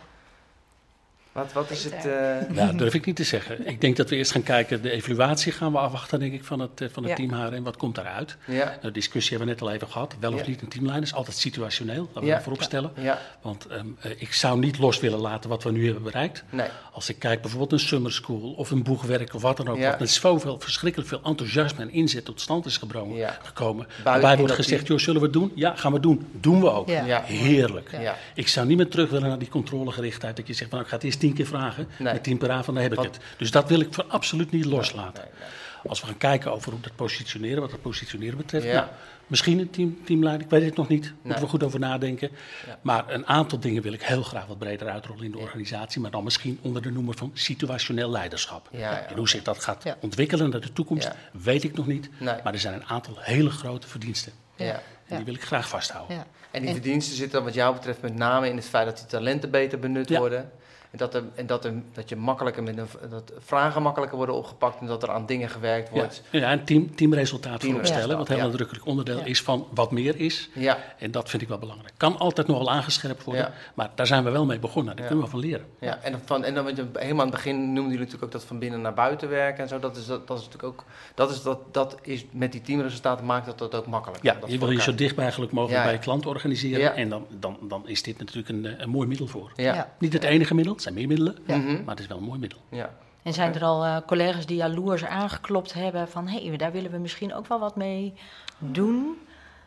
Wat, 1.39 1.53
wat 1.53 1.71
is 1.71 1.85
het? 1.85 2.07
Uh... 2.07 2.13
Nou, 2.57 2.69
dat 2.69 2.79
durf 2.79 2.95
ik 2.95 3.07
niet 3.07 3.17
te 3.17 3.25
zeggen. 3.25 3.67
Ik 3.67 3.81
denk 3.81 3.97
dat 3.97 4.11
we 4.11 4.17
eerst 4.17 4.31
gaan 4.31 4.43
kijken, 4.43 4.83
de 4.83 4.91
evaluatie 4.91 5.53
gaan 5.53 5.73
we 5.73 5.79
afwachten, 5.79 6.21
denk 6.21 6.33
ik, 6.33 6.45
van 6.45 6.61
het, 6.61 6.89
van 6.93 7.05
het 7.05 7.19
ja. 7.19 7.27
team 7.27 7.31
HRM. 7.31 7.65
Wat 7.65 7.77
komt 7.77 7.95
daaruit? 7.95 8.37
Ja. 8.47 8.79
De 8.83 8.91
discussie 8.91 9.37
hebben 9.37 9.55
we 9.55 9.61
net 9.61 9.71
al 9.71 9.75
even 9.75 9.89
gehad. 9.89 10.17
Wel 10.21 10.33
of 10.33 10.41
ja. 10.41 10.49
niet 10.49 10.63
een 10.63 10.69
teamleider 10.69 11.05
is 11.05 11.15
altijd 11.15 11.37
situationeel, 11.37 12.07
laten 12.07 12.21
we 12.21 12.27
ja. 12.27 12.41
voorop 12.41 12.63
stellen. 12.63 12.91
Ja. 12.97 13.19
Want 13.43 13.67
um, 13.73 13.97
uh, 14.07 14.13
ik 14.17 14.33
zou 14.33 14.59
niet 14.59 14.79
los 14.79 15.01
willen 15.01 15.19
laten 15.19 15.51
wat 15.51 15.63
we 15.63 15.73
nu 15.73 15.85
hebben 15.85 16.03
bereikt. 16.03 16.45
Nee. 16.51 16.69
Als 16.93 17.09
ik 17.09 17.19
kijk 17.19 17.41
bijvoorbeeld 17.41 17.73
een 17.73 17.79
summer 17.79 18.13
school 18.13 18.53
of 18.53 18.71
een 18.71 18.83
boegwerk 18.83 19.35
of 19.35 19.43
wat 19.43 19.57
dan 19.57 19.69
ook. 19.69 19.81
Wat 19.81 19.99
met 19.99 20.11
zoveel, 20.11 20.61
verschrikkelijk 20.61 21.09
veel 21.09 21.21
enthousiasme 21.25 21.83
en 21.83 21.91
inzet 21.91 22.25
tot 22.25 22.41
stand 22.41 22.67
is 22.67 22.77
gebroken, 22.77 23.29
gekomen. 23.43 23.87
Waarbij 24.05 24.37
wordt 24.37 24.53
gezegd, 24.53 24.87
joh, 24.87 24.99
zullen 24.99 25.21
we 25.21 25.27
het 25.27 25.37
doen? 25.37 25.53
Ja, 25.55 25.77
gaan 25.77 25.93
we 25.93 26.01
doen. 26.01 26.27
Doen 26.41 26.61
we 26.61 26.71
ook. 26.71 26.89
Heerlijk. 27.25 27.91
Ik 28.35 28.49
zou 28.49 28.67
niet 28.67 28.77
meer 28.77 28.89
terug 28.89 29.11
willen 29.11 29.29
naar 29.29 29.39
die 29.39 29.49
controlegerichtheid. 29.49 30.37
Dat 30.37 30.47
je 30.47 30.53
zegt, 30.53 30.71
van, 30.71 30.81
ik 30.81 30.87
ga 30.87 30.95
het 30.95 31.05
eerst 31.05 31.21
tien 31.29 31.37
keer 31.37 31.47
vragen. 31.47 31.89
Nee. 31.99 32.13
Met 32.13 32.23
10 32.23 32.39
per 32.39 32.51
avond, 32.51 32.67
dan 32.67 32.77
heb 32.77 32.93
ik 32.93 32.99
Wat? 32.99 33.07
het. 33.07 33.19
Dus 33.37 33.51
dat 33.51 33.69
wil 33.69 33.81
ik 33.81 33.95
voor 33.95 34.05
absoluut 34.05 34.51
niet 34.51 34.65
loslaten. 34.65 35.23
Nee, 35.25 35.33
nee, 35.41 35.89
Als 35.89 36.01
we 36.01 36.07
gaan 36.07 36.17
kijken 36.17 36.53
over 36.53 36.73
hoe 36.73 36.81
dat 36.81 36.97
positioneren, 36.97 37.61
wat 37.61 37.71
dat 37.71 37.83
positioneren 37.83 38.37
betreft. 38.37 38.65
Ja. 38.65 38.73
Nou, 38.73 38.87
misschien 39.27 39.59
een 39.59 39.71
team, 39.71 39.99
teamleider, 40.05 40.45
ik 40.45 40.51
weet 40.51 40.65
het 40.65 40.77
nog 40.77 40.89
niet. 40.89 41.13
Moeten 41.23 41.43
we 41.43 41.49
goed 41.49 41.63
over 41.63 41.79
nadenken. 41.79 42.31
Ja. 42.67 42.79
Maar 42.83 43.05
een 43.09 43.27
aantal 43.27 43.61
dingen 43.61 43.83
wil 43.83 43.93
ik 43.93 44.03
heel 44.03 44.23
graag 44.23 44.47
wat 44.47 44.59
breder 44.59 44.89
uitrollen 44.89 45.25
in 45.25 45.31
de 45.31 45.39
organisatie. 45.39 46.01
Maar 46.01 46.11
dan 46.11 46.25
misschien 46.25 46.59
onder 46.63 46.83
de 46.83 46.91
noemer 46.91 47.17
van 47.17 47.31
situationeel 47.35 48.11
leiderschap. 48.11 48.69
Ja, 48.73 49.07
en 49.07 49.17
hoe 49.17 49.29
zich 49.29 49.43
dat 49.43 49.65
gaat 49.65 49.85
ontwikkelen 50.01 50.51
naar 50.51 50.61
de 50.61 50.73
toekomst, 50.73 51.11
weet 51.33 51.65
ik 51.65 51.77
nog 51.77 51.87
niet. 51.87 52.11
Maar 52.21 52.53
er 52.53 52.59
zijn 52.59 52.75
een 52.75 52.87
aantal 52.87 53.15
hele 53.19 53.51
grote 53.51 53.89
verdiensten. 53.89 54.33
Ja. 54.57 54.83
En 55.07 55.17
die 55.17 55.25
wil 55.25 55.35
ik 55.35 55.43
graag 55.43 55.69
vasthouden. 55.69 56.25
En 56.51 56.63
die 56.63 56.73
verdiensten 56.73 57.17
zitten 57.17 57.37
dan 57.37 57.45
wat 57.45 57.55
jou 57.55 57.75
betreft 57.75 58.01
met 58.01 58.15
name 58.15 58.49
in 58.49 58.57
het 58.57 58.65
feit 58.65 58.87
dat 58.87 58.97
die 58.97 59.07
talenten 59.07 59.51
beter 59.51 59.79
benut 59.79 60.17
worden. 60.17 60.51
En 60.91 60.99
dat, 60.99 61.15
er, 61.15 61.23
en 61.35 61.47
dat, 61.47 61.65
er, 61.65 61.73
dat 61.93 62.09
je 62.09 62.17
makkelijker 62.17 62.63
met 62.63 62.79
een, 62.79 62.87
dat 63.11 63.33
vragen 63.39 63.83
makkelijker 63.83 64.17
worden 64.17 64.35
opgepakt 64.35 64.81
en 64.81 64.87
dat 64.87 65.03
er 65.03 65.11
aan 65.11 65.27
dingen 65.27 65.49
gewerkt 65.49 65.91
wordt. 65.91 66.23
Ja, 66.31 66.41
ja 66.41 66.51
en 66.51 66.65
team, 66.65 66.95
teamresultaat 66.95 67.61
team 67.61 67.73
vooropstellen, 67.73 68.17
wat 68.19 68.29
heel 68.29 68.39
nadrukkelijk 68.39 68.87
onderdeel 68.87 69.25
is 69.25 69.43
van 69.43 69.67
wat 69.75 69.91
meer 69.91 70.21
is. 70.21 70.49
Ja. 70.55 70.79
En 70.99 71.11
dat 71.11 71.31
vind 71.31 71.43
ik 71.43 71.49
wel 71.49 71.59
belangrijk. 71.59 71.95
Kan 71.97 72.19
altijd 72.19 72.47
nog 72.47 72.59
wel 72.59 72.71
aangescherpt 72.71 73.25
worden, 73.25 73.53
maar 73.75 73.91
daar 73.95 74.07
zijn 74.07 74.25
we 74.25 74.31
wel 74.31 74.45
mee 74.45 74.59
begonnen. 74.59 74.97
Daar 74.97 75.07
kunnen 75.07 75.25
we 75.25 75.31
van 75.31 75.41
leren. 75.41 75.67
Ja, 75.81 75.99
en, 76.03 76.21
van, 76.25 76.45
en 76.45 76.55
dan, 76.55 76.67
helemaal 76.67 76.97
aan 77.09 77.19
het 77.19 77.31
begin 77.31 77.57
noemden 77.57 77.83
jullie 77.83 77.99
natuurlijk 77.99 78.25
ook 78.25 78.33
dat 78.33 78.45
van 78.45 78.59
binnen 78.59 78.81
naar 78.81 78.95
buiten 78.95 79.29
werken 79.29 79.63
en 79.63 79.69
zo. 79.69 79.79
Dat 79.79 79.97
is, 79.97 80.07
dat, 80.07 80.27
dat 80.27 80.39
is 80.39 80.45
natuurlijk 80.45 80.73
ook, 80.73 80.85
dat 81.15 81.31
is, 81.31 81.43
dat, 81.43 81.75
dat 81.75 81.97
is 82.03 82.25
met 82.31 82.53
die 82.53 82.61
teamresultaten 82.61 83.27
maakt 83.27 83.47
dat 83.47 83.59
dat 83.59 83.75
ook 83.75 83.87
makkelijk. 83.87 84.23
Ja, 84.23 84.37
je 84.47 84.59
wil 84.59 84.71
je 84.71 84.81
zo 84.81 84.95
dicht 84.95 85.17
mogelijk 85.17 85.53
mogelijk 85.53 85.83
bij 85.83 85.93
je 85.93 85.99
klant 85.99 86.27
organiseren. 86.27 86.95
En 86.95 87.09
dan, 87.09 87.27
dan, 87.39 87.59
dan 87.63 87.89
is 87.89 88.03
dit 88.03 88.19
natuurlijk 88.19 88.49
een, 88.49 88.83
een 88.83 88.91
mooi 88.91 89.09
middel 89.09 89.27
voor. 89.27 89.53
Niet 89.99 90.13
het 90.13 90.25
enige 90.25 90.55
middel. 90.55 90.78
Het 90.79 90.87
zijn 90.87 90.99
meer 90.99 91.07
middelen, 91.07 91.37
ja. 91.47 91.57
maar 91.57 91.95
het 91.95 91.99
is 91.99 92.07
wel 92.07 92.19
een 92.19 92.25
mooi 92.25 92.39
middel. 92.39 92.59
Ja. 92.69 92.95
En 93.23 93.33
zijn 93.33 93.55
er 93.55 93.63
al 93.63 93.87
uh, 93.87 93.97
collega's 94.07 94.47
die 94.47 94.57
jaloers 94.57 95.05
aangeklopt 95.05 95.73
hebben 95.73 96.09
van 96.09 96.29
hé, 96.29 96.47
hey, 96.47 96.57
daar 96.57 96.73
willen 96.73 96.91
we 96.91 96.99
misschien 96.99 97.35
ook 97.35 97.47
wel 97.47 97.59
wat 97.59 97.77
mee 97.77 98.15
doen? 98.59 99.19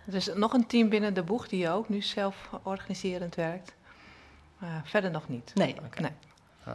Er 0.07 0.15
is 0.15 0.29
nog 0.35 0.53
een 0.53 0.67
team 0.67 0.89
binnen 0.89 1.13
de 1.13 1.23
boeg 1.23 1.47
die 1.47 1.69
ook 1.69 1.89
nu 1.89 2.01
zelf 2.01 2.49
organiserend 2.63 3.35
werkt. 3.35 3.73
Uh, 4.63 4.69
verder 4.83 5.11
nog 5.11 5.29
niet. 5.29 5.51
Nee. 5.55 5.75
Okay. 5.85 6.01
nee. 6.01 6.11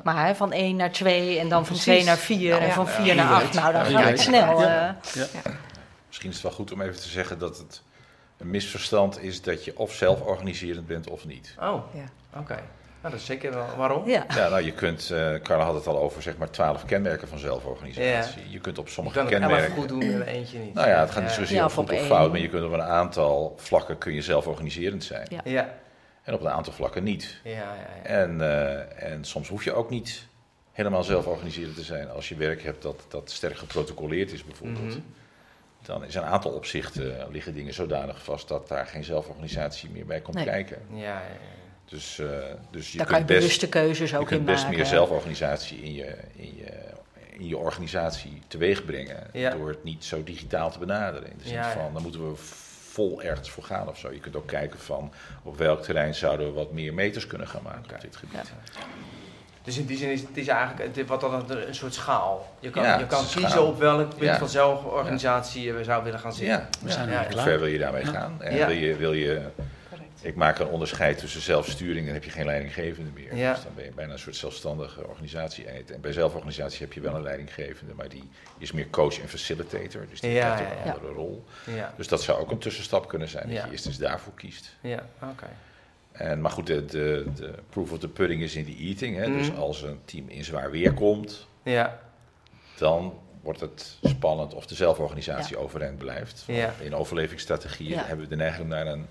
Maar 0.04 0.26
hè, 0.26 0.34
van 0.34 0.52
1 0.52 0.76
naar 0.76 0.92
2 0.92 1.38
en 1.38 1.48
dan 1.48 1.66
van 1.66 1.76
2 1.76 2.04
naar 2.04 2.16
4 2.16 2.50
nou, 2.50 2.60
en 2.60 2.66
ja. 2.66 2.74
van 2.74 2.88
4 2.88 3.04
ja, 3.04 3.14
naar 3.14 3.32
8. 3.32 3.54
Nou, 3.54 3.72
dan 3.72 3.84
gaat 3.84 4.04
het 4.04 4.20
snel. 4.20 4.62
Uh, 4.62 4.90
Misschien 6.06 6.30
is 6.30 6.34
het 6.34 6.42
wel 6.42 6.52
goed 6.52 6.72
om 6.72 6.80
even 6.80 7.00
te 7.00 7.08
zeggen 7.08 7.38
dat 7.38 7.58
het 7.58 7.82
een 8.36 8.50
misverstand 8.50 9.22
is 9.22 9.42
dat 9.42 9.64
je 9.64 9.78
of 9.78 9.92
zelf 9.92 10.20
organiserend 10.20 10.86
bent 10.86 11.10
of 11.10 11.26
niet. 11.26 11.54
Oh, 11.58 11.94
ja. 11.94 12.04
oké. 12.30 12.40
Okay. 12.40 12.62
Nou, 13.06 13.18
dat 13.18 13.28
is 13.28 13.34
zeker 13.34 13.54
wel. 13.54 13.66
Waarom? 13.76 14.08
Ja, 14.08 14.26
ja 14.28 14.48
nou, 14.48 14.62
je 14.62 14.72
kunt, 14.72 15.10
uh, 15.12 15.34
Carla 15.34 15.64
had 15.64 15.74
het 15.74 15.86
al 15.86 15.98
over 15.98 16.22
zeg 16.22 16.36
maar 16.36 16.50
12 16.50 16.84
kenmerken 16.84 17.28
van 17.28 17.38
zelforganisatie. 17.38 18.42
Ja. 18.42 18.48
Je 18.50 18.60
kunt 18.60 18.78
op 18.78 18.88
sommige 18.88 19.18
je 19.18 19.28
kan 19.28 19.38
kenmerken. 19.40 19.74
goed 19.74 19.88
doen 19.88 20.02
en 20.02 20.22
eentje 20.22 20.58
niet. 20.58 20.74
Nou 20.74 20.88
ja, 20.88 21.00
het 21.00 21.10
gaat 21.10 21.22
niet 21.22 21.32
zozeer 21.32 21.62
om 21.62 21.70
goed 21.70 21.92
of 21.92 22.06
fout, 22.06 22.30
maar 22.30 22.40
je 22.40 22.48
kunt 22.48 22.64
op 22.64 22.72
een 22.72 22.82
aantal 22.82 23.54
vlakken 23.56 23.98
kun 23.98 24.14
je 24.14 24.22
zelforganiserend 24.22 25.04
zijn. 25.04 25.26
Ja. 25.30 25.40
ja. 25.44 25.74
En 26.22 26.34
op 26.34 26.40
een 26.40 26.48
aantal 26.48 26.72
vlakken 26.72 27.02
niet. 27.02 27.40
Ja, 27.44 27.50
ja, 27.50 27.74
ja. 28.02 28.08
En, 28.08 28.38
uh, 28.40 29.12
en 29.12 29.24
soms 29.24 29.48
hoef 29.48 29.64
je 29.64 29.72
ook 29.72 29.90
niet 29.90 30.26
helemaal 30.72 31.04
zelforganiserend 31.04 31.74
te 31.74 31.82
zijn. 31.82 32.10
Als 32.10 32.28
je 32.28 32.36
werk 32.36 32.62
hebt 32.62 32.82
dat, 32.82 33.04
dat 33.08 33.30
sterk 33.30 33.56
geprotocoleerd 33.56 34.32
is 34.32 34.44
bijvoorbeeld. 34.44 34.84
Mm 34.84 34.90
-hmm. 34.90 35.14
Dan 35.82 36.04
is 36.04 36.14
een 36.14 36.24
aantal 36.24 36.50
opzichten 36.50 37.06
uh, 37.06 37.24
liggen 37.30 37.54
dingen 37.54 37.74
zodanig 37.74 38.24
vast 38.24 38.48
dat 38.48 38.68
daar 38.68 38.86
geen 38.86 39.04
zelforganisatie 39.04 39.90
meer 39.90 40.06
bij 40.06 40.20
komt 40.20 40.36
nee. 40.36 40.44
kijken. 40.44 40.78
Ja, 40.90 40.96
ja, 40.96 41.20
ja. 41.20 41.64
Dus, 41.88 42.18
uh, 42.18 42.28
dus 42.70 42.92
je 42.92 42.98
daar 42.98 43.06
kunt 43.06 43.18
kan 43.18 43.18
je 43.18 43.24
best, 43.24 43.38
bewuste 43.40 43.68
keuzes 43.68 44.14
ook 44.14 44.20
je 44.20 44.26
kunt 44.26 44.40
in 44.40 44.46
best 44.46 44.62
maken. 44.62 44.76
meer 44.78 44.86
zelforganisatie 44.86 45.78
in 45.82 45.94
je, 45.94 46.16
in 46.36 46.54
je, 46.56 46.72
in 47.38 47.46
je 47.46 47.56
organisatie 47.56 48.42
teweeg 48.48 48.84
brengen. 48.84 49.26
Ja. 49.32 49.50
Door 49.50 49.68
het 49.68 49.84
niet 49.84 50.04
zo 50.04 50.24
digitaal 50.24 50.70
te 50.70 50.78
benaderen. 50.78 51.30
In 51.30 51.36
de 51.38 51.44
zin 51.48 51.52
Ja, 51.56 51.70
van, 51.70 51.92
dan 51.92 52.02
moeten 52.02 52.30
we 52.30 52.36
vol 52.90 53.22
ergens 53.22 53.50
voor 53.50 53.62
gaan 53.64 53.88
of 53.88 53.98
zo. 53.98 54.12
Je 54.12 54.20
kunt 54.20 54.36
ook 54.36 54.46
kijken 54.46 54.78
van 54.80 55.12
op 55.42 55.58
welk 55.58 55.82
terrein 55.82 56.14
zouden 56.14 56.46
we 56.46 56.52
wat 56.52 56.72
meer 56.72 56.94
meters 56.94 57.26
kunnen 57.26 57.48
gaan 57.48 57.62
maken 57.62 57.84
Oké. 57.84 57.94
op 57.94 58.00
dit 58.00 58.16
gebied. 58.16 58.52
Dus 59.62 59.78
in 59.78 59.86
die 59.86 59.96
zin 59.96 60.10
is 60.10 60.20
het 60.20 60.36
is 60.36 60.48
eigenlijk 60.48 60.96
het, 60.96 61.06
wat 61.08 61.20
dan 61.20 61.34
een, 61.50 61.68
een 61.68 61.74
soort 61.74 61.94
schaal. 61.94 62.54
Je 62.60 62.70
kan, 62.70 62.82
Ja, 62.82 62.98
je 62.98 63.06
kan 63.06 63.22
kiezen 63.22 63.50
schaal. 63.50 63.66
op 63.66 63.78
welk 63.78 64.08
punt 64.08 64.20
Ja. 64.22 64.38
van 64.38 64.48
zelforganisatie 64.48 65.62
je 65.62 65.84
zou 65.84 66.04
willen 66.04 66.18
gaan 66.20 66.32
zitten. 66.32 66.54
Ja, 66.56 66.68
We 66.82 66.90
zijn 66.92 67.08
Ja, 67.08 67.12
er 67.14 67.18
ja. 67.18 67.24
Hoe 67.24 67.32
klaar. 67.32 67.44
ver 67.44 67.58
wil 67.58 67.68
je 67.68 67.78
daarmee 67.78 68.04
gaan? 68.04 68.42
En 68.42 68.56
Ja. 68.56 68.66
wil 68.66 68.76
je, 68.76 68.96
wil 68.96 69.12
je. 69.12 69.42
Ik 70.20 70.34
maak 70.34 70.58
een 70.58 70.66
onderscheid 70.66 71.18
tussen 71.18 71.40
zelfsturing, 71.40 72.04
dan 72.04 72.14
heb 72.14 72.24
je 72.24 72.30
geen 72.30 72.44
leidinggevende 72.44 73.10
meer. 73.14 73.36
Ja. 73.36 73.52
Dus 73.54 73.62
dan 73.62 73.72
ben 73.74 73.84
je 73.84 73.90
bijna 73.90 74.12
een 74.12 74.18
soort 74.18 74.36
zelfstandige 74.36 75.06
organisatie. 75.06 75.64
En 75.66 76.00
bij 76.00 76.12
zelforganisatie 76.12 76.80
heb 76.80 76.92
je 76.92 77.00
wel 77.00 77.14
een 77.14 77.22
leidinggevende, 77.22 77.94
maar 77.94 78.08
die 78.08 78.28
is 78.58 78.72
meer 78.72 78.90
coach 78.90 79.20
en 79.20 79.28
facilitator. 79.28 80.06
Dus 80.10 80.20
die 80.20 80.30
Ja, 80.30 80.54
krijgt 80.54 80.62
ook 80.72 80.78
ja, 80.78 80.84
een 80.84 80.86
ja. 80.86 80.92
andere 80.92 81.12
rol. 81.12 81.44
Ja, 81.66 81.94
Dus 81.96 82.08
dat 82.08 82.22
zou 82.22 82.38
ook 82.40 82.50
een 82.50 82.58
tussenstap 82.58 83.08
kunnen 83.08 83.28
zijn, 83.28 83.48
dat 83.54 83.62
je 83.64 83.70
eerst 83.70 83.86
eens 83.86 83.98
daarvoor 83.98 84.34
kiest. 84.34 84.76
ja 84.80 85.06
oké. 85.22 85.46
En, 86.12 86.40
maar 86.40 86.50
goed, 86.50 86.66
de, 86.66 86.84
de, 86.84 87.26
de 87.34 87.52
proof 87.70 87.92
of 87.92 87.98
the 87.98 88.08
pudding 88.08 88.42
is 88.42 88.54
in 88.54 88.64
the 88.64 88.76
eating. 88.76 89.16
Hè? 89.16 89.26
Dus 89.32 89.50
Mhm. 89.50 89.60
als 89.60 89.82
een 89.82 90.00
team 90.04 90.28
in 90.28 90.44
zwaar 90.44 90.70
weer 90.70 90.92
komt, 90.92 91.46
Ja, 91.62 91.98
dan 92.78 93.18
wordt 93.42 93.60
het 93.60 93.96
spannend 94.02 94.54
of 94.54 94.66
de 94.66 94.74
zelforganisatie 94.74 95.56
overeind 95.56 95.98
blijft. 95.98 96.44
Ja. 96.46 96.74
In 96.80 96.94
overlevingsstrategieën 96.94 97.98
hebben 97.98 98.24
we 98.24 98.30
de 98.30 98.36
neiging 98.36 98.62
om 98.62 98.68
naar 98.68 98.86
een 98.86 99.06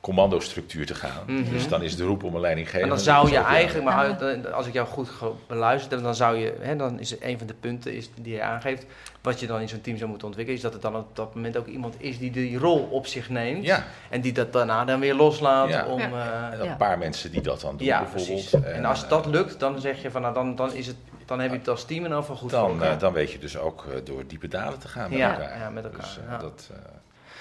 commandostructuur 0.00 0.86
te 0.86 0.94
gaan. 0.94 1.22
Mhm. 1.26 1.50
Dus 1.50 1.68
dan 1.68 1.82
is 1.82 1.96
de 1.96 2.04
roep 2.04 2.22
om 2.22 2.34
een 2.34 2.40
leidinggevende. 2.40 2.84
en 2.84 2.90
dan 2.96 3.04
zou 3.04 3.30
je 3.30 3.38
eigenlijk, 3.38 3.84
maar 3.84 4.52
als 4.52 4.66
ik 4.66 4.72
jou 4.72 4.86
goed 4.86 5.08
beluister, 5.46 6.02
dan 6.02 6.14
zou 6.14 6.36
je, 6.36 6.54
hè, 6.60 6.76
dan 6.76 7.00
is 7.00 7.20
een 7.20 7.38
van 7.38 7.46
de 7.46 7.54
punten 7.54 7.94
is, 7.94 8.10
die 8.20 8.34
je 8.34 8.42
aangeeft, 8.42 8.86
wat 9.22 9.40
je 9.40 9.46
dan 9.46 9.60
in 9.60 9.68
zo'n 9.68 9.80
team 9.80 9.96
zou 9.96 10.08
moeten 10.08 10.26
ontwikkelen, 10.26 10.58
is 10.60 10.64
dat 10.64 10.72
het 10.72 10.82
dan 10.82 10.96
op 10.96 11.16
dat 11.16 11.34
moment 11.34 11.56
ook 11.56 11.66
iemand 11.66 11.94
is 11.98 12.18
die 12.18 12.30
die 12.30 12.58
rol 12.58 12.88
op 12.90 13.06
zich 13.06 13.28
neemt. 13.28 13.64
Ja, 13.64 13.84
En 14.10 14.20
die 14.20 14.32
dat 14.32 14.52
daarna 14.52 14.84
dan 14.84 15.00
weer 15.00 15.14
loslaat 15.14 15.68
Ja. 15.68 15.86
om... 15.86 15.98
Ja. 16.00 16.50
eh, 16.52 16.60
en 16.60 16.70
een 16.70 16.76
paar 16.76 16.98
mensen 16.98 17.30
die 17.30 17.40
dat 17.40 17.60
dan 17.60 17.76
doen 17.76 17.86
ja, 17.86 17.98
bijvoorbeeld. 17.98 18.50
precies. 18.50 18.52
En 18.74 18.84
als 18.84 19.02
eh, 19.04 19.08
dat 19.08 19.26
lukt, 19.26 19.60
dan 19.60 19.80
zeg 19.80 20.02
je 20.02 20.10
van, 20.10 20.22
nou, 20.22 20.34
dan, 20.34 20.54
dan, 20.54 20.72
is 20.72 20.86
het, 20.86 20.96
dan 21.26 21.40
heb 21.40 21.50
je 21.50 21.56
het 21.58 21.68
als 21.68 21.84
team 21.84 21.98
in 21.98 22.04
ieder 22.04 22.18
geval 22.20 22.36
goed 22.36 22.50
voor 22.50 22.60
dan, 22.60 22.70
elkaar. 22.70 22.92
eh, 22.92 22.98
dan 22.98 23.12
weet 23.12 23.32
je 23.32 23.38
dus 23.38 23.58
ook 23.58 23.84
door 24.04 24.26
diepe 24.26 24.48
dalen 24.48 24.78
te 24.78 24.88
gaan 24.88 25.10
met 25.10 25.18
Ja, 25.18 25.32
elkaar. 25.40 25.58
ja, 25.58 25.70
met 25.70 25.84
elkaar, 25.84 26.00
Dus, 26.00 26.18
ja. 26.30 26.36
dat, 26.38 26.70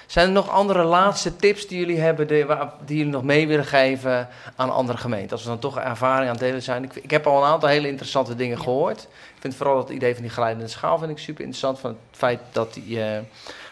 Zijn 0.06 0.28
er 0.28 0.34
nog 0.34 0.50
andere 0.50 0.84
laatste 0.84 1.36
tips 1.36 1.68
die 1.68 1.80
jullie 1.80 2.00
hebben, 2.00 2.28
die, 2.28 2.46
die 2.86 2.98
jullie 2.98 3.12
nog 3.12 3.24
mee 3.24 3.48
willen 3.48 3.65
geven 3.65 4.28
aan 4.56 4.70
andere 4.70 4.98
gemeenten? 4.98 5.32
Als 5.32 5.44
we 5.44 5.50
dan 5.50 5.60
toch 5.60 5.80
ervaring 5.80 6.26
aan 6.26 6.36
het 6.36 6.39
delen 6.39 6.62
zijn. 6.62 6.84
Ik, 6.84 6.96
ik 6.96 7.12
heb 7.12 7.28
al 7.28 7.38
een 7.44 7.50
aantal 7.50 7.70
hele 7.70 7.88
interessante 7.88 8.36
dingen 8.36 8.60
gehoord. 8.60 9.02
Ik 9.36 9.41
vind 9.41 9.56
vooral 9.56 9.78
het 9.78 9.89
idee 9.89 10.13
van 10.13 10.22
die 10.22 10.32
geleidende 10.32 10.68
schaal 10.68 10.98
vind 10.98 11.12
ik 11.12 11.18
super 11.18 11.41
interessant. 11.41 11.80
Van 11.80 11.89
het 11.89 12.00
feit 12.12 12.39
dat, 12.52 12.74
die, 12.74 13.04
eh, 13.04 13.20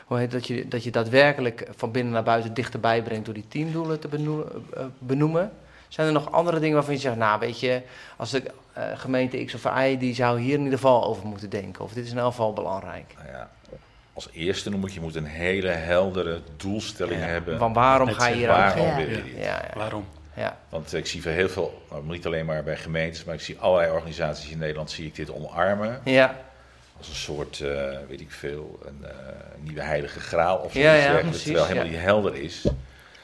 hoe 0.06 0.18
heet, 0.18 0.32
dat, 0.32 0.48
je, 0.48 0.68
dat 0.68 0.84
je 0.84 0.92
daadwerkelijk 0.92 1.68
van 1.76 1.92
binnen 1.92 2.14
naar 2.14 2.24
buiten 2.24 2.54
dichterbij 2.54 3.02
brengt 3.02 3.26
door 3.26 3.34
die 3.34 3.48
teamdoelen 3.48 4.00
te 4.00 4.08
benoemen. 4.08 4.66
eh, 4.74 4.86
benoemen. 4.98 5.52
Zijn 5.88 6.08
er 6.08 6.14
nog 6.14 6.32
andere 6.32 6.60
dingen 6.60 6.76
waarvan 6.76 6.94
je 6.94 7.00
zegt, 7.00 7.16
nou 7.16 7.40
weet 7.40 7.60
je, 7.60 7.82
als 8.18 8.32
de 8.32 8.44
eh, 8.74 8.84
gemeente 8.96 9.44
X 9.44 9.54
of 9.54 9.66
Y, 9.66 9.98
die 9.98 10.16
zou 10.16 10.40
hier 10.40 10.54
in 10.54 10.64
ieder 10.64 10.78
geval 10.78 11.06
over 11.06 11.26
moeten 11.26 11.50
denken. 11.50 11.84
Of 11.84 11.94
dit 11.94 12.06
is 12.06 12.12
in 12.12 12.18
elk 12.18 12.30
geval 12.30 12.54
belangrijk. 12.54 13.14
nou 13.18 13.30
ja, 13.30 13.50
als 14.14 14.30
eerste 14.34 14.70
noem 14.70 14.86
ik, 14.86 14.92
je 14.94 15.02
moet 15.02 15.16
een 15.16 15.26
hele 15.26 15.68
heldere 15.70 16.42
doelstelling 16.58 17.20
Ja, 17.22 17.28
hebben. 17.28 17.58
Van 17.58 17.74
waarom 17.74 18.10
ga 18.10 18.28
je 18.28 18.36
hier 18.36 18.48
Waarom 18.48 18.86
Ja. 18.88 18.96
wil 18.96 19.10
je 19.10 19.16
dit? 19.24 19.26
Ja, 19.36 19.44
ja, 19.44 19.70
Waarom? 19.76 20.06
ja. 20.36 20.58
Want 20.70 20.94
ik 20.94 21.06
zie 21.08 21.22
voor 21.22 21.32
heel 21.32 21.50
veel, 21.50 21.82
nou, 21.90 22.04
niet 22.06 22.26
alleen 22.26 22.46
maar 22.46 22.64
bij 22.64 22.78
gemeentes, 22.78 23.24
maar 23.24 23.36
ik 23.36 23.42
zie 23.42 23.58
allerlei 23.60 23.92
organisaties 23.92 24.50
in 24.52 24.58
Nederland 24.58 24.92
zie 24.92 25.06
ik 25.06 25.16
dit 25.16 25.32
omarmen. 25.34 26.02
ja. 26.04 26.36
Als 26.98 27.10
een 27.12 27.18
soort, 27.18 27.60
eh, 27.62 27.98
weet 28.10 28.22
ik 28.22 28.32
veel, 28.32 28.80
een 28.86 29.06
eh, 29.06 29.16
nieuwe 29.60 29.82
heilige 29.82 30.20
graal 30.20 30.58
of 30.58 30.74
Ja, 30.74 30.90
zoiets 30.90 31.06
ja, 31.06 31.18
precies, 31.30 31.44
terwijl 31.44 31.66
helemaal 31.66 31.86
ja. 31.86 31.92
niet 31.92 32.02
helder 32.02 32.36
is. 32.36 32.66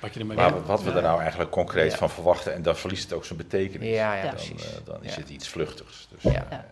Wat 0.02 0.14
je 0.14 0.24
Maar 0.26 0.66
wat 0.66 0.84
we 0.84 0.92
er 0.92 1.02
nou 1.02 1.20
eigenlijk 1.22 1.52
concreet 1.52 1.92
Ja. 1.92 1.98
van 1.98 2.10
verwachten 2.10 2.54
en 2.54 2.62
dan 2.62 2.76
verliest 2.78 3.04
het 3.04 3.14
ook 3.14 3.26
zijn 3.26 3.38
betekenis. 3.38 3.88
Ja, 3.90 3.96
ja, 3.96 4.16
Ja. 4.16 4.22
dan, 4.22 4.32
precies. 4.32 4.64
eh, 4.66 4.78
dan 4.86 5.04
is 5.04 5.14
Ja. 5.16 5.20
het 5.22 5.30
iets 5.30 5.48
vluchtigs. 5.48 6.08
Dus, 6.22 6.34
Ja. 6.34 6.66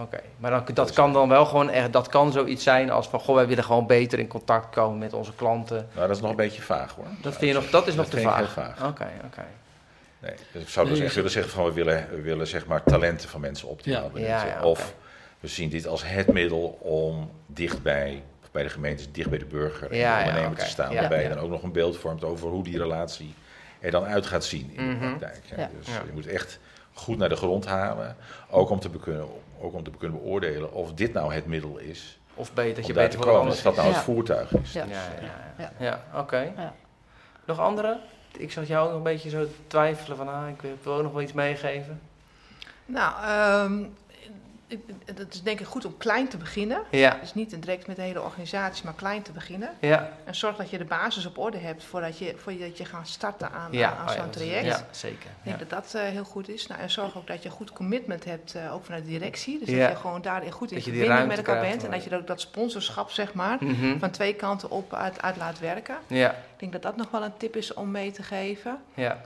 Oké, 0.00 0.20
maar 0.36 0.50
dan, 0.50 0.64
dat 0.74 0.92
kan 0.92 1.12
dan 1.12 1.28
wel 1.28 1.46
gewoon 1.46 1.70
echt, 1.70 1.92
dat 1.92 2.08
kan 2.08 2.32
zoiets 2.32 2.62
zijn 2.62 2.90
als 2.90 3.08
van, 3.08 3.20
goh, 3.20 3.34
wij 3.34 3.46
willen 3.46 3.64
gewoon 3.64 3.86
beter 3.86 4.18
in 4.18 4.26
contact 4.28 4.74
komen 4.74 4.98
met 4.98 5.12
onze 5.12 5.34
klanten. 5.34 5.88
Nou, 5.94 6.06
dat 6.06 6.16
is 6.16 6.22
nog 6.22 6.30
een 6.30 6.36
beetje 6.36 6.62
vaag 6.62 6.94
hoor. 6.94 7.04
Dat 7.22 7.36
vind 7.36 7.52
je 7.54 7.60
nog, 7.60 7.70
dat 7.70 7.86
is 7.86 7.94
nog 7.94 8.04
te 8.06 8.10
vind 8.16 8.22
ik 8.22 8.28
vaag. 8.32 8.38
heel 8.54 8.64
vaag. 8.64 8.88
Oké, 8.88 9.06
oké. 9.26 9.44
Nee, 10.18 10.34
dus 10.52 10.62
ik 10.62 10.68
zou 10.68 10.86
dus 10.88 10.96
Nee, 10.98 11.06
echt 11.06 11.14
willen 11.14 11.30
zeggen 11.30 11.52
van 11.52 11.64
we 11.64 11.72
willen, 11.72 12.08
we 12.10 12.20
willen 12.20 12.46
zeg 12.46 12.66
maar 12.66 12.82
talenten 12.82 13.28
van 13.28 13.40
mensen 13.40 13.68
optimaal 13.68 14.02
Ja. 14.02 14.08
benutten. 14.08 14.46
Ja. 14.48 14.62
Of 14.62 14.94
we 15.40 15.48
zien 15.48 15.68
dit 15.68 15.86
als 15.86 16.02
het 16.06 16.32
middel 16.32 16.78
om 16.80 17.30
dichtbij, 17.46 18.22
of 18.42 18.50
bij 18.50 18.62
de 18.62 18.68
gemeentes, 18.68 19.12
dicht 19.12 19.30
bij 19.30 19.38
de 19.38 19.44
burger 19.44 19.90
en 19.90 19.96
Ja, 19.96 20.16
de 20.16 20.20
ja, 20.22 20.26
ondernemer 20.28 20.58
te 20.58 20.64
staan. 20.66 20.92
Ja, 20.92 21.00
waarbij 21.00 21.22
ja. 21.22 21.28
je 21.28 21.34
dan 21.34 21.44
ook 21.44 21.50
nog 21.50 21.62
een 21.62 21.72
beeld 21.72 21.96
vormt 21.96 22.24
over 22.24 22.48
hoe 22.48 22.64
die 22.64 22.78
relatie 22.78 23.34
er 23.80 23.90
dan 23.90 24.04
uit 24.04 24.26
gaat 24.26 24.44
zien 24.44 24.70
in 24.76 24.84
Mhm. 24.90 25.00
de 25.00 25.06
praktijk. 25.06 25.42
hè. 25.48 25.62
Ja. 25.62 25.70
Dus 25.78 25.86
Ja. 25.86 26.02
je 26.06 26.12
moet 26.12 26.26
echt 26.26 26.58
goed 26.92 27.18
naar 27.18 27.28
de 27.28 27.36
grond 27.36 27.66
halen, 27.66 28.16
ook 28.50 28.70
om 28.70 28.80
te 28.80 28.90
kunnen, 28.90 29.26
ook 29.60 29.74
om 29.74 29.82
te 29.84 29.90
kunnen 29.98 30.18
beoordelen 30.22 30.72
of 30.72 30.92
dit 30.94 31.12
nou 31.12 31.34
het 31.34 31.46
middel 31.46 31.78
is 31.78 32.18
Of 32.34 32.52
beter, 32.52 32.74
dat 32.74 32.86
je 32.86 32.92
beter 32.92 33.20
te 33.20 33.26
komen. 33.26 33.52
Of 33.52 33.62
dat 33.62 33.76
nou 33.76 33.88
Ja. 33.88 33.94
het 33.94 34.02
voertuig 34.02 34.52
is. 34.56 34.72
Ja. 34.72 34.84
Ja, 34.84 34.90
ja, 35.20 35.26
ja. 35.58 35.72
Ja. 35.78 35.84
Ja, 36.12 36.20
oké. 36.20 36.52
Ja. 36.56 36.74
Nog 37.44 37.58
andere? 37.58 37.98
Ik 38.36 38.52
zat 38.52 38.66
jou 38.66 38.82
ook 38.84 38.88
nog 38.88 38.96
een 38.98 39.02
beetje 39.12 39.30
zo 39.30 39.46
twijfelen 39.66 40.16
van, 40.16 40.28
ah, 40.28 40.48
ik 40.48 40.60
wil 40.82 40.94
ook 40.94 41.02
nog 41.02 41.12
wel 41.12 41.22
iets 41.22 41.32
meegeven. 41.32 42.00
Nou, 42.86 43.12
ehm, 43.24 43.80
ik- 44.06 44.09
het 45.16 45.34
is 45.34 45.42
denk 45.42 45.60
ik 45.60 45.66
goed 45.66 45.84
om 45.84 45.96
klein 45.96 46.28
te 46.28 46.36
beginnen. 46.36 46.82
Ja, 46.90 47.16
Dus 47.20 47.34
niet 47.34 47.50
direct 47.62 47.86
met 47.86 47.96
de 47.96 48.02
hele 48.02 48.22
organisatie, 48.22 48.84
maar 48.84 48.94
klein 48.94 49.22
te 49.22 49.32
beginnen. 49.32 49.70
ja, 49.80 50.12
En 50.24 50.34
zorg 50.34 50.56
dat 50.56 50.70
je 50.70 50.78
de 50.78 50.84
basis 50.84 51.26
op 51.26 51.38
orde 51.38 51.58
hebt 51.58 51.84
voordat 51.84 52.18
je, 52.18 52.34
voordat 52.36 52.78
je 52.78 52.84
gaat 52.84 53.08
starten 53.08 53.50
aan, 53.52 53.68
ja. 53.72 53.96
aan, 53.96 54.08
Oh, 54.08 54.12
zo'n 54.14 54.30
traject. 54.30 54.66
Ja, 54.66 54.86
zeker. 54.90 55.30
Ik 55.30 55.44
denk 55.44 55.58
dat 55.58 55.70
dat 55.70 55.94
eh, 55.94 56.02
heel 56.02 56.24
goed 56.24 56.48
is. 56.48 56.66
Nou, 56.66 56.80
en 56.80 56.90
zorg 56.90 57.16
ook 57.16 57.26
dat 57.26 57.42
je 57.42 57.50
goed 57.50 57.72
commitment 57.72 58.24
hebt, 58.24 58.54
eh, 58.54 58.74
ook 58.74 58.84
vanuit 58.84 59.04
de 59.04 59.10
directie. 59.10 59.58
Dus 59.58 59.68
dat 59.78 59.90
je 59.90 59.96
gewoon 59.96 60.22
daarin 60.22 60.50
goed 60.52 60.72
in 60.72 60.82
verbinding 60.82 61.26
met 61.26 61.36
elkaar 61.36 61.60
bent. 61.60 61.80
En 61.82 61.86
om- 61.88 61.94
dat 61.94 62.04
je 62.04 62.16
ook 62.16 62.26
dat 62.26 62.40
sponsorschap, 62.40 63.10
zeg 63.10 63.34
maar, 63.34 63.56
Mhm. 63.60 63.98
van 63.98 64.10
twee 64.10 64.34
kanten 64.34 64.70
op 64.70 64.94
uit, 64.94 65.22
uit 65.22 65.36
laat 65.36 65.58
werken. 65.58 65.96
Ja, 66.06 66.30
Ik 66.30 66.36
denk 66.56 66.72
dat 66.72 66.82
dat 66.82 66.96
nog 66.96 67.10
wel 67.10 67.22
een 67.24 67.36
tip 67.36 67.56
is 67.56 67.74
om 67.74 67.90
mee 67.90 68.10
te 68.10 68.22
geven. 68.22 68.78
ja, 68.94 69.20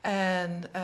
En 0.00 0.62
eh, 0.72 0.82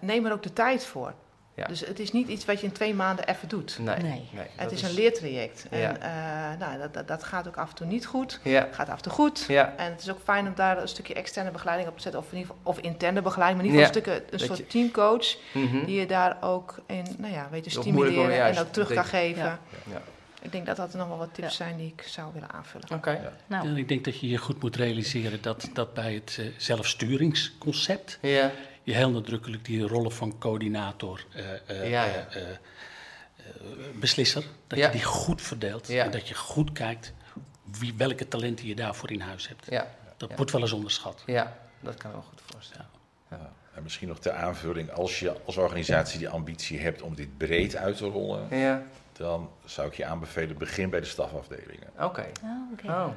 neem 0.00 0.26
er 0.26 0.32
ook 0.32 0.42
de 0.42 0.52
tijd 0.52 0.84
voor. 0.84 1.12
Ja. 1.56 1.66
Dus 1.66 1.80
het 1.80 1.98
is 1.98 2.12
niet 2.12 2.28
iets 2.28 2.44
wat 2.44 2.60
je 2.60 2.66
in 2.66 2.72
twee 2.72 2.94
maanden 2.94 3.28
even 3.28 3.48
doet. 3.48 3.78
nee. 3.80 3.96
Nee. 3.96 4.28
nee 4.32 4.46
Het 4.56 4.72
is 4.72 4.82
een 4.82 4.94
leertraject. 4.94 5.66
Ja. 5.70 5.76
En 5.78 6.00
eh, 6.00 6.58
nou, 6.66 6.78
dat, 6.78 6.94
dat, 6.94 7.08
dat 7.08 7.24
gaat 7.24 7.48
ook 7.48 7.56
af 7.56 7.68
en 7.68 7.74
toe 7.74 7.86
niet 7.86 8.06
goed. 8.06 8.40
Ja, 8.42 8.60
Het 8.64 8.74
gaat 8.74 8.88
af 8.88 8.96
en 8.96 9.02
toe 9.02 9.12
goed. 9.12 9.44
ja, 9.48 9.74
En 9.76 9.90
het 9.92 10.00
is 10.00 10.10
ook 10.10 10.20
fijn 10.24 10.46
om 10.46 10.52
daar 10.54 10.80
een 10.82 10.88
stukje 10.88 11.14
externe 11.14 11.50
begeleiding 11.50 11.88
op 11.90 11.96
te 11.96 12.02
zetten. 12.02 12.20
Of, 12.20 12.26
in 12.32 12.38
ieder 12.38 12.54
geval, 12.54 12.72
of 12.74 12.78
interne 12.84 13.22
begeleiding. 13.22 13.62
Maar 13.62 13.72
in 13.72 13.78
ieder 13.80 13.94
geval 13.94 14.12
Ja. 14.12 14.16
een, 14.16 14.22
stukje, 14.22 14.34
een 14.42 14.48
Dat 14.48 14.56
soort 14.58 14.72
je- 14.72 14.78
teamcoach. 14.78 15.36
mhm. 15.54 15.84
Die 15.84 16.00
je 16.00 16.06
daar 16.06 16.36
ook 16.40 16.74
in 16.86 17.04
nou 17.18 17.32
ja, 17.32 17.40
weet 17.50 17.50
moeilijke 17.50 17.70
stimuleren. 17.70 18.44
En 18.44 18.58
ook 18.58 18.72
terug 18.72 18.92
kan 18.92 19.04
geven. 19.04 19.42
Ja. 19.44 19.58
Ja. 19.90 20.02
Ik 20.42 20.52
denk 20.52 20.66
dat 20.66 20.76
dat 20.76 20.92
er 20.92 20.98
nog 20.98 21.08
wel 21.08 21.18
wat 21.18 21.34
tips 21.34 21.48
Ja. 21.48 21.64
zijn 21.64 21.76
die 21.76 21.92
ik 21.96 22.02
zou 22.06 22.32
willen 22.32 22.50
aanvullen. 22.52 22.88
Oké. 22.92 23.32
Nou, 23.46 23.66
En 23.68 23.76
ik 23.76 23.88
denk 23.88 24.04
dat 24.04 24.20
je 24.20 24.28
je 24.28 24.36
goed 24.36 24.62
moet 24.62 24.76
realiseren 24.76 25.42
dat, 25.42 25.68
dat 25.72 25.94
bij 25.94 26.14
het 26.14 26.36
eh, 26.40 26.46
zelfsturingsconcept 26.56 28.18
Ja, 28.20 28.50
je 28.86 28.94
heel 28.94 29.10
nadrukkelijk 29.10 29.64
die 29.64 29.86
rollen 29.86 30.12
van 30.12 30.38
coördinator, 30.38 31.24
eh, 31.32 31.54
eh, 31.66 31.90
Ja, 31.90 32.04
ja. 32.04 32.26
eh, 32.30 32.50
eh, 32.50 32.56
beslisser. 33.94 34.44
Dat 34.66 34.78
je 34.78 34.88
die 34.90 35.04
goed 35.04 35.42
verdeelt 35.42 35.88
en 35.88 36.10
dat 36.10 36.28
je 36.28 36.34
goed 36.34 36.72
kijkt 36.72 37.12
wie, 37.78 37.94
welke 37.96 38.28
talenten 38.28 38.66
je 38.66 38.74
daarvoor 38.74 39.10
in 39.10 39.20
huis 39.20 39.48
hebt. 39.48 39.66
Ja. 39.70 39.86
Dat 40.16 40.36
wordt 40.36 40.52
wel 40.52 40.60
eens 40.60 40.72
onderschat. 40.72 41.22
Ja, 41.26 41.56
dat 41.80 41.96
kan 41.96 42.10
ik 42.10 42.16
me 42.16 42.22
goed 42.22 42.40
voorstellen. 42.52 42.86
Ja. 43.30 43.52
En 43.74 43.82
misschien 43.82 44.08
nog 44.08 44.18
ter 44.18 44.32
aanvulling, 44.32 44.90
als 44.90 45.18
je 45.18 45.34
als 45.44 45.56
organisatie 45.56 46.18
die 46.18 46.28
ambitie 46.28 46.80
hebt 46.80 47.02
om 47.02 47.14
dit 47.14 47.36
breed 47.38 47.76
uit 47.76 47.96
te 47.96 48.06
rollen, 48.06 48.58
ja. 48.58 48.82
dan 49.12 49.50
zou 49.64 49.88
ik 49.88 49.94
je 49.94 50.04
aanbevelen, 50.04 50.58
begin 50.58 50.90
bij 50.90 51.00
de 51.00 51.06
stafafdelingen. 51.06 51.88
Oké. 52.00 52.26
Oh, 52.84 52.90
oh. 52.90 53.08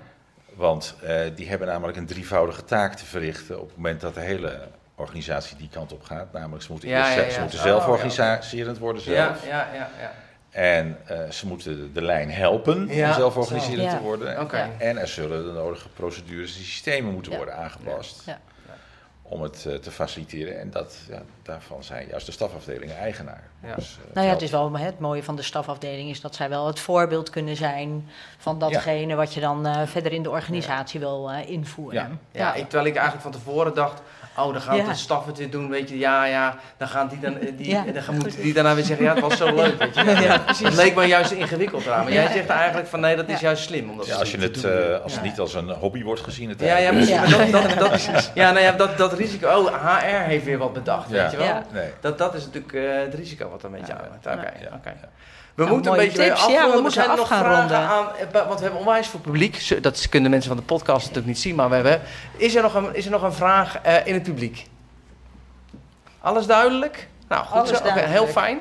Want 0.55 0.95
uh, 1.03 1.21
die 1.35 1.49
hebben 1.49 1.67
namelijk 1.67 1.97
een 1.97 2.05
drievoudige 2.05 2.63
taak 2.63 2.93
te 2.93 3.05
verrichten 3.05 3.61
op 3.61 3.67
het 3.67 3.75
moment 3.75 4.01
dat 4.01 4.13
de 4.13 4.21
hele 4.21 4.67
organisatie 4.99 5.57
die 5.57 5.69
kant 5.69 5.93
op 5.93 6.03
gaat. 6.03 6.33
Namelijk, 6.33 6.63
ze 6.63 6.71
moeten, 6.71 6.89
ja, 6.89 7.15
eerst, 7.15 7.33
Ze 7.33 7.41
moeten 7.41 7.59
zelf 7.59 7.83
oh, 7.83 7.89
organiserend 7.89 8.77
worden 8.77 9.01
zelf. 9.01 9.45
Ja, 9.45 9.49
ja, 9.49 9.67
ja. 9.73 9.89
ja. 9.99 10.11
En 10.49 10.97
uh, 11.11 11.29
ze 11.29 11.47
moeten 11.47 11.93
de 11.93 12.01
lijn 12.01 12.31
helpen 12.31 12.77
om 12.89 13.13
zelf 13.13 13.37
organiserend 13.37 13.89
te 13.89 13.99
worden. 13.99 14.41
Okay. 14.41 14.69
En 14.77 14.97
er 14.97 15.07
zullen 15.07 15.45
de 15.45 15.51
nodige 15.51 15.89
procedures 15.89 16.57
en 16.57 16.63
systemen 16.63 17.13
moeten 17.13 17.35
worden 17.35 17.55
aangepast. 17.55 18.23
Om 19.21 19.41
het 19.41 19.65
uh, 19.67 19.75
te 19.75 19.91
faciliteren. 19.91 20.59
En 20.59 20.71
dat, 20.71 20.95
daarvan 21.43 21.83
zijn 21.83 22.07
juist 22.07 22.25
de 22.25 22.31
stafafdelingen 22.31 22.97
eigenaar. 22.97 23.43
Dus, 23.75 23.97
uh, 24.07 24.13
nou 24.13 24.27
ja, 24.27 24.33
het 24.33 24.41
is 24.41 24.51
wel 24.51 24.77
het 24.77 24.99
mooie 24.99 25.23
van 25.23 25.35
de 25.35 25.41
stafafdeling 25.41 26.09
is 26.09 26.21
dat 26.21 26.35
zij 26.35 26.49
wel 26.49 26.67
het 26.67 26.79
voorbeeld 26.79 27.29
kunnen 27.29 27.55
zijn 27.55 28.09
van 28.37 28.59
datgene 28.59 29.15
wat 29.15 29.33
je 29.33 29.39
dan 29.39 29.87
verder 29.87 30.11
in 30.11 30.23
de 30.23 30.29
organisatie 30.29 30.99
wil 30.99 31.31
invoeren. 31.45 32.19
Ja, 32.31 32.53
Ik, 32.53 32.63
terwijl 32.63 32.89
ik 32.89 32.95
eigenlijk 32.95 33.23
van 33.23 33.31
tevoren 33.31 33.73
dacht 33.73 34.01
Oh, 34.37 34.53
dan 34.53 34.61
gaat 34.61 34.85
de 34.85 34.95
staf 34.95 35.25
het 35.25 35.37
weer 35.37 35.49
doen, 35.49 35.69
weet 35.69 35.89
je. 35.89 35.97
Ja, 35.97 36.25
ja. 36.25 36.57
Dan 36.77 36.87
gaan 36.87 37.07
die 37.07 37.19
dan, 37.19 37.39
eh, 37.39 37.51
die, 37.57 37.69
ja, 37.69 37.83
dan 37.83 38.15
moeten 38.15 38.41
die 38.41 38.53
daarna 38.53 38.75
weer 38.75 38.83
zeggen, 38.83 39.05
ja, 39.05 39.13
het 39.13 39.21
was 39.21 39.37
zo 39.37 39.55
leuk, 39.55 39.77
weet 39.79 39.95
je. 39.95 40.03
Ja, 40.29 40.37
precies. 40.37 40.65
Het 40.65 40.75
leek 40.75 40.95
me 40.95 41.05
juist 41.05 41.31
ingewikkeld 41.31 41.85
eraan. 41.85 42.03
Maar 42.03 42.13
jij 42.13 42.31
zegt 42.31 42.49
eigenlijk 42.49 42.87
van, 42.87 42.99
nee, 42.99 43.15
dat 43.15 43.29
is 43.29 43.39
juist 43.39 43.63
slim. 43.63 43.89
Omdat 43.89 44.07
ja, 44.07 44.15
als 44.15 44.31
je 44.31 44.37
het, 44.37 44.63
uh, 44.63 45.03
als 45.03 45.13
het 45.13 45.23
niet 45.23 45.39
als 45.39 45.53
een 45.53 45.69
hobby 45.69 46.03
wordt 46.03 46.21
gezien. 46.21 46.49
Het 46.49 46.59
ja, 46.59 46.77
ja, 46.77 46.91
precies. 46.91 47.29
Dat, 47.29 47.51
dat, 47.51 47.79
dat, 47.79 48.01
ja, 48.33 48.51
nou 48.51 48.63
ja, 48.63 48.71
dat, 48.71 48.97
dat 48.97 49.13
risico, 49.13 49.47
oh, 49.47 49.97
HR 49.97 50.29
heeft 50.29 50.45
weer 50.45 50.57
wat 50.57 50.73
bedacht, 50.73 51.09
weet 51.09 51.31
je 51.31 51.37
wel. 51.37 51.63
Nee. 51.73 51.89
Dat, 51.99 52.17
dat 52.17 52.33
is 52.33 52.45
natuurlijk 52.45 52.73
uh, 52.73 52.95
het 52.95 53.13
risico 53.13 53.49
wat 53.49 53.63
er 53.63 53.65
een 53.65 53.79
beetje 53.79 53.93
aan 53.93 54.37
Oké, 54.37 54.51
oké. 54.73 54.93
We 55.59 55.65
nou, 55.65 55.75
moeten 55.75 55.91
een 55.91 55.97
beetje 56.07 56.23
tips. 56.23 56.45
Ja, 56.45 56.71
we 56.71 56.81
moeten 56.81 57.07
af 57.07 57.19
gaan 57.19 57.55
ronden. 57.55 57.77
Aan, 57.77 58.05
want 58.31 58.59
we 58.59 58.65
hebben 58.65 58.79
onwijs 58.79 59.07
voor 59.07 59.19
publiek. 59.19 59.83
Dat 59.83 60.09
kunnen 60.09 60.31
mensen 60.31 60.49
van 60.49 60.59
de 60.59 60.65
podcast 60.65 60.99
natuurlijk 60.99 61.27
niet 61.27 61.39
zien, 61.39 61.55
maar 61.55 61.69
we 61.69 61.75
hebben. 61.75 62.01
Is 62.37 62.55
er 62.55 62.61
nog 62.61 62.73
een, 62.73 62.95
is 62.95 63.05
er 63.05 63.11
nog 63.11 63.21
een 63.21 63.33
vraag 63.33 63.85
uh, 63.85 64.07
in 64.07 64.13
het 64.13 64.23
publiek? 64.23 64.67
Alles 66.21 66.45
duidelijk? 66.45 67.07
Nou, 67.29 67.45
goed 67.45 67.57
Alles 67.57 67.69
zo. 67.69 67.87
Okay, 67.87 68.03
heel 68.03 68.27
fijn. 68.27 68.57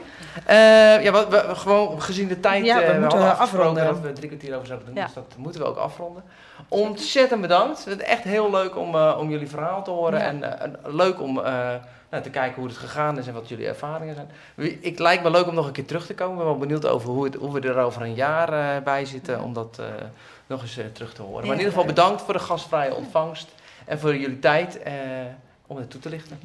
Uh, 0.49 1.03
ja, 1.03 1.13
we, 1.13 1.27
we, 1.31 1.55
gewoon 1.55 2.03
gezien 2.03 2.29
de 2.29 2.41
tijd. 2.41 2.65
Ja, 2.65 2.79
we 2.79 2.93
uh, 2.93 3.01
moeten 3.01 3.19
we 3.19 3.33
afronden. 3.33 3.85
Dat 3.85 4.01
we 4.01 4.13
drie 4.13 4.29
kwartier 4.29 4.55
over 4.55 4.67
zouden 4.67 4.87
doen, 4.87 4.97
ja. 4.97 5.05
dus 5.05 5.15
dat 5.15 5.35
moeten 5.37 5.61
we 5.61 5.67
ook 5.67 5.77
afronden. 5.77 6.23
Ontzettend 6.69 7.41
bedankt. 7.41 7.85
Het 7.85 8.01
is 8.01 8.07
echt 8.07 8.23
heel 8.23 8.51
leuk 8.51 8.77
om, 8.77 8.95
uh, 8.95 9.17
om 9.19 9.31
jullie 9.31 9.49
verhaal 9.49 9.85
te 9.85 9.91
horen. 9.91 10.19
Ja. 10.19 10.59
En 10.59 10.77
leuk 10.85 11.21
om 11.21 11.43
nou, 12.11 12.23
te 12.23 12.31
kijken 12.31 12.61
hoe 12.61 12.69
het 12.69 12.79
gegaan 12.79 13.19
is 13.19 13.27
en 13.27 13.35
wat 13.35 13.49
jullie 13.49 13.67
ervaringen 13.67 14.15
zijn. 14.15 14.31
Ik 14.81 14.99
lijkt 14.99 15.23
me 15.23 15.31
leuk 15.31 15.47
om 15.47 15.55
nog 15.55 15.67
een 15.67 15.73
keer 15.73 15.87
terug 15.87 16.07
te 16.07 16.15
komen. 16.15 16.33
Ik 16.33 16.39
ben 16.39 16.47
wel 16.47 16.59
benieuwd 16.59 16.87
over 16.87 17.11
hoe, 17.11 17.25
het, 17.25 17.35
hoe 17.35 17.53
we 17.53 17.69
er 17.69 17.79
over 17.79 18.03
een 18.03 18.15
jaar 18.15 18.53
uh, 18.53 18.83
bij 18.85 19.05
zitten 19.05 19.43
om 19.43 19.53
dat 19.53 19.77
uh, 19.81 19.87
nog 20.47 20.63
eens 20.63 20.79
uh, 20.79 20.85
terug 20.93 21.13
te 21.13 21.23
horen. 21.23 21.47
Maar 21.47 21.53
in 21.53 21.59
ieder 21.59 21.73
geval 21.73 21.87
bedankt 21.87 22.23
voor 22.23 22.35
de 22.35 22.41
gastvrije 22.41 22.95
ontvangst 22.95 23.49
en 23.85 23.99
voor 23.99 24.17
jullie 24.17 24.39
tijd 24.39 24.81
om 25.67 25.77
het 25.77 25.91
toe 25.91 26.01
te 26.01 26.09
lichten. 26.09 26.39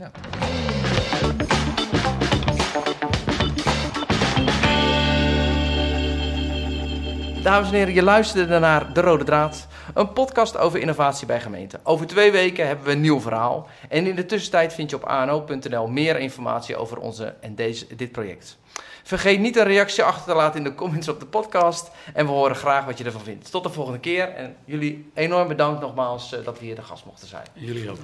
Dames 7.43 7.67
en 7.67 7.73
heren, 7.73 7.93
je 7.93 8.03
luisterde 8.03 8.59
naar 8.59 8.93
De 8.93 9.01
Rode 9.01 9.23
Draad, 9.23 9.67
een 9.93 10.13
podcast 10.13 10.57
over 10.57 10.79
innovatie 10.79 11.27
bij 11.27 11.41
gemeenten. 11.41 11.79
Over 11.83 12.07
twee 12.07 12.31
weken 12.31 12.67
hebben 12.67 12.85
we 12.85 12.91
een 12.91 13.01
nieuw 13.01 13.19
verhaal. 13.19 13.67
En 13.89 14.07
in 14.07 14.15
de 14.15 14.25
tussentijd 14.25 14.73
vind 14.73 14.89
je 14.89 14.95
op 14.95 15.03
ano.nl 15.03 15.87
meer 15.87 16.19
informatie 16.19 16.75
over 16.75 16.97
onze 16.97 17.33
en 17.41 17.55
deze, 17.55 17.95
dit 17.95 18.11
project. 18.11 18.57
Vergeet 19.03 19.39
niet 19.39 19.55
een 19.55 19.63
reactie 19.63 20.03
achter 20.03 20.31
te 20.31 20.37
laten 20.37 20.57
in 20.57 20.63
de 20.63 20.75
comments 20.75 21.07
op 21.07 21.19
de 21.19 21.25
podcast. 21.25 21.91
En 22.13 22.25
we 22.25 22.31
horen 22.31 22.55
graag 22.55 22.85
wat 22.85 22.97
je 22.97 23.03
ervan 23.03 23.23
vindt. 23.23 23.51
Tot 23.51 23.63
de 23.63 23.69
volgende 23.69 23.99
keer. 23.99 24.29
En 24.29 24.55
jullie 24.65 25.11
enorm 25.13 25.47
bedankt 25.47 25.81
nogmaals 25.81 26.33
eh, 26.33 26.45
dat 26.45 26.59
we 26.59 26.65
hier 26.65 26.75
de 26.75 26.83
gast 26.83 27.05
mochten 27.05 27.27
zijn. 27.27 27.45
Jullie 27.53 27.89
ook. 27.89 27.97